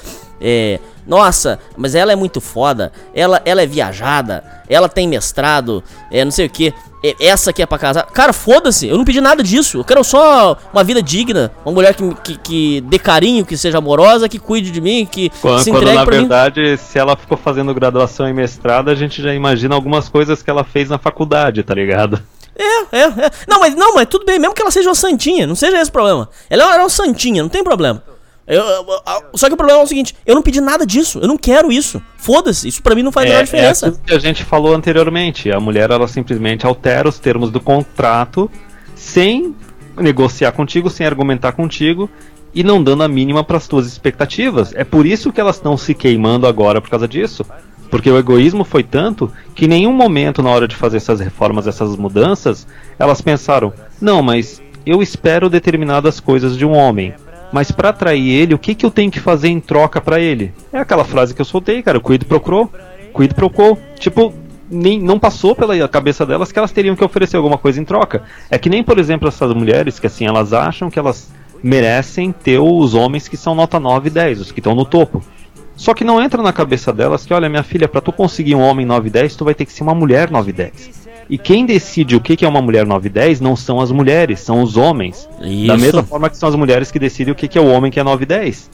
[0.41, 6.25] é, nossa, mas ela é muito foda, ela, ela é viajada, ela tem mestrado, é
[6.25, 6.73] não sei o que,
[7.05, 8.07] é, essa aqui é pra casar.
[8.07, 11.95] Cara, foda-se, eu não pedi nada disso, eu quero só uma vida digna, uma mulher
[11.95, 15.69] que, que, que dê carinho, que seja amorosa, que cuide de mim, que quando, se
[15.69, 16.77] entregue quando, na verdade, mim.
[16.79, 20.65] se ela ficou fazendo graduação e mestrado, a gente já imagina algumas coisas que ela
[20.65, 22.23] fez na faculdade, tá ligado?
[22.57, 23.31] É, é, é.
[23.47, 25.91] Não, mas não, mas tudo bem, mesmo que ela seja uma santinha, não seja esse
[25.91, 26.29] o problema.
[26.49, 28.03] Ela era uma santinha, não tem problema.
[28.47, 31.19] Eu, eu, eu, só que o problema é o seguinte, eu não pedi nada disso,
[31.19, 32.01] eu não quero isso.
[32.19, 33.87] Foda-se, isso para mim não faz é, a menor diferença.
[33.89, 38.51] É que a gente falou anteriormente, a mulher ela simplesmente altera os termos do contrato
[38.95, 39.55] sem
[39.97, 42.11] negociar contigo, sem argumentar contigo
[42.55, 44.73] e não dando a mínima para as tuas expectativas.
[44.75, 47.45] É por isso que elas estão se queimando agora por causa disso.
[47.91, 51.67] Porque o egoísmo foi tanto que em nenhum momento na hora de fazer essas reformas,
[51.67, 52.67] essas mudanças,
[52.99, 57.15] elas pensaram: "Não, mas eu espero determinadas coisas de um homem
[57.55, 60.53] mas para atrair ele, o que, que eu tenho que fazer em troca para ele?
[60.73, 62.01] É aquela frase que eu soltei, cara.
[62.01, 62.69] Cuido procurou.
[63.13, 63.79] Cuido procurou.
[63.97, 64.35] Tipo,
[64.69, 68.25] nem, não passou pela cabeça delas que elas teriam que oferecer alguma coisa em troca.
[68.51, 71.31] É que nem, por exemplo, essas mulheres que assim, elas acham que elas
[71.63, 75.23] merecem ter os homens que são nota 9 e 10, os que estão no topo.
[75.77, 78.63] Só que não entra na cabeça delas que, olha, minha filha, para tu conseguir um
[78.63, 81.04] homem 9 e 10, tu vai ter que ser uma mulher 9 e 10.
[81.29, 84.77] E quem decide o que é uma mulher 910 não são as mulheres, são os
[84.77, 85.29] homens.
[85.41, 85.67] Isso.
[85.67, 87.99] Da mesma forma que são as mulheres que decidem o que é o homem que
[87.99, 88.71] é 910.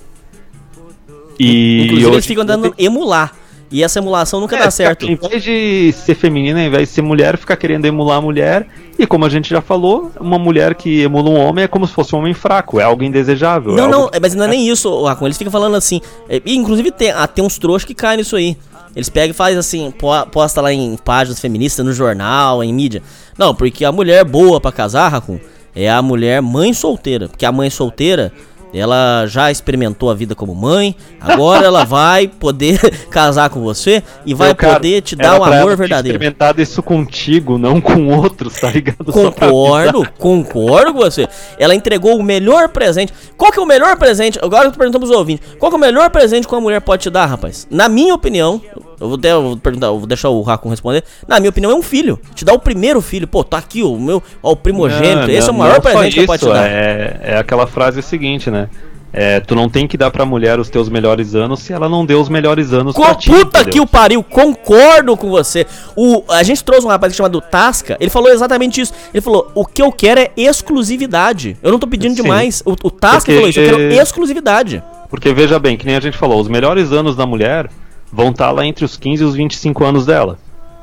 [1.39, 2.14] E Inclusive hoje...
[2.14, 3.32] eles ficam tentando emular.
[3.70, 5.06] E essa emulação nunca é, dá certo.
[5.06, 8.66] Em vez de ser feminina, ao invés de ser mulher, fica querendo emular a mulher.
[8.98, 11.93] E como a gente já falou, uma mulher que emula um homem é como se
[11.93, 13.72] fosse um homem fraco, é algo indesejável.
[13.72, 15.27] Não, é não, mas não é nem isso, Racon.
[15.27, 16.01] Eles ficam falando assim.
[16.28, 18.56] É, inclusive tem, ah, tem uns trouxas que caem nisso aí.
[18.94, 19.92] Eles pegam e fazem assim,
[20.32, 23.02] posta lá em páginas feministas, no jornal, em mídia.
[23.38, 25.38] Não, porque a mulher boa para casar, Racun,
[25.74, 27.28] é a mulher mãe solteira.
[27.28, 28.32] Porque a mãe solteira,
[28.72, 32.78] ela já experimentou a vida como mãe, agora ela vai poder
[33.10, 36.16] casar com você e vai cara, poder te dar um amor verdadeiro.
[36.16, 39.05] experimentado isso contigo, não com outros, tá ligado?
[39.05, 41.28] Concordo, concordo com você.
[41.59, 43.12] Ela entregou o melhor presente.
[43.36, 44.38] Qual que é o melhor presente?
[44.42, 45.47] Agora eu tô perguntando pros ouvintes.
[45.59, 47.66] Qual que é o melhor presente que uma mulher pode te dar, rapaz?
[47.70, 48.60] Na minha opinião,
[49.01, 51.02] eu vou, eu vou perguntar, eu vou deixar o Racon responder.
[51.27, 52.20] Na minha opinião, é um filho.
[52.35, 53.27] Te dá o primeiro filho.
[53.27, 55.27] Pô, tá aqui o meu, ó, o primogênito.
[55.27, 56.66] Não, Esse não, é o maior presente que pode te dar.
[56.66, 58.68] É, é aquela frase seguinte, né?
[59.12, 62.06] É, tu não tem que dar pra mulher os teus melhores anos se ela não
[62.06, 63.28] deu os melhores anos com pra ti.
[63.28, 63.72] Puta entendeu?
[63.72, 65.66] que o pariu, concordo com você.
[65.97, 68.93] O, a gente trouxe um rapaz chamado Tasca, ele falou exatamente isso.
[69.12, 71.56] Ele falou: o que eu quero é exclusividade.
[71.62, 72.22] Eu não tô pedindo Sim.
[72.22, 72.62] demais.
[72.64, 74.82] O, o Tasca Porque, falou isso, eu quero exclusividade.
[75.09, 77.68] Porque veja bem, que nem a gente falou, os melhores anos da mulher
[78.12, 80.38] vão estar tá lá entre os 15 e os 25 anos dela.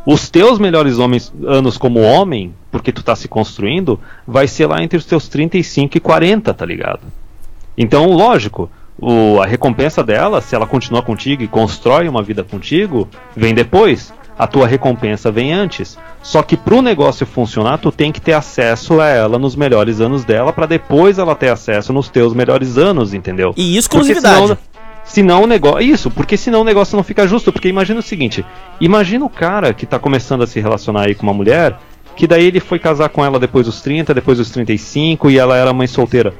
[0.06, 4.82] Os teus melhores homens, anos como homem, porque tu tá se construindo, vai ser lá
[4.82, 7.02] entre os teus 35 e 40, tá ligado?
[7.78, 13.08] Então, lógico, o, a recompensa dela, se ela continua contigo e constrói uma vida contigo,
[13.36, 14.14] vem depois.
[14.40, 15.98] A tua recompensa vem antes.
[16.22, 20.24] Só que pro negócio funcionar, tu tem que ter acesso a ela nos melhores anos
[20.24, 23.54] dela, para depois ela ter acesso nos teus melhores anos, entendeu?
[23.58, 24.48] E exclusividade.
[24.48, 24.58] Senão
[25.42, 25.82] o negócio.
[25.82, 27.52] Isso, porque senão o negócio não fica justo.
[27.52, 28.46] Porque imagina o seguinte:
[28.80, 31.78] imagina o cara que tá começando a se relacionar aí com uma mulher,
[32.16, 35.56] que daí ele foi casar com ela depois dos 30, depois dos 35 e ela
[35.56, 36.34] era mãe solteira.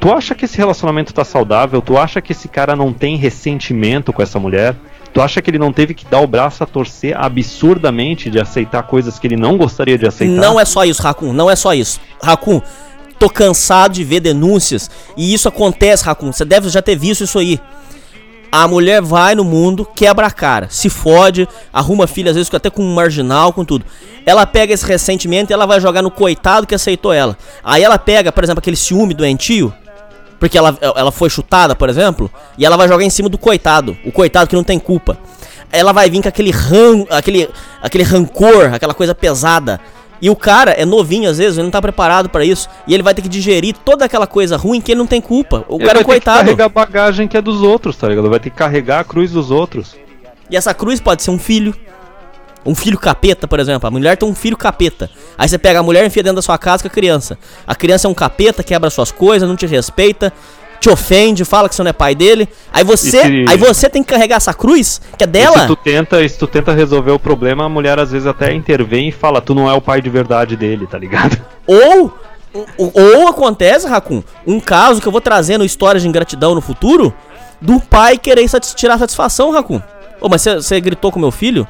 [0.00, 1.80] Tu acha que esse relacionamento tá saudável?
[1.80, 4.74] Tu acha que esse cara não tem ressentimento com essa mulher?
[5.12, 8.82] Tu acha que ele não teve que dar o braço a torcer absurdamente de aceitar
[8.82, 10.40] coisas que ele não gostaria de aceitar?
[10.40, 12.00] Não é só isso, Racun, não é só isso.
[12.20, 12.60] Racun,
[13.22, 16.32] tô cansado de ver denúncias e isso acontece, Racun.
[16.32, 17.60] Você deve já ter visto isso aí
[18.50, 22.68] A mulher vai no mundo, quebra a cara, se fode, arruma filha, às vezes até
[22.68, 23.84] com um marginal, com tudo.
[24.26, 27.38] Ela pega esse ressentimento e ela vai jogar no coitado que aceitou ela.
[27.62, 29.72] Aí ela pega, por exemplo, aquele ciúme doentio,
[30.40, 32.28] porque ela, ela foi chutada, por exemplo,
[32.58, 35.16] e ela vai jogar em cima do coitado, o coitado que não tem culpa.
[35.70, 37.48] Ela vai vir com aquele ran, aquele,
[37.80, 39.80] aquele rancor, aquela coisa pesada.
[40.22, 42.68] E o cara é novinho às vezes, ele não tá preparado para isso.
[42.86, 45.64] E ele vai ter que digerir toda aquela coisa ruim que ele não tem culpa.
[45.68, 46.38] O Ele cara é vai um coitado.
[46.38, 48.30] ter que carregar a bagagem que é dos outros, tá ligado?
[48.30, 49.96] Vai ter que carregar a cruz dos outros.
[50.48, 51.74] E essa cruz pode ser um filho.
[52.64, 53.88] Um filho capeta, por exemplo.
[53.88, 55.10] A mulher tem um filho capeta.
[55.36, 57.36] Aí você pega a mulher e enfia dentro da sua casa com a criança.
[57.66, 60.32] A criança é um capeta, quebra suas coisas, não te respeita,
[60.82, 62.48] te ofende, fala que você não é pai dele.
[62.72, 65.60] Aí você, E se- aí você tem que carregar essa cruz, que é E dela.
[65.60, 69.08] se tu tenta, se tu tenta resolver o problema, a mulher às vezes até intervém
[69.08, 71.40] e fala, tu não é o pai de verdade dele, tá ligado?
[71.66, 72.12] Ou,
[72.76, 77.14] ou, acontece, Racun, um caso que eu vou trazer no Histórias de Ingratidão no futuro,
[77.60, 79.80] do pai querer satis- tirar satisfação, Racun.
[80.20, 81.66] Ô, mas você- você gritou com meu filho?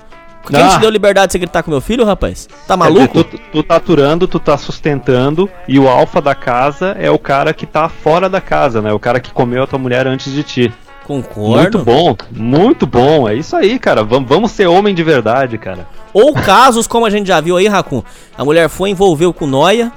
[0.48, 0.68] Quem Ah.
[0.70, 2.46] te deu liberdade de você gritar com meu filho, rapaz?
[2.66, 3.24] Tá Quer maluco?
[3.24, 7.18] dizer, tu, tu tá aturando, tu tá sustentando, e o alfa da casa é o
[7.18, 8.92] cara que tá fora da casa, né?
[8.92, 10.72] O cara que comeu a tua mulher antes de ti.
[11.06, 11.60] Concordo.
[11.62, 13.28] Muito bom, muito bom.
[13.28, 14.04] É isso aí, cara.
[14.04, 15.86] Vamos, vamos ser homem de verdade, cara.
[16.12, 18.02] Ou casos como a gente já viu aí, Racun.
[18.38, 19.90] A mulher foi envolveu com noia,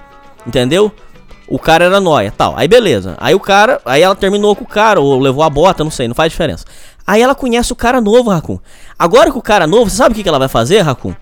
[0.48, 0.92] entendeu?
[1.48, 2.56] O cara era noia, tal.
[2.58, 3.16] Aí beleza.
[3.20, 6.08] Aí o cara, aí ela terminou com o cara ou levou a bota, não sei,
[6.08, 6.66] não faz diferença.
[7.08, 8.58] Aí ela conhece o cara novo, Racun.
[8.98, 11.14] Agora com o cara novo, você sabe o que que ela vai fazer, Racun?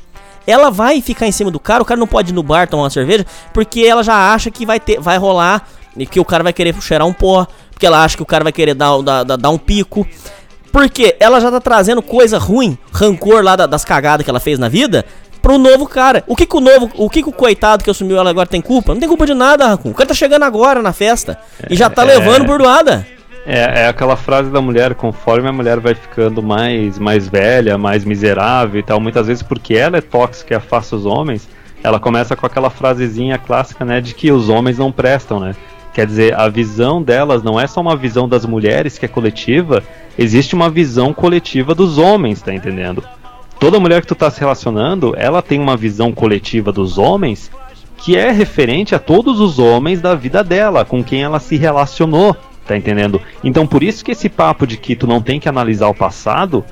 [0.47, 2.83] Ela vai ficar em cima do cara, o cara não pode ir no bar tomar
[2.83, 6.43] uma cerveja, porque ela já acha que vai ter, vai rolar e que o cara
[6.43, 9.23] vai querer cheirar um pó, porque ela acha que o cara vai querer dar, dar,
[9.23, 10.05] dar, um pico.
[10.71, 14.57] Porque ela já tá trazendo coisa ruim, rancor lá da- das cagadas que ela fez
[14.57, 15.05] na vida,
[15.41, 16.23] pro novo cara.
[16.27, 18.59] O que que o novo, o que que o coitado que assumiu ela agora tem
[18.61, 18.93] culpa?
[18.93, 19.91] Não tem culpa de nada, Racun.
[19.91, 21.37] O cara tá chegando agora na festa
[21.69, 22.05] e já tá É.
[22.05, 23.05] levando burdoada.
[23.45, 28.05] É, é aquela frase da mulher, conforme a mulher vai ficando mais, mais velha, mais
[28.05, 31.49] miserável e tal, muitas vezes porque ela é tóxica e afasta os homens,
[31.83, 35.53] ela começa com aquela frasezinha clássica, né, de que os homens não prestam, né?
[35.93, 39.83] Quer dizer, a visão delas não é só uma visão das mulheres que é coletiva,
[40.17, 43.03] existe uma visão coletiva dos homens, tá entendendo?
[43.59, 47.51] Toda mulher que tu tá se relacionando, ela tem uma visão coletiva dos homens
[47.97, 52.35] que é referente a todos os homens da vida dela, com quem ela se relacionou,
[52.65, 53.21] tá entendendo?
[53.43, 56.63] Então por isso que esse papo de que tu não tem que analisar o passado,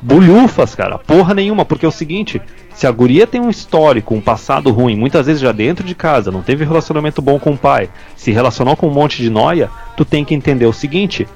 [0.00, 2.40] bulhufas, cara, porra nenhuma, porque é o seguinte,
[2.74, 6.30] se a guria tem um histórico, um passado ruim, muitas vezes já dentro de casa,
[6.30, 10.04] não teve relacionamento bom com o pai, se relacionou com um monte de noia, tu
[10.04, 11.26] tem que entender o seguinte,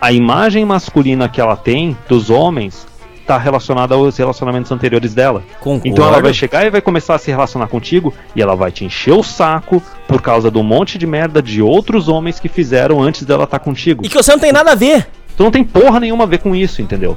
[0.00, 2.86] a imagem masculina que ela tem dos homens
[3.22, 5.42] tá relacionada aos relacionamentos anteriores dela.
[5.60, 5.88] Concordo.
[5.88, 8.84] Então ela vai chegar e vai começar a se relacionar contigo e ela vai te
[8.84, 13.24] encher o saco por causa do monte de merda de outros homens que fizeram antes
[13.24, 14.04] dela estar contigo.
[14.04, 15.06] E que você não tem nada a ver.
[15.36, 17.16] Tu não tem porra nenhuma a ver com isso, entendeu?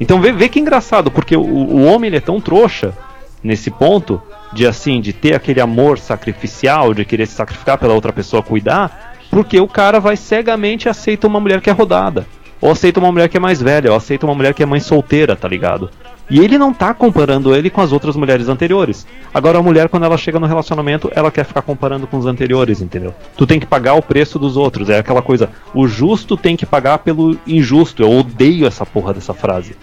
[0.00, 2.96] Então vê, vê que engraçado, porque o, o homem ele é tão trouxa
[3.42, 4.20] nesse ponto
[4.52, 9.16] de assim, de ter aquele amor sacrificial, de querer se sacrificar pela outra pessoa cuidar,
[9.30, 12.26] porque o cara vai cegamente aceita uma mulher que é rodada.
[12.60, 14.80] Ou aceita uma mulher que é mais velha, ou aceita uma mulher que é mãe
[14.80, 15.90] solteira, tá ligado?
[16.30, 19.04] E ele não tá comparando ele com as outras mulheres anteriores.
[19.34, 22.80] Agora a mulher, quando ela chega no relacionamento, ela quer ficar comparando com os anteriores,
[22.80, 23.12] entendeu?
[23.36, 24.88] Tu tem que pagar o preço dos outros.
[24.88, 28.02] É aquela coisa, o justo tem que pagar pelo injusto.
[28.02, 29.74] Eu odeio essa porra dessa frase.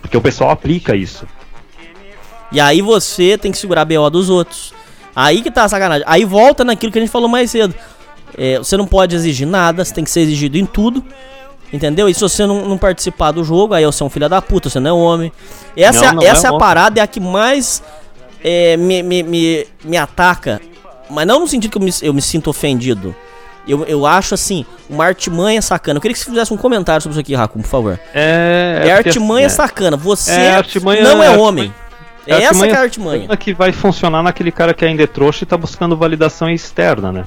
[0.00, 1.26] Porque o pessoal aplica isso.
[2.52, 4.72] E aí você tem que segurar a BO dos outros.
[5.16, 6.04] Aí que tá a sacanagem.
[6.06, 7.74] Aí volta naquilo que a gente falou mais cedo.
[8.38, 11.04] É, você não pode exigir nada, você tem que ser exigido em tudo.
[11.72, 12.08] Entendeu?
[12.08, 14.68] E se você não, não participar do jogo, aí você é um filho da puta,
[14.68, 15.32] você não é homem.
[15.76, 17.82] Essa, Não, é, não essa é é, a parada, é a que mais
[18.44, 20.60] é, me, me, me, me ataca.
[21.08, 23.14] Mas não no sentido que eu me, eu me sinto ofendido.
[23.66, 25.96] Eu, eu acho assim, uma artimanha sacana.
[25.98, 28.00] Eu queria que você fizesse um comentário sobre isso aqui, Racum, por favor.
[28.12, 29.96] É, É, porque, artimanha assim, sacana.
[29.96, 31.72] Você É, artimanha- não é homem.
[32.26, 33.36] é essa que é a artimanha.
[33.36, 37.24] que vai funcionar naquele cara que ainda é trouxa e tá buscando validação externa, né?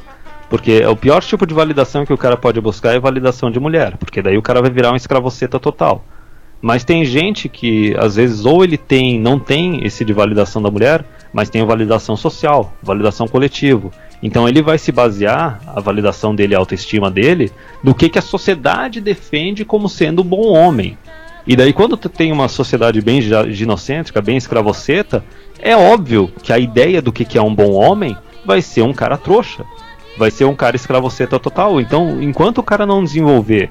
[0.50, 3.60] Porque é o pior tipo de validação que o cara pode buscar é validação de
[3.60, 6.04] mulher, porque daí o cara vai virar um escravoceta total.
[6.62, 10.72] Mas tem gente que às vezes ou ele tem, não tem esse de validação da
[10.72, 11.04] mulher,
[11.34, 13.92] mas tem validação social, validação coletivo.
[14.24, 17.52] Então ele vai se basear a validação dele, a autoestima dele,
[17.84, 20.98] do que que a sociedade defende como sendo um bom homem.
[21.46, 25.24] E daí quando tu tem uma sociedade bem gi- ginocêntrica, bem escravoceta,
[25.60, 28.16] é óbvio que a ideia do que que é um bom homem
[28.46, 29.64] vai ser um cara trouxa.
[30.18, 31.80] Vai ser um cara escravoceta total.
[31.82, 33.70] Então, enquanto o cara não desenvolver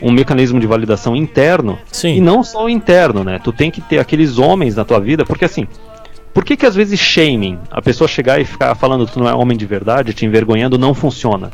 [0.00, 2.16] um mecanismo de validação interno, Sim.
[2.16, 3.38] e não só interno, né?
[3.42, 5.66] Tu tem que ter aqueles homens na tua vida, porque assim,
[6.32, 9.28] por que que às vezes shaming, a pessoa chegar e ficar falando que tu não
[9.28, 11.50] é homem de verdade, te envergonhando, não funciona?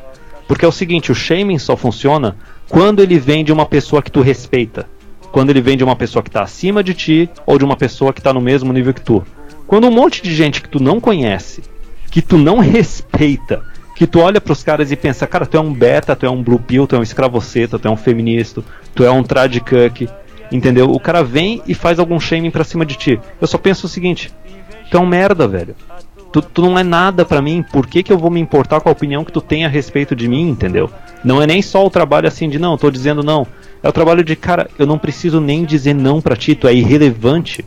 [0.46, 2.36] Porque é o seguinte, o shaming só funciona
[2.68, 4.88] quando ele vem de uma pessoa que tu respeita.
[5.32, 8.10] quando ele vem de uma pessoa que está acima de ti ou de uma pessoa
[8.12, 9.22] que está no mesmo nível que tu.
[9.66, 11.62] Quando um monte de gente que tu não conhece,
[12.10, 13.62] que tu não respeita,
[13.96, 16.42] que tu olha pros caras e pensa, cara, tu é um beta, tu é um
[16.42, 18.62] blue pill, tu é um escravoceta, tu é um feminista,
[18.94, 20.06] tu é um tradicuck,
[20.52, 20.90] entendeu?
[20.90, 23.18] O cara vem e faz algum shaming pra cima de ti.
[23.40, 24.30] Eu só penso o seguinte,
[24.90, 25.74] tu é um merda, velho.
[26.30, 28.90] Tu, tu não é nada para mim, por que, que eu vou me importar com
[28.90, 30.90] a opinião que tu tem a respeito de mim, entendeu?
[31.24, 33.46] Não é nem só o trabalho assim de não, tô dizendo não.
[33.82, 36.74] É o trabalho de, cara, eu não preciso nem dizer não pra ti, tu é
[36.74, 37.64] irrelevante.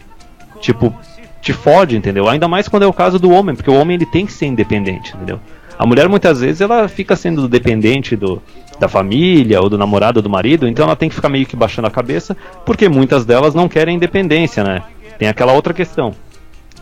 [0.61, 0.93] Tipo,
[1.41, 2.29] te fode, entendeu?
[2.29, 4.45] Ainda mais quando é o caso do homem, porque o homem ele tem que ser
[4.45, 5.39] independente, entendeu?
[5.79, 8.43] A mulher muitas vezes ela fica sendo dependente do,
[8.77, 11.55] da família ou do namorado ou do marido, então ela tem que ficar meio que
[11.55, 12.35] baixando a cabeça,
[12.65, 14.83] porque muitas delas não querem independência, né?
[15.17, 16.13] Tem aquela outra questão.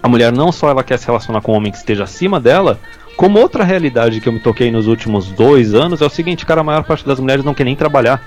[0.01, 2.79] A mulher não só ela quer se relacionar com um homem que esteja acima dela,
[3.15, 6.61] como outra realidade que eu me toquei nos últimos dois anos é o seguinte, cara,
[6.61, 8.19] a maior parte das mulheres não quer nem trabalhar.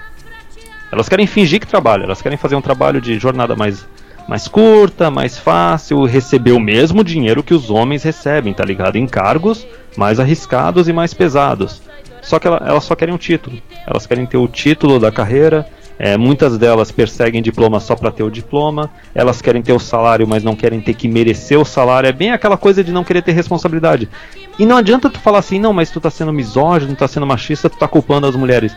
[0.92, 3.84] Elas querem fingir que trabalham, elas querem fazer um trabalho de jornada mais
[4.28, 8.94] mais curta, mais fácil, receber o mesmo dinheiro que os homens recebem, tá ligado?
[8.94, 11.82] Em cargos mais arriscados e mais pesados.
[12.22, 13.58] Só que ela, elas só querem um título.
[13.86, 15.66] Elas querem ter o título da carreira.
[15.98, 18.90] É, muitas delas perseguem diploma só para ter o diploma.
[19.14, 22.08] Elas querem ter o salário, mas não querem ter que merecer o salário.
[22.08, 24.08] É bem aquela coisa de não querer ter responsabilidade.
[24.58, 27.26] E não adianta tu falar assim, não, mas tu tá sendo misógino, tu tá sendo
[27.26, 28.74] machista, tu tá culpando as mulheres.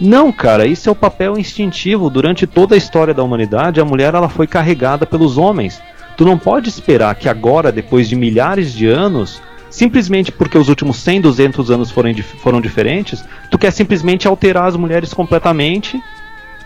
[0.00, 2.10] Não, cara, isso é o papel instintivo.
[2.10, 5.80] Durante toda a história da humanidade, a mulher ela foi carregada pelos homens.
[6.16, 9.40] Tu não pode esperar que agora, depois de milhares de anos,
[9.72, 14.76] simplesmente porque os últimos 100, 200 anos foram, foram diferentes, tu quer simplesmente alterar as
[14.76, 16.00] mulheres completamente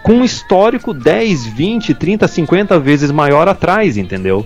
[0.02, 4.44] com um histórico 10, 20, 30, 50 vezes maior atrás, entendeu?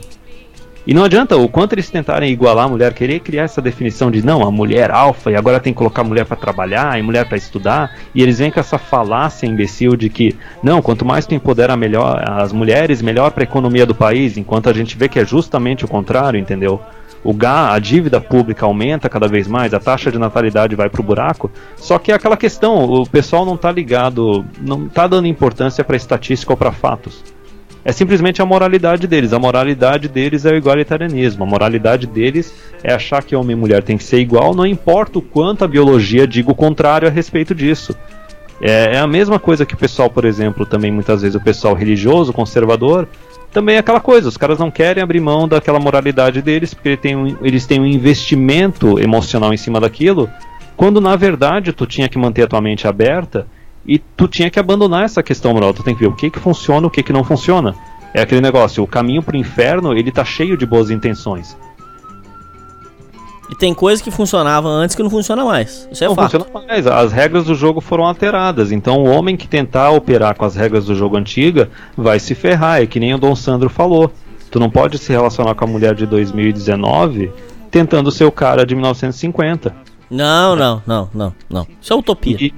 [0.86, 4.24] E não adianta o quanto eles tentarem igualar a mulher, querer criar essa definição de
[4.24, 7.26] não, a mulher alfa e agora tem que colocar a mulher para trabalhar e mulher
[7.26, 11.34] para estudar, e eles vêm com essa falácia imbecil de que não, quanto mais tu
[11.34, 15.18] empodera melhor as mulheres, melhor para a economia do país, enquanto a gente vê que
[15.18, 16.80] é justamente o contrário, entendeu?
[17.22, 21.02] O GA, a dívida pública aumenta cada vez mais, a taxa de natalidade vai pro
[21.02, 21.50] buraco.
[21.76, 25.96] Só que é aquela questão, o pessoal não tá ligado, não tá dando importância para
[25.96, 27.22] estatística ou para fatos
[27.84, 29.32] é simplesmente a moralidade deles.
[29.32, 31.44] A moralidade deles é o igualitarianismo.
[31.44, 32.52] A moralidade deles
[32.82, 35.68] é achar que homem e mulher tem que ser igual, não importa o quanto a
[35.68, 37.96] biologia diga o contrário a respeito disso.
[38.60, 41.74] É, é a mesma coisa que o pessoal, por exemplo, também muitas vezes o pessoal
[41.74, 43.08] religioso, conservador,
[43.52, 47.16] também é aquela coisa, os caras não querem abrir mão daquela moralidade deles, porque têm
[47.16, 50.30] um, eles têm um investimento emocional em cima daquilo,
[50.76, 53.46] quando na verdade tu tinha que manter a tua mente aberta
[53.84, 55.74] e tu tinha que abandonar essa questão moral.
[55.74, 57.74] Tu tem que ver o que que funciona, o que que não funciona.
[58.14, 61.56] É aquele negócio, o caminho pro inferno, ele tá cheio de boas intenções.
[63.50, 65.88] E tem coisa que funcionava antes que não funciona mais.
[65.90, 66.38] Isso é não fato.
[66.38, 66.86] funciona mais.
[66.86, 68.70] As regras do jogo foram alteradas.
[68.70, 72.80] Então o homem que tentar operar com as regras do jogo antiga vai se ferrar.
[72.80, 74.12] É que nem o Dom Sandro falou.
[74.50, 77.32] Tu não pode se relacionar com a mulher de 2019
[77.70, 79.74] tentando ser o cara de 1950.
[80.10, 81.66] Não, não, não, não, não.
[81.80, 82.36] Isso é utopia.
[82.38, 82.52] E,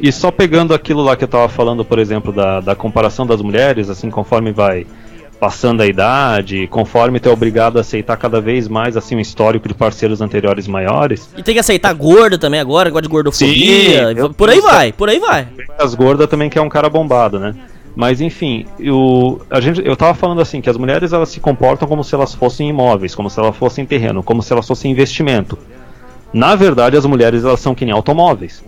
[0.00, 3.40] e só pegando aquilo lá que eu tava falando, por exemplo, da, da comparação das
[3.40, 4.86] mulheres, assim, conforme vai
[5.38, 9.68] passando a idade, conforme tu é obrigado a aceitar cada vez mais assim um histórico
[9.68, 11.28] de parceiros anteriores maiores.
[11.36, 14.14] E tem que aceitar gordo também agora, gosta de gordofobia.
[14.14, 15.48] Sim, por aí vai, por aí vai.
[15.78, 17.54] As gordas também que é um cara bombado, né?
[17.94, 21.88] Mas enfim, eu, a gente, eu tava falando assim que as mulheres elas se comportam
[21.88, 25.58] como se elas fossem imóveis, como se elas fossem terreno, como se elas fossem investimento.
[26.32, 28.62] Na verdade, as mulheres elas são que nem automóveis.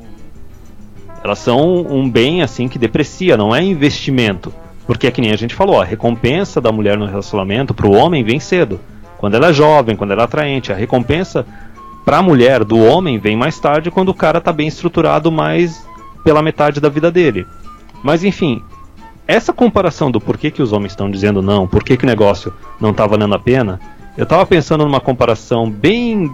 [1.22, 4.54] Elas são um bem assim que deprecia, não é investimento.
[4.88, 7.92] Porque é que nem a gente falou, a recompensa da mulher no relacionamento para o
[7.94, 8.80] homem vem cedo.
[9.18, 10.72] Quando ela é jovem, quando ela é atraente.
[10.72, 11.44] A recompensa
[12.06, 15.86] para a mulher do homem vem mais tarde quando o cara está bem estruturado mais
[16.24, 17.46] pela metade da vida dele.
[18.02, 18.62] Mas enfim,
[19.26, 22.50] essa comparação do porquê que os homens estão dizendo não, porquê que o negócio
[22.80, 23.78] não está valendo a pena,
[24.16, 26.32] eu estava pensando numa comparação bem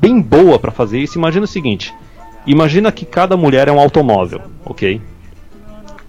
[0.00, 1.18] bem boa para fazer isso.
[1.18, 1.92] Imagina o seguinte:
[2.46, 5.00] Imagina que cada mulher é um automóvel, ok?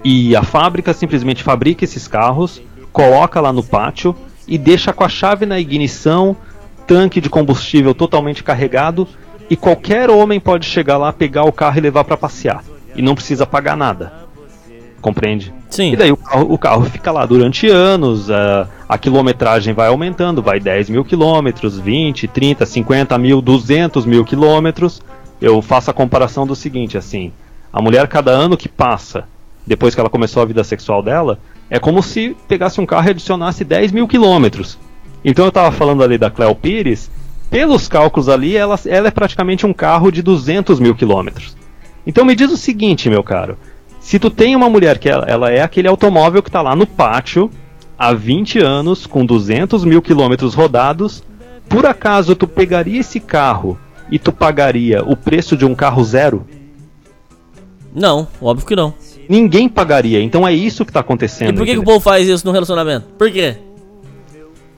[0.03, 2.61] E a fábrica simplesmente fabrica esses carros,
[2.91, 4.15] coloca lá no pátio
[4.47, 6.35] e deixa com a chave na ignição,
[6.85, 9.07] tanque de combustível totalmente carregado
[9.49, 12.63] e qualquer homem pode chegar lá, pegar o carro e levar para passear
[12.95, 14.13] e não precisa pagar nada.
[15.01, 15.53] Compreende?
[15.69, 15.93] Sim.
[15.93, 20.41] E daí o carro, o carro fica lá durante anos, a, a quilometragem vai aumentando,
[20.41, 25.01] vai 10 mil quilômetros, 20, 30, 50 mil, 200 mil quilômetros
[25.41, 27.31] eu faço a comparação do seguinte, assim,
[27.71, 29.25] a mulher cada ano que passa,
[29.67, 31.39] depois que ela começou a vida sexual dela,
[31.69, 34.79] é como se pegasse um carro e adicionasse 10 mil quilômetros.
[35.23, 37.11] Então eu estava falando ali da Cleo Pires,
[37.49, 41.55] pelos cálculos ali, ela, ela é praticamente um carro de 200 mil quilômetros.
[42.05, 43.57] Então me diz o seguinte, meu caro,
[43.99, 46.87] Se tu tem uma mulher que ela, ela é aquele automóvel que tá lá no
[46.87, 47.51] pátio
[47.97, 51.23] há 20 anos, com 200 mil quilômetros rodados,
[51.67, 53.77] por acaso tu pegaria esse carro
[54.09, 56.47] e tu pagaria o preço de um carro zero?
[57.93, 58.93] Não, óbvio que não.
[59.29, 61.53] Ninguém pagaria, então é isso que tá acontecendo.
[61.55, 63.05] E por que, que o povo faz isso no relacionamento?
[63.17, 63.55] Por quê?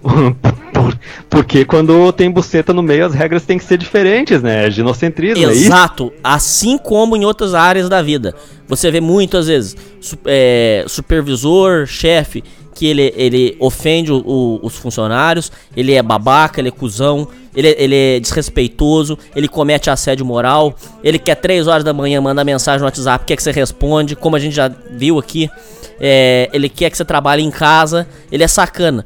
[0.74, 0.98] Por-
[1.30, 4.68] porque quando tem buceta no meio, as regras têm que ser diferentes, né?
[4.68, 5.52] É ginocentrismo, é?
[5.52, 6.12] Exato.
[6.24, 8.34] Assim como em outras áreas da vida.
[8.68, 9.76] Você vê muitas vezes
[10.26, 12.44] é, supervisor, chefe,
[12.74, 17.76] que ele, ele ofende o- o- os funcionários, ele é babaca, ele é cuzão, ele,
[17.78, 22.80] ele é desrespeitoso, ele comete assédio moral, ele quer 3 horas da manhã mandar mensagem
[22.80, 25.50] no WhatsApp, quer que você responde, como a gente já viu aqui.
[26.02, 29.04] É, ele quer que você trabalhe em casa, ele é sacana.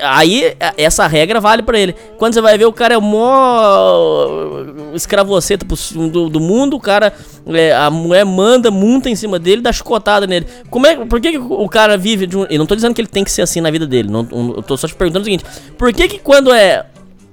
[0.00, 1.96] Aí essa regra vale pra ele.
[2.16, 4.24] Quando você vai ver, o cara é o mó
[4.94, 7.12] escravoceta do, do mundo, o cara,
[7.48, 10.46] é, a mulher manda, munta em cima dele, dá chicotada nele.
[10.70, 12.44] Como é, por que, que o cara vive de um.
[12.48, 14.62] Eu não tô dizendo que ele tem que ser assim na vida dele, não- eu
[14.62, 15.44] tô só te perguntando o seguinte:
[15.76, 16.86] por que, que quando é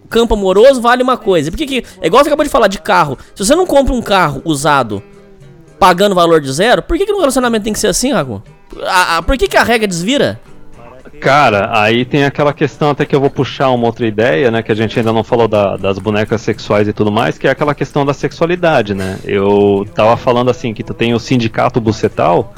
[0.05, 1.51] campo amoroso vale uma coisa?
[1.51, 1.83] Por que.
[2.01, 3.17] É igual você acabou de falar de carro.
[3.35, 5.01] Se você não compra um carro usado
[5.79, 8.41] pagando valor de zero, por que, que no relacionamento tem que ser assim, Rago?
[9.25, 10.39] Por que, que a regra desvira?
[11.21, 14.61] Cara, aí tem aquela questão até que eu vou puxar uma outra ideia, né?
[14.61, 17.51] Que a gente ainda não falou da- das bonecas sexuais e tudo mais, que é
[17.51, 19.17] aquela questão da sexualidade, né?
[19.23, 22.53] Eu tava falando assim que tu tem o sindicato bucetal.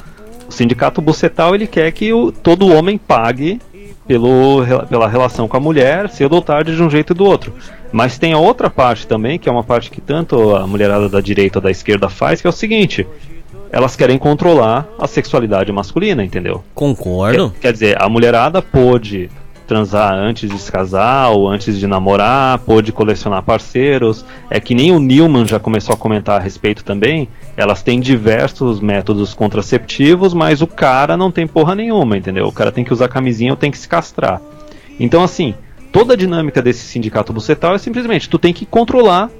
[0.48, 3.60] O sindicato bucetal ele quer que o, todo homem pague
[4.08, 7.52] pelo, pela relação com a mulher, cedo ou tarde, de um jeito ou do outro.
[7.92, 11.20] Mas tem a outra parte também, que é uma parte que tanto a mulherada da
[11.20, 13.06] direita ou da esquerda faz, que é o seguinte:
[13.70, 16.64] elas querem controlar a sexualidade masculina, entendeu?
[16.74, 17.50] Concordo.
[17.50, 19.30] Quer, quer dizer, a mulherada pôde
[19.68, 24.24] transar antes de se casar ou antes de namorar, pôde colecionar parceiros.
[24.48, 27.28] É que nem o Newman já começou a comentar a respeito também.
[27.54, 32.46] Elas têm diversos métodos contraceptivos, mas o cara não tem porra nenhuma, entendeu?
[32.46, 34.40] O cara tem que usar camisinha ou tem que se castrar.
[34.98, 35.54] Então, assim,
[35.92, 39.30] toda a dinâmica desse sindicato bucetal é simplesmente tu tem que controlar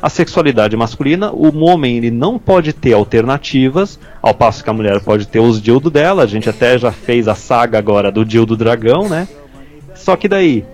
[0.00, 5.00] a sexualidade masculina, o homem ele não pode ter alternativas, ao passo que a mulher
[5.00, 6.22] pode ter os dildo dela.
[6.22, 9.26] A gente até já fez a saga agora do dildo dragão, né?
[10.08, 10.64] Só que daí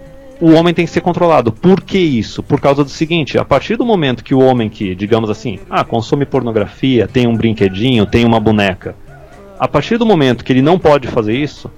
[0.41, 1.51] o homem tem que ser controlado.
[1.51, 2.41] Por que isso?
[2.41, 5.83] Por causa do seguinte: a partir do momento que o homem que, digamos assim, ah,
[5.83, 8.95] consome pornografia, tem um brinquedinho, tem uma boneca,
[9.59, 11.69] a partir do momento que ele não pode fazer isso,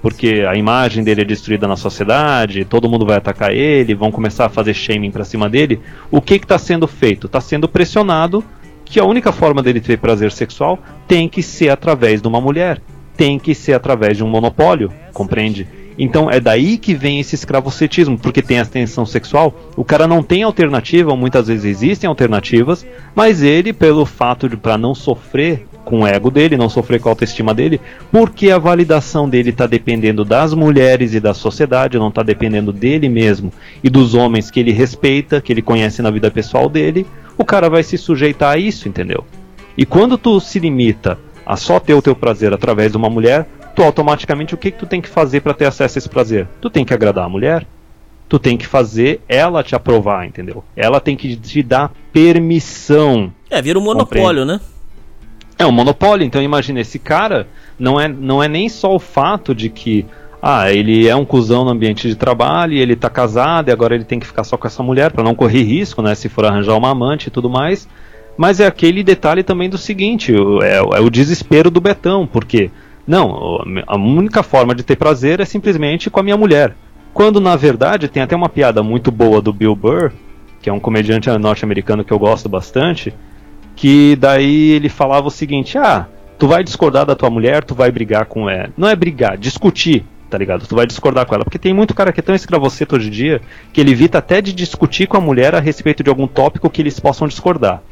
[0.00, 4.46] porque a imagem dele é destruída na sociedade, todo mundo vai atacar ele, vão começar
[4.46, 5.80] a fazer shaming pra cima dele.
[6.10, 7.26] O que está sendo feito?
[7.26, 8.42] Está sendo pressionado
[8.86, 12.80] que a única forma dele ter prazer sexual tem que ser através de uma mulher,
[13.18, 15.81] tem que ser através de um monopólio, compreende?
[16.02, 20.20] Então é daí que vem esse escravocetismo, porque tem a tensão sexual, o cara não
[20.20, 22.84] tem alternativa, muitas vezes existem alternativas,
[23.14, 27.08] mas ele, pelo fato de para não sofrer com o ego dele, não sofrer com
[27.08, 27.80] a autoestima dele,
[28.10, 33.08] porque a validação dele está dependendo das mulheres e da sociedade, não está dependendo dele
[33.08, 37.06] mesmo e dos homens que ele respeita, que ele conhece na vida pessoal dele,
[37.38, 39.24] o cara vai se sujeitar a isso, entendeu?
[39.78, 41.16] E quando tu se limita
[41.46, 44.78] a só ter o teu prazer através de uma mulher, tu automaticamente o que, que
[44.78, 46.48] tu tem que fazer para ter acesso a esse prazer?
[46.60, 47.66] Tu tem que agradar a mulher.
[48.28, 50.64] Tu tem que fazer ela te aprovar, entendeu?
[50.74, 53.32] Ela tem que te dar permissão.
[53.50, 54.60] É, vira um monopólio, né?
[55.58, 57.46] É um monopólio, então imagina, esse cara
[57.78, 60.06] não é, não é nem só o fato de que
[60.42, 63.94] ah, ele é um cuzão no ambiente de trabalho e ele tá casado e agora
[63.94, 66.44] ele tem que ficar só com essa mulher para não correr risco, né, se for
[66.44, 67.88] arranjar uma amante e tudo mais.
[68.36, 72.70] Mas é aquele detalhe também do seguinte, é, é o desespero do Betão, porque
[73.06, 76.76] não, a única forma de ter prazer é simplesmente com a minha mulher.
[77.12, 80.12] Quando na verdade tem até uma piada muito boa do Bill Burr,
[80.60, 83.12] que é um comediante norte-americano que eu gosto bastante,
[83.74, 86.06] que daí ele falava o seguinte: ah,
[86.38, 88.70] tu vai discordar da tua mulher, tu vai brigar com ela.
[88.76, 90.66] Não é brigar, discutir, tá ligado?
[90.66, 91.44] Tu vai discordar com ela.
[91.44, 93.40] Porque tem muito cara que é tão escravoceta hoje em dia
[93.72, 96.80] que ele evita até de discutir com a mulher a respeito de algum tópico que
[96.80, 97.82] eles possam discordar.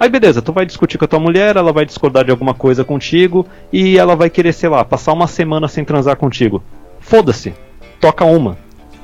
[0.00, 2.82] Aí beleza, tu vai discutir com a tua mulher, ela vai discordar de alguma coisa
[2.82, 6.62] contigo e ela vai querer, sei lá, passar uma semana sem transar contigo.
[7.00, 7.52] Foda-se,
[8.00, 8.56] toca uma.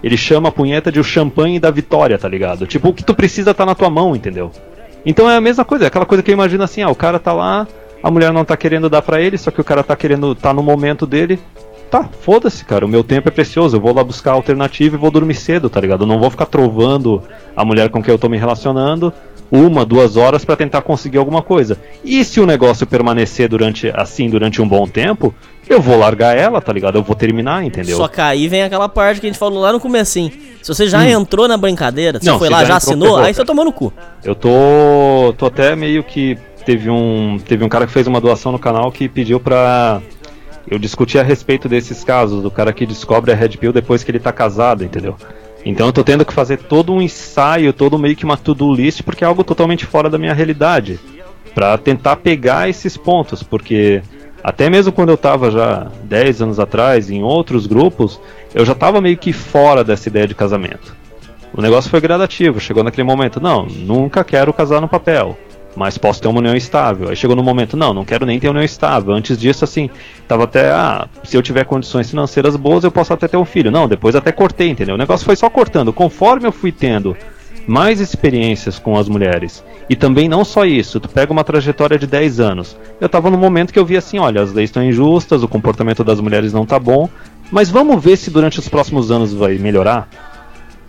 [0.03, 2.67] Ele chama a punheta de o champanhe da vitória, tá ligado?
[2.67, 4.51] Tipo, o que tu precisa tá na tua mão, entendeu?
[5.05, 7.19] Então é a mesma coisa, é aquela coisa que eu imagino assim, ah, o cara
[7.19, 7.69] tá lá,
[8.03, 10.55] a mulher não tá querendo dar pra ele, só que o cara tá querendo, tá
[10.55, 11.39] no momento dele.
[11.91, 15.11] Tá, foda-se, cara, o meu tempo é precioso, eu vou lá buscar alternativa e vou
[15.11, 16.05] dormir cedo, tá ligado?
[16.05, 17.23] Eu não vou ficar trovando
[17.55, 19.13] a mulher com quem eu tô me relacionando
[19.51, 21.79] uma, duas horas pra tentar conseguir alguma coisa.
[22.05, 25.35] E se o negócio permanecer durante assim durante um bom tempo,
[25.69, 26.97] eu vou largar ela, tá ligado?
[26.97, 27.97] Eu vou terminar, entendeu?
[27.97, 30.31] Só que aí vem aquela parte que a gente falou lá no comecinho.
[30.63, 32.33] Se você já entrou na brincadeira, você Hum.
[32.33, 33.93] Não, foi se lá, já já entrou, assinou, aí você tomou no cu.
[34.25, 38.53] Eu tô, tô até meio que teve um, teve um cara que fez uma doação
[38.53, 40.01] no canal que pediu pra
[40.69, 44.11] eu discutir a respeito desses casos, do cara que descobre a Red Pill depois que
[44.11, 45.17] ele tá casado, entendeu?
[45.67, 49.03] Então eu tô tendo que fazer todo um ensaio, todo meio que uma to-do list,
[49.03, 51.01] porque é algo totalmente fora da minha realidade.
[51.53, 54.03] para tentar pegar esses pontos, porque
[54.45, 58.21] até mesmo quando eu tava já 10 anos atrás em outros grupos,
[58.55, 60.95] eu já tava meio que fora dessa ideia de casamento.
[61.55, 65.37] O negócio foi gradativo, chegou naquele momento, não, nunca quero casar no papel
[65.77, 67.11] mas posso ter uma união estável.
[67.11, 69.15] Aí chegou no momento, não, não quero nem ter união estável.
[69.15, 69.91] Antes disso, assim,
[70.27, 73.71] tava até, ah, se eu tiver condições financeiras boas, eu posso até ter um filho.
[73.71, 74.95] Não, depois até cortei, entendeu?
[74.95, 75.93] O negócio foi só cortando.
[75.93, 77.15] Conforme eu fui tendo
[77.67, 82.07] mais experiências com as mulheres, e também não só isso, tu pega uma trajetória de
[82.07, 82.77] 10 anos.
[83.01, 86.05] Eu tava no momento que eu vi assim, olha, as leis estão injustas, o comportamento
[86.05, 87.09] das mulheres não tá bom,
[87.51, 90.09] mas vamos ver se durante os próximos anos vai melhorar.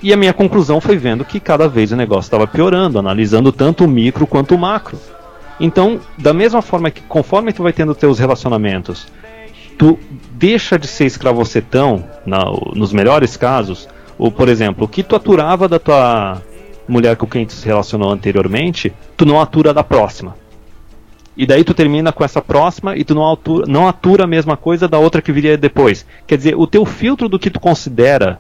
[0.01, 3.85] E a minha conclusão foi vendo que cada vez o negócio estava piorando, analisando tanto
[3.85, 4.99] o micro quanto o macro.
[5.59, 9.07] Então, da mesma forma que conforme tu vai tendo teus relacionamentos,
[9.77, 9.97] tu
[10.31, 12.45] deixa de ser escravocetão, na,
[12.75, 13.87] nos melhores casos,
[14.19, 16.41] ou por exemplo, o que tu aturava da tua
[16.87, 20.35] mulher com quem tu se relacionou anteriormente, tu não atura da próxima.
[21.35, 24.57] E daí tu termina com essa próxima e tu não atura, não atura a mesma
[24.57, 26.05] coisa da outra que viria depois.
[26.25, 28.39] Quer dizer, o teu filtro do que tu considera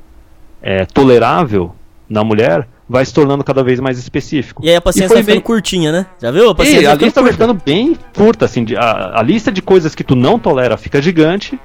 [0.61, 1.73] é, tolerável
[2.09, 4.63] na mulher vai se tornando cada vez mais específico.
[4.63, 5.41] E aí a paciência vai ficando bem...
[5.41, 6.05] curtinha, né?
[6.21, 6.49] Já viu?
[6.49, 9.93] A paciência e, a lista vai ficando bem curta, assim, a, a lista de coisas
[9.93, 11.59] que tu não tolera fica gigante,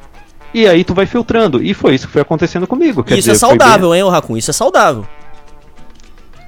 [0.53, 1.63] e aí tu vai filtrando.
[1.63, 3.05] E foi isso que foi acontecendo comigo.
[3.05, 4.01] Quer isso é dizer, é saudável, bem...
[4.01, 4.37] hein, Racun?
[4.37, 5.07] Isso é saudável.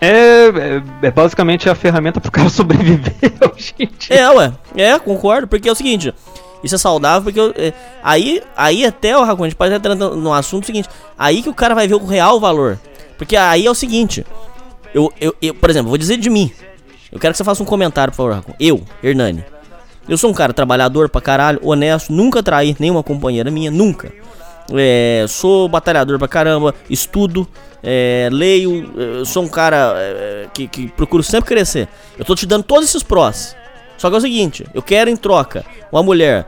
[0.00, 4.16] É, é, é, basicamente a ferramenta pro cara sobreviver hoje em dia.
[4.16, 4.52] É, ué.
[4.76, 6.12] É, concordo, porque é o seguinte.
[6.64, 9.94] Isso é saudável porque eu, é, aí, aí até o Raccoon, a gente pode entrar
[9.94, 10.88] no assunto seguinte.
[11.18, 12.80] Aí que o cara vai ver o real valor.
[13.18, 14.24] Porque aí é o seguinte.
[14.94, 16.50] Eu, eu, eu, por exemplo, vou dizer de mim.
[17.12, 18.54] Eu quero que você faça um comentário, por favor, Raccoon.
[18.58, 19.44] Eu, Hernani.
[20.08, 24.12] Eu sou um cara trabalhador pra caralho, honesto, nunca traí nenhuma companheira minha, nunca.
[24.72, 27.46] É, sou batalhador pra caramba, estudo,
[27.82, 31.88] é, leio, é, sou um cara é, que, que procuro sempre crescer.
[32.18, 33.54] Eu tô te dando todos esses prós.
[33.96, 36.46] Só que é o seguinte, eu quero em troca uma mulher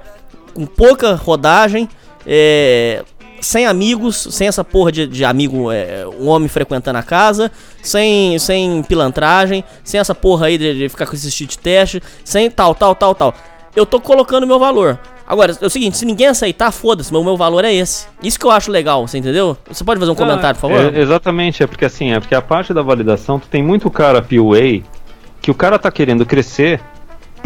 [0.55, 1.89] com pouca rodagem,
[2.27, 3.05] é,
[3.41, 7.51] sem amigos, sem essa porra de, de amigo, é, um homem frequentando a casa,
[7.83, 12.51] sem, sem pilantragem, sem essa porra aí de, de ficar com esse cheat teste, sem
[12.51, 13.35] tal, tal, tal, tal.
[13.75, 14.99] Eu tô colocando meu valor.
[15.27, 18.07] Agora, é o seguinte, se ninguém aceitar, foda-se, meu, meu valor é esse.
[18.23, 19.57] Isso que eu acho legal, você entendeu?
[19.69, 20.95] Você pode fazer um ah, comentário, por favor?
[20.95, 24.23] É, exatamente, é porque assim, é porque a parte da validação, tu tem muito cara
[24.23, 24.83] PUA
[25.43, 26.81] que o cara tá querendo crescer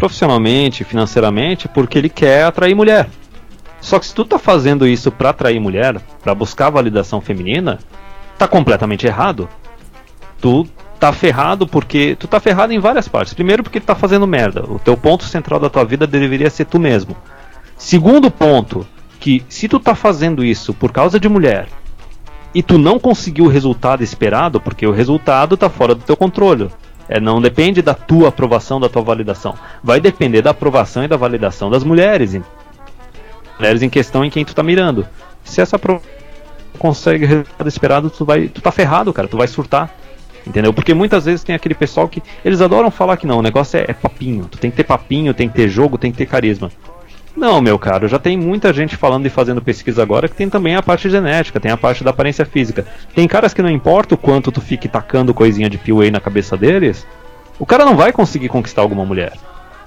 [0.00, 3.06] profissionalmente, financeiramente, porque ele quer atrair mulher.
[3.82, 7.78] Só que se tu tá fazendo isso para atrair mulher, para buscar validação feminina,
[8.38, 9.46] tá completamente errado.
[10.40, 10.66] Tu
[10.98, 13.34] tá ferrado porque tu tá ferrado em várias partes.
[13.34, 14.64] Primeiro porque tu tá fazendo merda.
[14.64, 17.14] O teu ponto central da tua vida deveria ser tu mesmo.
[17.76, 18.86] Segundo ponto,
[19.18, 21.68] que se tu tá fazendo isso por causa de mulher
[22.54, 26.70] e tu não conseguiu o resultado esperado, porque o resultado tá fora do teu controle.
[27.12, 29.56] É, não depende da tua aprovação, da tua validação.
[29.82, 32.40] Vai depender da aprovação e da validação das mulheres.
[33.58, 35.04] Mulheres em questão em quem tu tá mirando.
[35.42, 36.08] Se essa aprovação
[36.78, 39.26] consegue resultado esperado, tu, vai, tu tá ferrado, cara.
[39.26, 39.92] Tu vai surtar.
[40.46, 40.72] Entendeu?
[40.72, 43.86] Porque muitas vezes tem aquele pessoal que eles adoram falar que não, o negócio é,
[43.88, 44.46] é papinho.
[44.48, 46.70] Tu tem que ter papinho, tem que ter jogo, tem que ter carisma.
[47.36, 50.74] Não, meu caro, já tem muita gente falando e fazendo pesquisa agora que tem também
[50.74, 52.86] a parte genética, tem a parte da aparência física.
[53.14, 56.56] Tem caras que não importa o quanto tu fique tacando coisinha de PUA na cabeça
[56.56, 57.06] deles,
[57.58, 59.32] o cara não vai conseguir conquistar alguma mulher.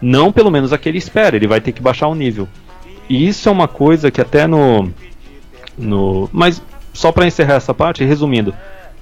[0.02, 2.48] Não pelo menos a que ele espera, ele vai ter que baixar o nível.
[3.10, 4.92] E isso é uma coisa que até no.
[5.78, 6.62] no mas
[6.94, 8.54] só para encerrar essa parte, resumindo,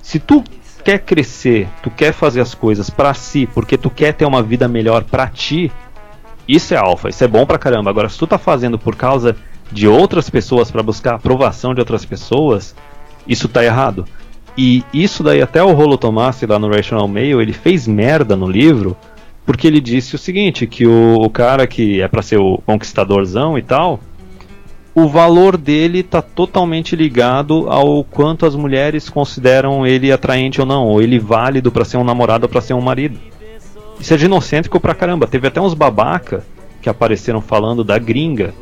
[0.01, 0.43] se tu
[0.83, 4.67] quer crescer, tu quer fazer as coisas para si, porque tu quer ter uma vida
[4.67, 5.71] melhor para ti,
[6.47, 7.89] isso é alfa, isso é bom pra caramba.
[7.89, 9.35] Agora, se tu tá fazendo por causa
[9.71, 12.75] de outras pessoas para buscar aprovação de outras pessoas,
[13.27, 14.05] isso tá errado.
[14.57, 18.49] E isso daí até o Rolo Tomassi lá no Rational Mail, ele fez merda no
[18.49, 18.97] livro,
[19.45, 23.57] porque ele disse o seguinte, que o, o cara que é para ser o conquistadorzão
[23.57, 23.99] e tal,
[24.93, 30.85] o valor dele tá totalmente ligado ao quanto as mulheres consideram ele atraente ou não,
[30.85, 33.17] ou ele válido para ser um namorado ou para ser um marido.
[34.01, 35.27] Isso é genocêntrico pra caramba.
[35.27, 36.43] Teve até uns babaca
[36.81, 38.53] que apareceram falando da gringa,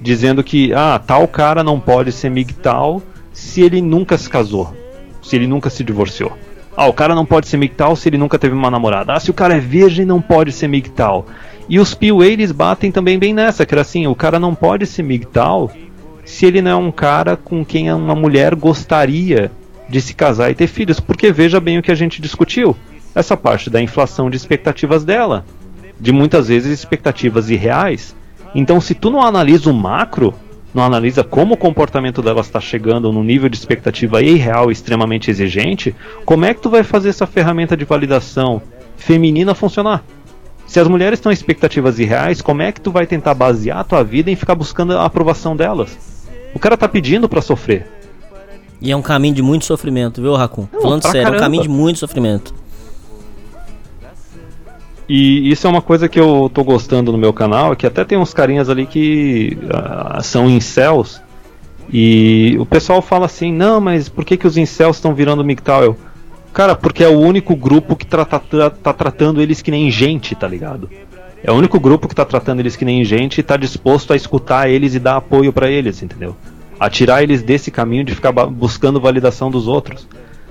[0.00, 3.02] dizendo que ah, tal cara não pode ser migtal
[3.32, 4.72] se ele nunca se casou,
[5.20, 6.32] se ele nunca se divorciou.
[6.76, 9.12] Ah, o cara não pode ser migtal se ele nunca teve uma namorada.
[9.12, 11.26] Ah, se o cara é virgem não pode ser migtal.
[11.68, 15.02] E os eles batem também bem nessa, que era assim, o cara não pode ser
[15.02, 15.72] migtal
[16.24, 19.50] se ele não é um cara com quem uma mulher gostaria
[19.88, 22.76] de se casar e ter filhos, porque veja bem o que a gente discutiu
[23.14, 25.44] essa parte da inflação de expectativas dela.
[26.00, 28.16] de muitas vezes expectativas irreais.
[28.54, 30.34] Então, se tu não analisa o macro,
[30.74, 35.94] não analisa como o comportamento delas está chegando no nível de expectativa irreal extremamente exigente,
[36.24, 38.60] como é que tu vai fazer essa ferramenta de validação
[38.96, 40.02] feminina funcionar?
[40.66, 43.84] Se as mulheres estão em expectativas irreais, como é que tu vai tentar basear a
[43.84, 45.96] tua vida em ficar buscando a aprovação delas?
[46.52, 47.86] O cara tá pedindo para sofrer.
[48.80, 50.66] E é um caminho de muito sofrimento, viu, Racun?
[50.82, 51.36] Falando sério, caramba.
[51.36, 52.63] é um caminho de muito sofrimento.
[55.08, 58.04] E isso é uma coisa que eu tô gostando no meu canal, é que até
[58.04, 61.20] tem uns carinhas ali que uh, são incels.
[61.92, 65.96] E o pessoal fala assim, não, mas por que, que os incels estão virando MGTOW?
[66.52, 68.40] Cara, porque é o único grupo que tá, tá,
[68.70, 70.88] tá tratando eles que nem gente, tá ligado?
[71.42, 74.16] É o único grupo que tá tratando eles que nem gente e tá disposto a
[74.16, 76.34] escutar eles e dar apoio para eles, entendeu?
[76.80, 80.08] A tirar eles desse caminho de ficar buscando validação dos outros.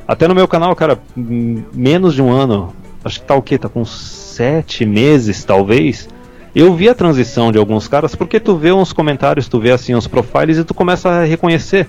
[0.07, 2.73] Até no meu canal, cara, menos de um ano,
[3.03, 3.57] acho que tá o quê?
[3.57, 3.83] Tá com
[4.33, 6.09] sete meses, talvez,
[6.55, 9.93] eu vi a transição de alguns caras, porque tu vê uns comentários, tu vê assim
[9.93, 11.87] os profiles e tu começa a reconhecer.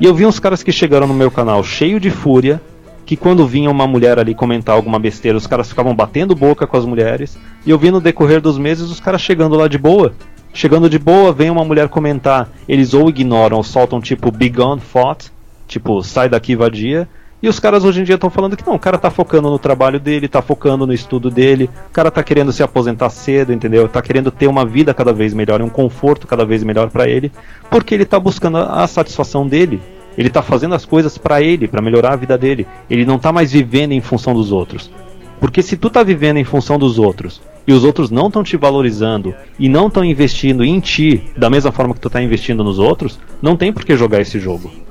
[0.00, 2.60] E eu vi uns caras que chegaram no meu canal cheio de fúria,
[3.06, 6.76] que quando vinha uma mulher ali comentar alguma besteira, os caras ficavam batendo boca com
[6.76, 10.12] as mulheres, e eu vi no decorrer dos meses os caras chegando lá de boa.
[10.52, 14.80] Chegando de boa, vem uma mulher comentar, eles ou ignoram ou soltam tipo Be Gone
[14.80, 15.30] Fought,
[15.66, 17.08] tipo sai daqui vadia,
[17.40, 19.58] e os caras hoje em dia estão falando que não, o cara tá focando no
[19.58, 23.88] trabalho dele, tá focando no estudo dele, o cara tá querendo se aposentar cedo, entendeu?
[23.88, 27.30] Tá querendo ter uma vida cada vez melhor, um conforto cada vez melhor para ele,
[27.70, 29.80] porque ele tá buscando a satisfação dele.
[30.16, 32.66] Ele tá fazendo as coisas para ele, para melhorar a vida dele.
[32.90, 34.90] Ele não tá mais vivendo em função dos outros.
[35.38, 38.56] Porque se tu tá vivendo em função dos outros e os outros não estão te
[38.56, 42.80] valorizando e não estão investindo em ti da mesma forma que tu tá investindo nos
[42.80, 44.87] outros, não tem por que jogar esse jogo.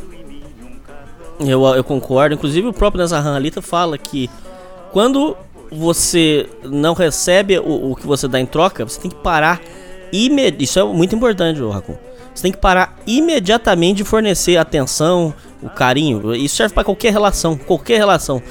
[1.39, 2.35] Eu, eu concordo.
[2.35, 4.29] Inclusive o próprio Nazarran Alita fala que
[4.91, 5.35] quando
[5.71, 9.61] você não recebe o, o, que você dá em troca, você tem que parar
[10.11, 10.63] imediatamente.
[10.63, 11.95] Isso é muito importante, Raccoon.
[12.33, 16.35] Você tem que parar imediatamente de fornecer atenção, o carinho.
[16.35, 18.41] Isso serve para qualquer relação, qualquer relação.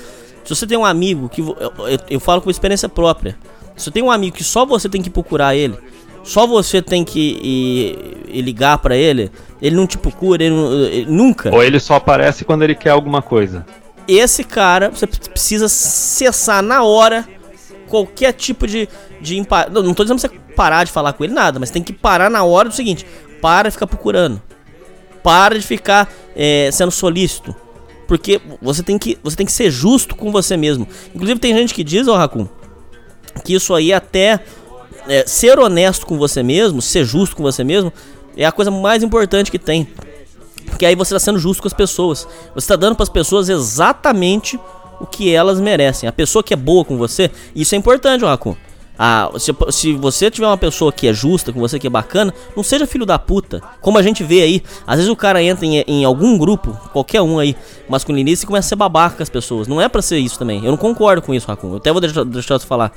[0.44, 3.36] Se você tem um amigo que eu, eu, eu falo com experiência própria.
[3.76, 5.76] Se você tem um amigo que só você tem que procurar ele,
[6.26, 9.30] só você tem que ir, ir ligar para ele,
[9.62, 10.54] ele não te procura, ele,
[10.90, 11.54] ele, nunca.
[11.54, 13.64] Ou ele só aparece quando ele quer alguma coisa.
[14.08, 17.26] Esse cara, você precisa cessar na hora
[17.88, 18.88] qualquer tipo de,
[19.20, 19.40] de
[19.70, 21.92] não, não tô dizendo pra você parar de falar com ele nada, mas tem que
[21.92, 23.06] parar na hora do seguinte,
[23.40, 24.42] para de ficar procurando.
[25.22, 27.54] Para de ficar é, sendo solícito.
[28.08, 30.88] Porque você tem, que, você tem que ser justo com você mesmo.
[31.14, 32.48] Inclusive tem gente que diz, ó oh, Raccoon,
[33.44, 34.40] que isso aí até
[35.08, 37.92] é, ser honesto com você mesmo, ser justo com você mesmo,
[38.36, 39.88] é a coisa mais importante que tem.
[40.66, 42.26] Porque aí você está sendo justo com as pessoas.
[42.54, 44.58] Você está dando para as pessoas exatamente
[45.00, 46.08] o que elas merecem.
[46.08, 48.56] A pessoa que é boa com você, isso é importante, Raku.
[48.98, 52.32] Ah, se, se, você tiver uma pessoa que é justa com você, que é bacana,
[52.56, 53.60] não seja filho da puta.
[53.82, 57.20] Como a gente vê aí, às vezes o cara entra em, em algum grupo, qualquer
[57.20, 57.54] um aí,
[57.88, 59.68] masculinista, e começa a ser babaca com as pessoas.
[59.68, 60.64] Não é para ser isso também.
[60.64, 61.72] Eu não concordo com isso, Racun.
[61.72, 62.90] Eu até vou deixar, deixar você falar.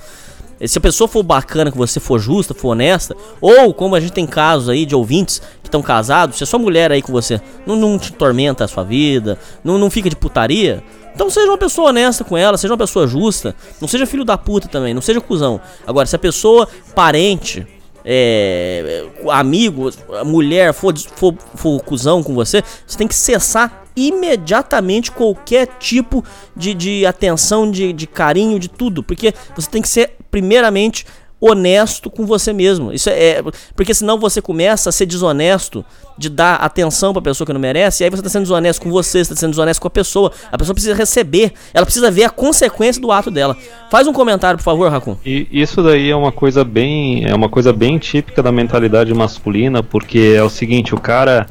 [0.67, 4.11] Se a pessoa for bacana com você, for justa, for honesta, ou como a gente
[4.11, 7.39] tem casos aí de ouvintes que estão casados, se a sua mulher aí com você
[7.65, 10.83] não, não te tormenta a sua vida, não, não fica de putaria,
[11.13, 14.37] então seja uma pessoa honesta com ela, seja uma pessoa justa, não seja filho da
[14.37, 15.59] puta também, não seja cuzão.
[15.85, 17.65] Agora, se a pessoa, parente,
[18.05, 19.89] é, amigo,
[20.25, 26.23] mulher for, for, for cuzão com você, você tem que cessar imediatamente qualquer tipo
[26.55, 29.03] de, de atenção, de, de carinho, de tudo.
[29.03, 31.05] Porque você tem que ser, primeiramente,
[31.41, 32.91] honesto com você mesmo.
[32.91, 33.43] Isso é, é,
[33.75, 35.85] porque senão você começa a ser desonesto
[36.17, 38.91] de dar atenção para pessoa que não merece, e aí você está sendo desonesto com
[38.91, 40.31] você, está sendo desonesto com a pessoa.
[40.51, 43.55] A pessoa precisa receber, ela precisa ver a consequência do ato dela.
[43.89, 45.15] Faz um comentário, por favor, Racun.
[45.25, 49.81] E isso daí é uma coisa bem, é uma coisa bem típica da mentalidade masculina,
[49.81, 51.47] porque é o seguinte, o cara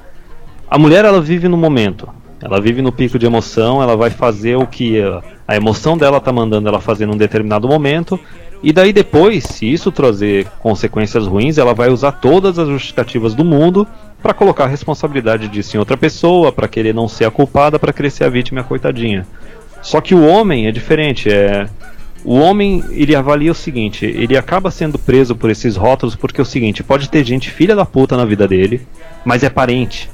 [0.70, 2.08] a mulher ela vive no momento.
[2.40, 6.20] Ela vive no pico de emoção, ela vai fazer o que a, a emoção dela
[6.20, 8.20] tá mandando ela fazer num determinado momento,
[8.62, 13.44] e daí depois, se isso trazer consequências ruins, ela vai usar todas as justificativas do
[13.44, 13.86] mundo
[14.20, 18.10] para colocar a responsabilidade disso em outra pessoa, para querer não ser a culpada, para
[18.10, 19.26] ser a vítima a coitadinha.
[19.80, 21.68] Só que o homem é diferente, é
[22.24, 26.42] o homem ele avalia o seguinte, ele acaba sendo preso por esses rótulos porque é
[26.42, 28.84] o seguinte, pode ter gente filha da puta na vida dele,
[29.24, 30.10] mas é parente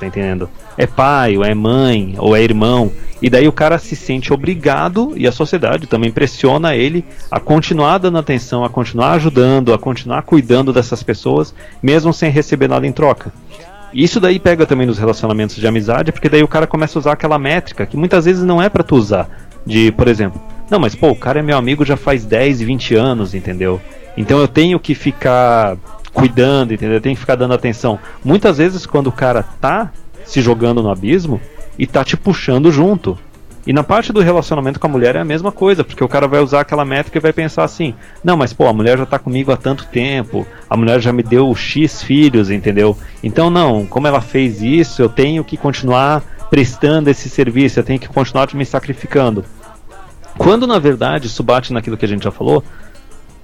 [0.00, 0.48] tá entendendo?
[0.76, 2.90] É pai, ou é mãe, ou é irmão.
[3.22, 7.98] E daí o cara se sente obrigado, e a sociedade também pressiona ele a continuar
[7.98, 12.92] dando atenção, a continuar ajudando, a continuar cuidando dessas pessoas, mesmo sem receber nada em
[12.92, 13.32] troca.
[13.92, 17.12] Isso daí pega também nos relacionamentos de amizade, porque daí o cara começa a usar
[17.12, 19.28] aquela métrica que muitas vezes não é para tu usar.
[19.66, 20.40] De, por exemplo,
[20.70, 23.80] não, mas pô, o cara é meu amigo já faz 10, 20 anos, entendeu?
[24.16, 25.76] Então eu tenho que ficar
[26.12, 26.96] cuidando, entendeu?
[26.96, 27.98] Eu tenho que ficar dando atenção.
[28.24, 29.92] Muitas vezes quando o cara tá
[30.24, 31.40] se jogando no abismo
[31.78, 33.18] e tá te puxando junto.
[33.66, 36.26] E na parte do relacionamento com a mulher é a mesma coisa, porque o cara
[36.26, 39.18] vai usar aquela métrica e vai pensar assim: não, mas pô, a mulher já tá
[39.18, 42.96] comigo há tanto tempo, a mulher já me deu X filhos, entendeu?
[43.22, 48.00] Então, não, como ela fez isso, eu tenho que continuar prestando esse serviço, eu tenho
[48.00, 49.44] que continuar me sacrificando.
[50.38, 52.64] Quando na verdade isso bate naquilo que a gente já falou,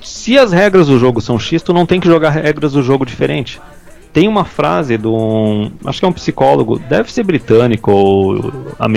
[0.06, 3.04] se as regras do jogo são X, tu não tem que jogar regras do jogo
[3.04, 3.60] diferente.
[4.12, 5.72] Tem uma frase de um.
[5.84, 8.52] Acho que é um psicólogo, deve ser britânico ou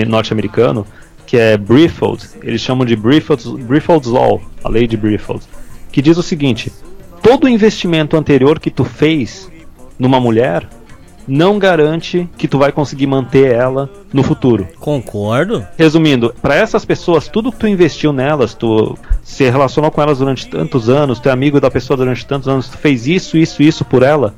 [0.06, 0.86] norte-americano,
[1.26, 5.44] que é Brifold, eles chamam de Brifold's, Brifold's Law, a lei de Brifold,
[5.90, 6.72] que diz o seguinte:
[7.20, 9.50] todo investimento anterior que tu fez
[9.98, 10.66] numa mulher
[11.26, 14.66] não garante que tu vai conseguir manter ela no futuro.
[14.78, 15.66] Concordo.
[15.76, 20.48] Resumindo, para essas pessoas, tudo que tu investiu nelas, tu se relacionou com elas durante
[20.48, 23.84] tantos anos, tu é amigo da pessoa durante tantos anos, tu fez isso, isso, isso
[23.84, 24.34] por ela,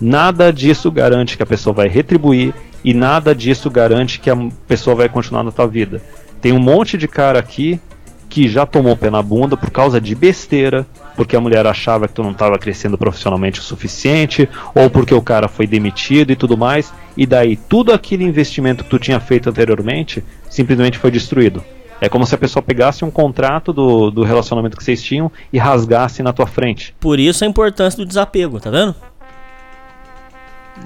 [0.00, 4.36] nada disso garante que a pessoa vai retribuir e nada disso garante que a
[4.66, 6.00] pessoa vai continuar na tua vida.
[6.40, 7.80] Tem um monte de cara aqui
[8.28, 10.86] que já tomou pé na bunda por causa de besteira,
[11.18, 15.20] porque a mulher achava que tu não estava crescendo profissionalmente o suficiente, ou porque o
[15.20, 19.50] cara foi demitido e tudo mais, e daí tudo aquele investimento que tu tinha feito
[19.50, 21.60] anteriormente simplesmente foi destruído.
[22.00, 25.58] É como se a pessoa pegasse um contrato do, do relacionamento que vocês tinham e
[25.58, 26.94] rasgasse na tua frente.
[27.00, 28.94] Por isso a importância do desapego, tá vendo?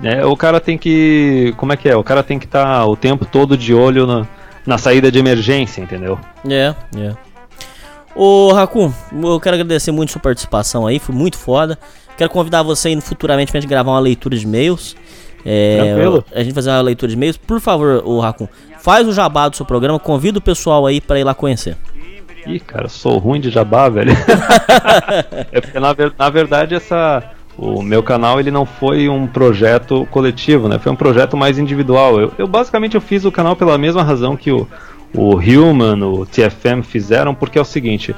[0.03, 1.53] É, o cara tem que.
[1.59, 1.95] Como é que é?
[1.95, 4.27] O cara tem que estar tá o tempo todo de olho na
[4.67, 6.19] na saída de emergência, entendeu?
[6.49, 7.32] É, é.
[8.15, 11.79] Ô, Racun, eu quero agradecer muito sua participação aí, foi muito foda.
[12.17, 14.95] Quero convidar você aí futuramente pra gente gravar uma leitura de e-mails.
[15.45, 16.25] É, Tranquilo.
[16.33, 17.37] A gente fazer uma leitura de e-mails.
[17.37, 18.47] Por favor, o Racun,
[18.81, 21.77] faz o jabá do seu programa, convida o pessoal aí para ir lá conhecer.
[22.47, 24.13] Ih, cara, sou ruim de jabá, velho.
[25.53, 27.23] é porque na, na verdade essa
[27.57, 30.79] o meu canal ele não foi um projeto coletivo, né?
[30.79, 32.21] Foi um projeto mais individual.
[32.21, 34.67] Eu, eu basicamente eu fiz o canal pela mesma razão que o,
[35.15, 38.15] o Human, o TFM fizeram, porque é o seguinte.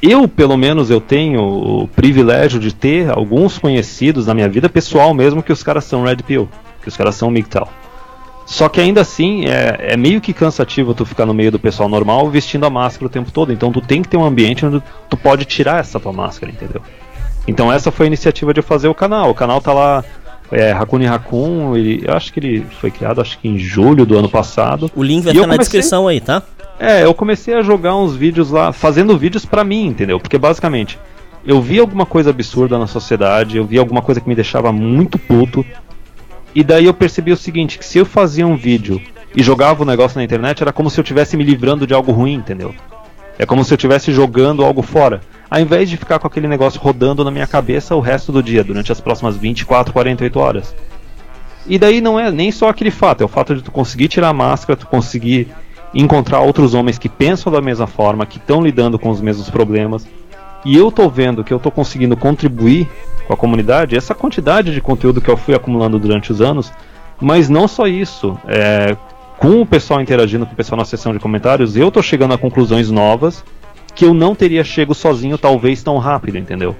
[0.00, 5.12] Eu, pelo menos, eu tenho o privilégio de ter alguns conhecidos na minha vida pessoal
[5.12, 6.48] mesmo que os caras são Red Pill,
[6.80, 7.68] que os caras são MGTOW.
[8.48, 11.86] Só que ainda assim é, é, meio que cansativo tu ficar no meio do pessoal
[11.86, 13.52] normal vestindo a máscara o tempo todo.
[13.52, 16.80] Então tu tem que ter um ambiente onde tu pode tirar essa tua máscara, entendeu?
[17.46, 19.28] Então essa foi a iniciativa de fazer o canal.
[19.28, 20.02] O canal tá lá,
[20.50, 24.18] é, Hakuni Hakun, ele, eu acho que ele foi criado acho que em julho do
[24.18, 24.90] ano passado.
[24.94, 26.42] O link vai estar na descrição aí, tá?
[26.78, 30.18] É, eu comecei a jogar uns vídeos lá, fazendo vídeos para mim, entendeu?
[30.18, 30.98] Porque basicamente,
[31.44, 35.18] eu vi alguma coisa absurda na sociedade, eu vi alguma coisa que me deixava muito
[35.18, 35.64] puto.
[36.54, 39.00] E daí eu percebi o seguinte, que se eu fazia um vídeo
[39.36, 42.10] e jogava o negócio na internet, era como se eu estivesse me livrando de algo
[42.12, 42.74] ruim, entendeu?
[43.38, 45.20] É como se eu estivesse jogando algo fora
[45.50, 48.62] ao invés de ficar com aquele negócio rodando na minha cabeça o resto do dia,
[48.62, 50.74] durante as próximas 24, 48 horas.
[51.66, 54.28] E daí não é nem só aquele fato, é o fato de tu conseguir tirar
[54.28, 55.48] a máscara, tu conseguir
[55.94, 60.06] encontrar outros homens que pensam da mesma forma, que estão lidando com os mesmos problemas.
[60.64, 62.88] E eu tô vendo que eu tô conseguindo contribuir
[63.26, 66.72] com a comunidade, essa quantidade de conteúdo que eu fui acumulando durante os anos,
[67.20, 68.96] mas não só isso, é,
[69.38, 72.38] com o pessoal interagindo com o pessoal na sessão de comentários, eu tô chegando a
[72.38, 73.44] conclusões novas
[73.98, 76.76] que eu não teria chego sozinho, talvez tão rápido, entendeu?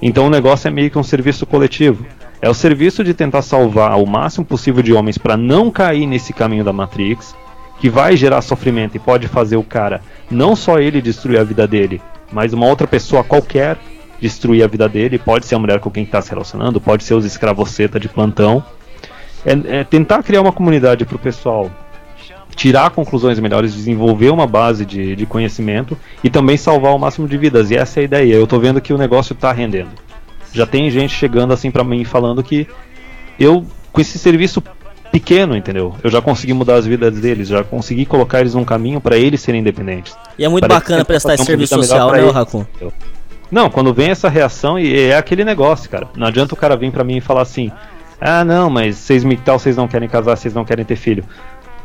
[0.00, 2.06] Então o negócio é meio que um serviço coletivo.
[2.40, 6.32] É o serviço de tentar salvar o máximo possível de homens para não cair nesse
[6.32, 7.36] caminho da Matrix,
[7.78, 10.00] que vai gerar sofrimento e pode fazer o cara
[10.30, 12.00] não só ele destruir a vida dele,
[12.32, 13.76] mas uma outra pessoa qualquer
[14.18, 15.18] destruir a vida dele.
[15.18, 18.64] Pode ser a mulher com quem está se relacionando, pode ser os escravoceta de plantão.
[19.44, 21.70] É, é tentar criar uma comunidade para o pessoal
[22.54, 27.36] tirar conclusões melhores, desenvolver uma base de, de conhecimento e também salvar o máximo de
[27.36, 27.70] vidas.
[27.70, 28.34] E essa é a ideia.
[28.34, 29.90] Eu tô vendo que o negócio está rendendo.
[30.52, 32.66] Já tem gente chegando assim para mim falando que
[33.38, 34.62] eu, com esse serviço
[35.10, 35.94] pequeno, entendeu?
[36.02, 39.40] Eu já consegui mudar as vidas deles, já consegui colocar eles num caminho para eles
[39.40, 40.16] serem independentes.
[40.38, 42.64] E é muito Parece bacana prestar esse serviço social, né, Racun?
[43.50, 46.08] Não, quando vem essa reação, e é aquele negócio, cara.
[46.16, 47.70] Não adianta o cara vir para mim e falar assim:
[48.20, 51.24] ah, não, mas vocês me tal, vocês não querem casar, vocês não querem ter filho.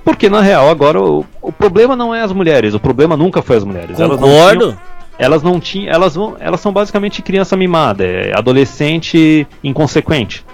[0.03, 3.57] Porque na real, agora o, o problema não é as mulheres, o problema nunca foi
[3.57, 3.97] as mulheres.
[3.97, 4.77] Concordo.
[5.17, 5.93] Elas não tinham.
[5.93, 10.45] Elas, vão, elas são basicamente criança mimada, é adolescente inconsequente.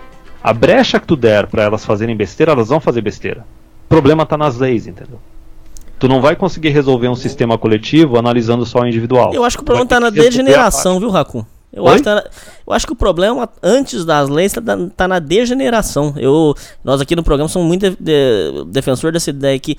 [0.44, 3.46] A brecha que tu der para elas fazerem besteira, elas vão fazer besteira.
[3.86, 5.20] O problema tá nas leis, entendeu?
[5.98, 9.34] Tu não vai conseguir resolver um sistema coletivo analisando só o individual.
[9.34, 11.46] Eu acho que o problema tá na degeneração, viu, Racun?
[11.76, 12.24] Eu acho, tá,
[12.66, 16.14] eu acho, que o problema antes das leis está tá na degeneração.
[16.16, 19.76] Eu, nós aqui no programa somos muito de, de, defensor dessa ideia que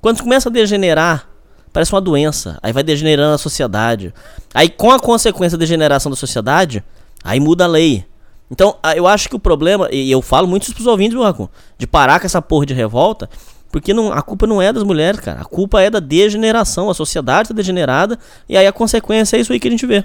[0.00, 1.28] quando começa a degenerar
[1.72, 2.58] Parece uma doença.
[2.62, 4.12] Aí vai degenerando a sociedade.
[4.52, 6.82] Aí, com a consequência da degeneração da sociedade,
[7.22, 8.04] aí muda a lei.
[8.50, 11.48] Então, eu acho que o problema, e eu falo muito pros ouvintes, Marco,
[11.78, 13.30] de parar com essa porra de revolta,
[13.70, 15.40] porque não, a culpa não é das mulheres, cara.
[15.40, 16.90] A culpa é da degeneração.
[16.90, 18.18] A sociedade tá degenerada,
[18.48, 20.04] e aí a consequência é isso aí que a gente vê.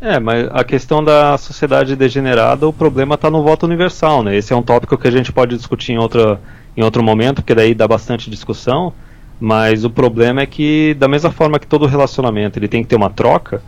[0.00, 4.36] É, mas a questão da sociedade degenerada, o problema está no voto universal, né?
[4.36, 6.38] Esse é um tópico que a gente pode discutir em, outra,
[6.76, 8.92] em outro momento, porque daí dá bastante discussão.
[9.40, 12.96] Mas o problema é que, da mesma forma que todo relacionamento ele tem que ter
[12.96, 13.62] uma troca,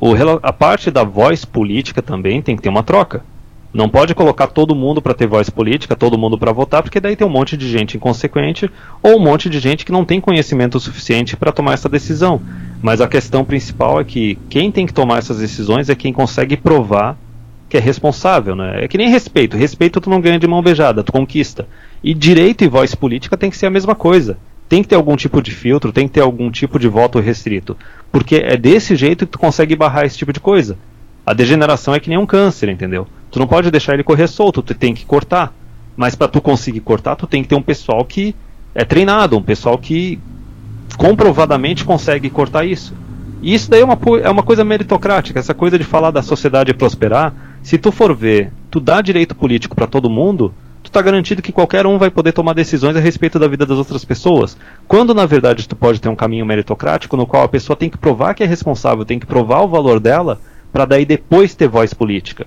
[0.00, 3.22] o, a parte da voz política também tem que ter uma troca.
[3.72, 7.16] Não pode colocar todo mundo para ter voz política, todo mundo para votar, porque daí
[7.16, 8.70] tem um monte de gente inconsequente
[9.02, 12.40] ou um monte de gente que não tem conhecimento suficiente para tomar essa decisão.
[12.84, 16.54] Mas a questão principal é que quem tem que tomar essas decisões é quem consegue
[16.54, 17.16] provar
[17.66, 18.84] que é responsável, né?
[18.84, 19.56] É que nem respeito.
[19.56, 21.66] Respeito tu não ganha de mão beijada, tu conquista.
[22.02, 24.36] E direito e voz política tem que ser a mesma coisa
[24.68, 27.76] tem que ter algum tipo de filtro, tem que ter algum tipo de voto restrito.
[28.10, 30.76] Porque é desse jeito que tu consegue barrar esse tipo de coisa.
[31.24, 33.06] A degeneração é que nem um câncer, entendeu?
[33.30, 35.54] Tu não pode deixar ele correr solto, tu tem que cortar.
[35.96, 38.34] Mas para tu conseguir cortar, tu tem que ter um pessoal que
[38.74, 40.18] é treinado, um pessoal que
[40.96, 42.94] comprovadamente consegue cortar isso.
[43.42, 46.72] E isso daí é uma, é uma coisa meritocrática, essa coisa de falar da sociedade
[46.72, 47.34] prosperar.
[47.62, 51.52] Se tu for ver, tu dá direito político para todo mundo, tu tá garantido que
[51.52, 54.56] qualquer um vai poder tomar decisões a respeito da vida das outras pessoas.
[54.88, 57.98] Quando na verdade tu pode ter um caminho meritocrático no qual a pessoa tem que
[57.98, 60.40] provar que é responsável, tem que provar o valor dela,
[60.72, 62.46] para daí depois ter voz política.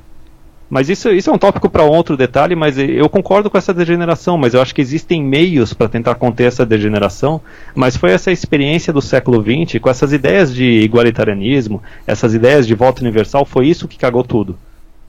[0.69, 4.37] Mas isso, isso é um tópico para outro detalhe, mas eu concordo com essa degeneração,
[4.37, 7.39] mas eu acho que existem meios para tentar conter essa degeneração,
[7.73, 12.75] mas foi essa experiência do século XX, com essas ideias de igualitarianismo, essas ideias de
[12.75, 14.57] voto universal, foi isso que cagou tudo.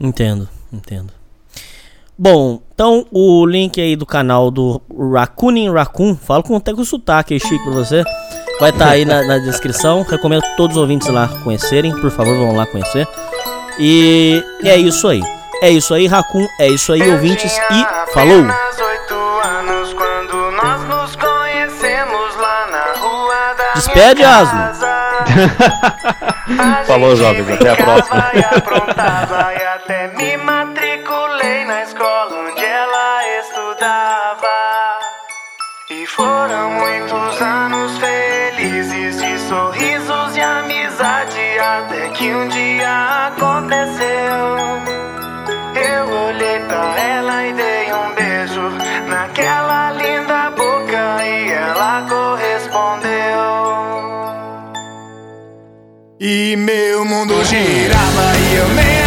[0.01, 1.13] Entendo, entendo.
[2.17, 4.81] Bom, então o link aí do canal do
[5.13, 8.03] Raccoon Raccoon, falo com até com sotaque aí, chique pra você.
[8.59, 10.03] Vai estar tá aí na, na, descrição.
[10.03, 11.93] Recomendo todos os ouvintes lá conhecerem.
[12.01, 13.07] Por favor, vão lá conhecer.
[13.79, 15.23] E é isso aí.
[15.63, 16.47] É isso aí, Raccoon.
[16.61, 17.53] É isso aí, ouvintes.
[17.71, 18.47] E falou!
[23.75, 24.61] Despede, Asno.
[26.87, 27.51] Falou, jovens.
[27.51, 28.33] Até a próxima.
[36.19, 44.88] Foram muitos anos felizes de sorrisos e amizade até que um dia aconteceu.
[56.21, 58.98] E meu mundo girava e eu nem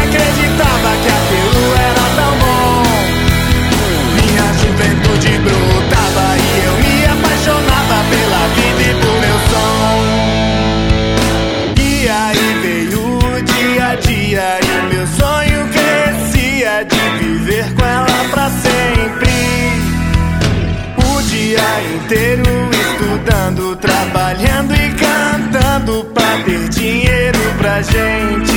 [27.62, 28.56] pra gente.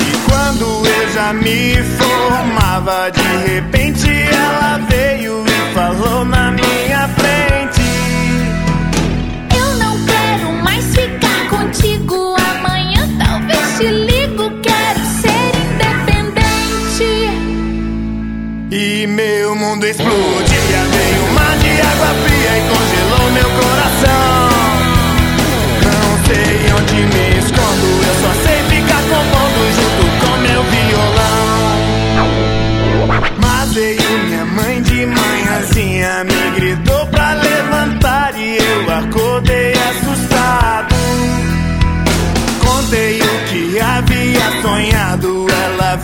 [0.00, 7.82] E quando eu já me formava, de repente ela veio e falou na minha frente.
[9.54, 13.06] Eu não quero mais ficar contigo amanhã.
[13.18, 17.10] Talvez te ligo, quero ser independente.
[18.70, 20.47] E meu mundo explodia,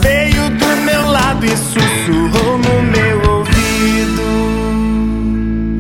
[0.05, 4.27] veio do meu lado e sussurrou no meu ouvido.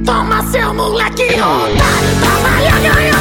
[0.06, 3.13] Toma seu moleque otário, trabalha, ganha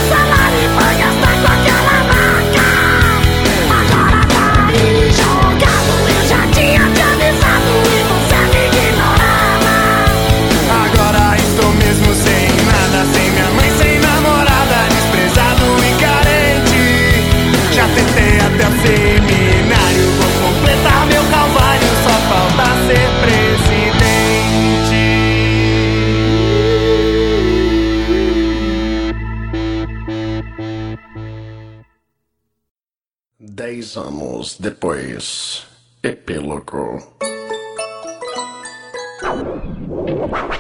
[34.59, 35.67] Depois,
[36.01, 36.99] epílogo.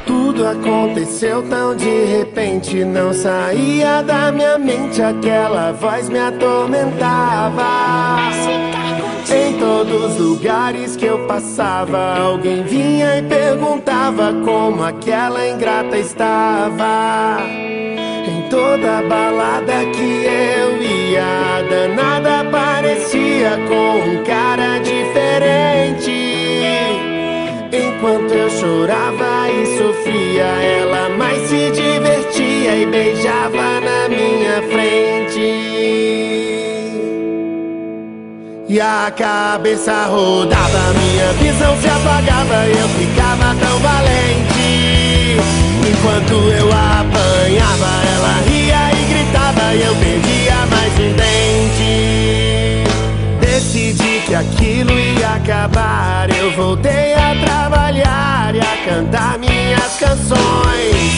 [0.05, 8.19] Tudo aconteceu tão de repente, não saía da minha mente, aquela voz me atormentava.
[9.31, 17.39] Em todos os lugares que eu passava, alguém vinha e perguntava como aquela ingrata estava.
[18.27, 26.11] Em toda balada que eu ia, danada parecia com um cara diferente.
[27.71, 35.73] Enquanto eu chorava e sofria, ela mais se divertia e beijava na minha frente.
[38.69, 45.37] E a cabeça rodava, minha visão se apagava, eu ficava tão valente.
[45.89, 50.22] Enquanto eu apanhava, ela ria e gritava, e eu perdia
[54.43, 61.13] aquilo ia acabar, eu voltei a trabalhar e a cantar minhas canções.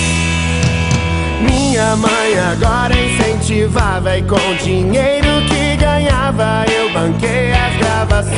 [1.41, 8.35] Minha mãe agora incentivava e com dinheiro que ganhava eu banquei as gravações.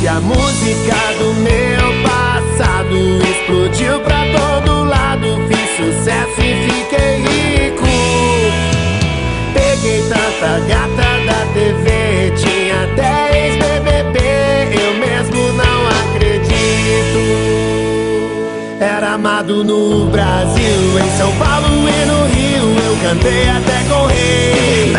[0.00, 2.96] E a música do meu passado
[3.30, 5.26] explodiu pra todo lado.
[5.48, 7.86] Fiz sucesso e fiquei rico.
[9.52, 12.32] Peguei tanta gata da TV,
[12.84, 14.18] até ex-BBB.
[14.72, 17.20] Eu mesmo não acredito.
[18.80, 22.76] Era amado no Brasil, em São Paulo e no Rio.
[22.84, 24.92] Eu cantei até correr.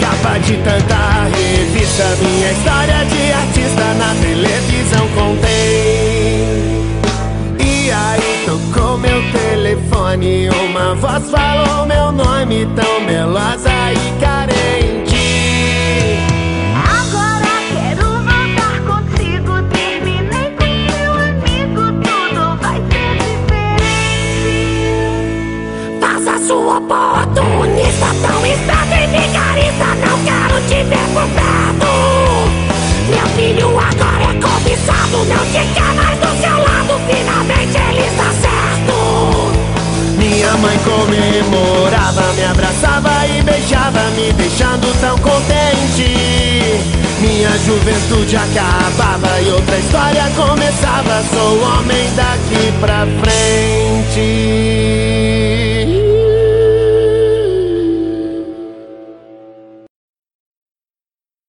[0.00, 6.84] Capa de tanta revista, minha história de artista na televisão contei.
[7.58, 14.23] E aí tocou meu telefone, uma voz falou meu nome, tão melosa e
[33.08, 38.28] Meu filho agora é cobiçado Não te quer mais do seu lado Finalmente ele está
[38.42, 38.94] certo
[40.18, 46.14] Minha mãe comemorava, me abraçava e beijava, me deixando tão contente.
[47.20, 51.22] Minha juventude acabava e outra história começava.
[51.32, 54.44] Sou homem daqui pra frente.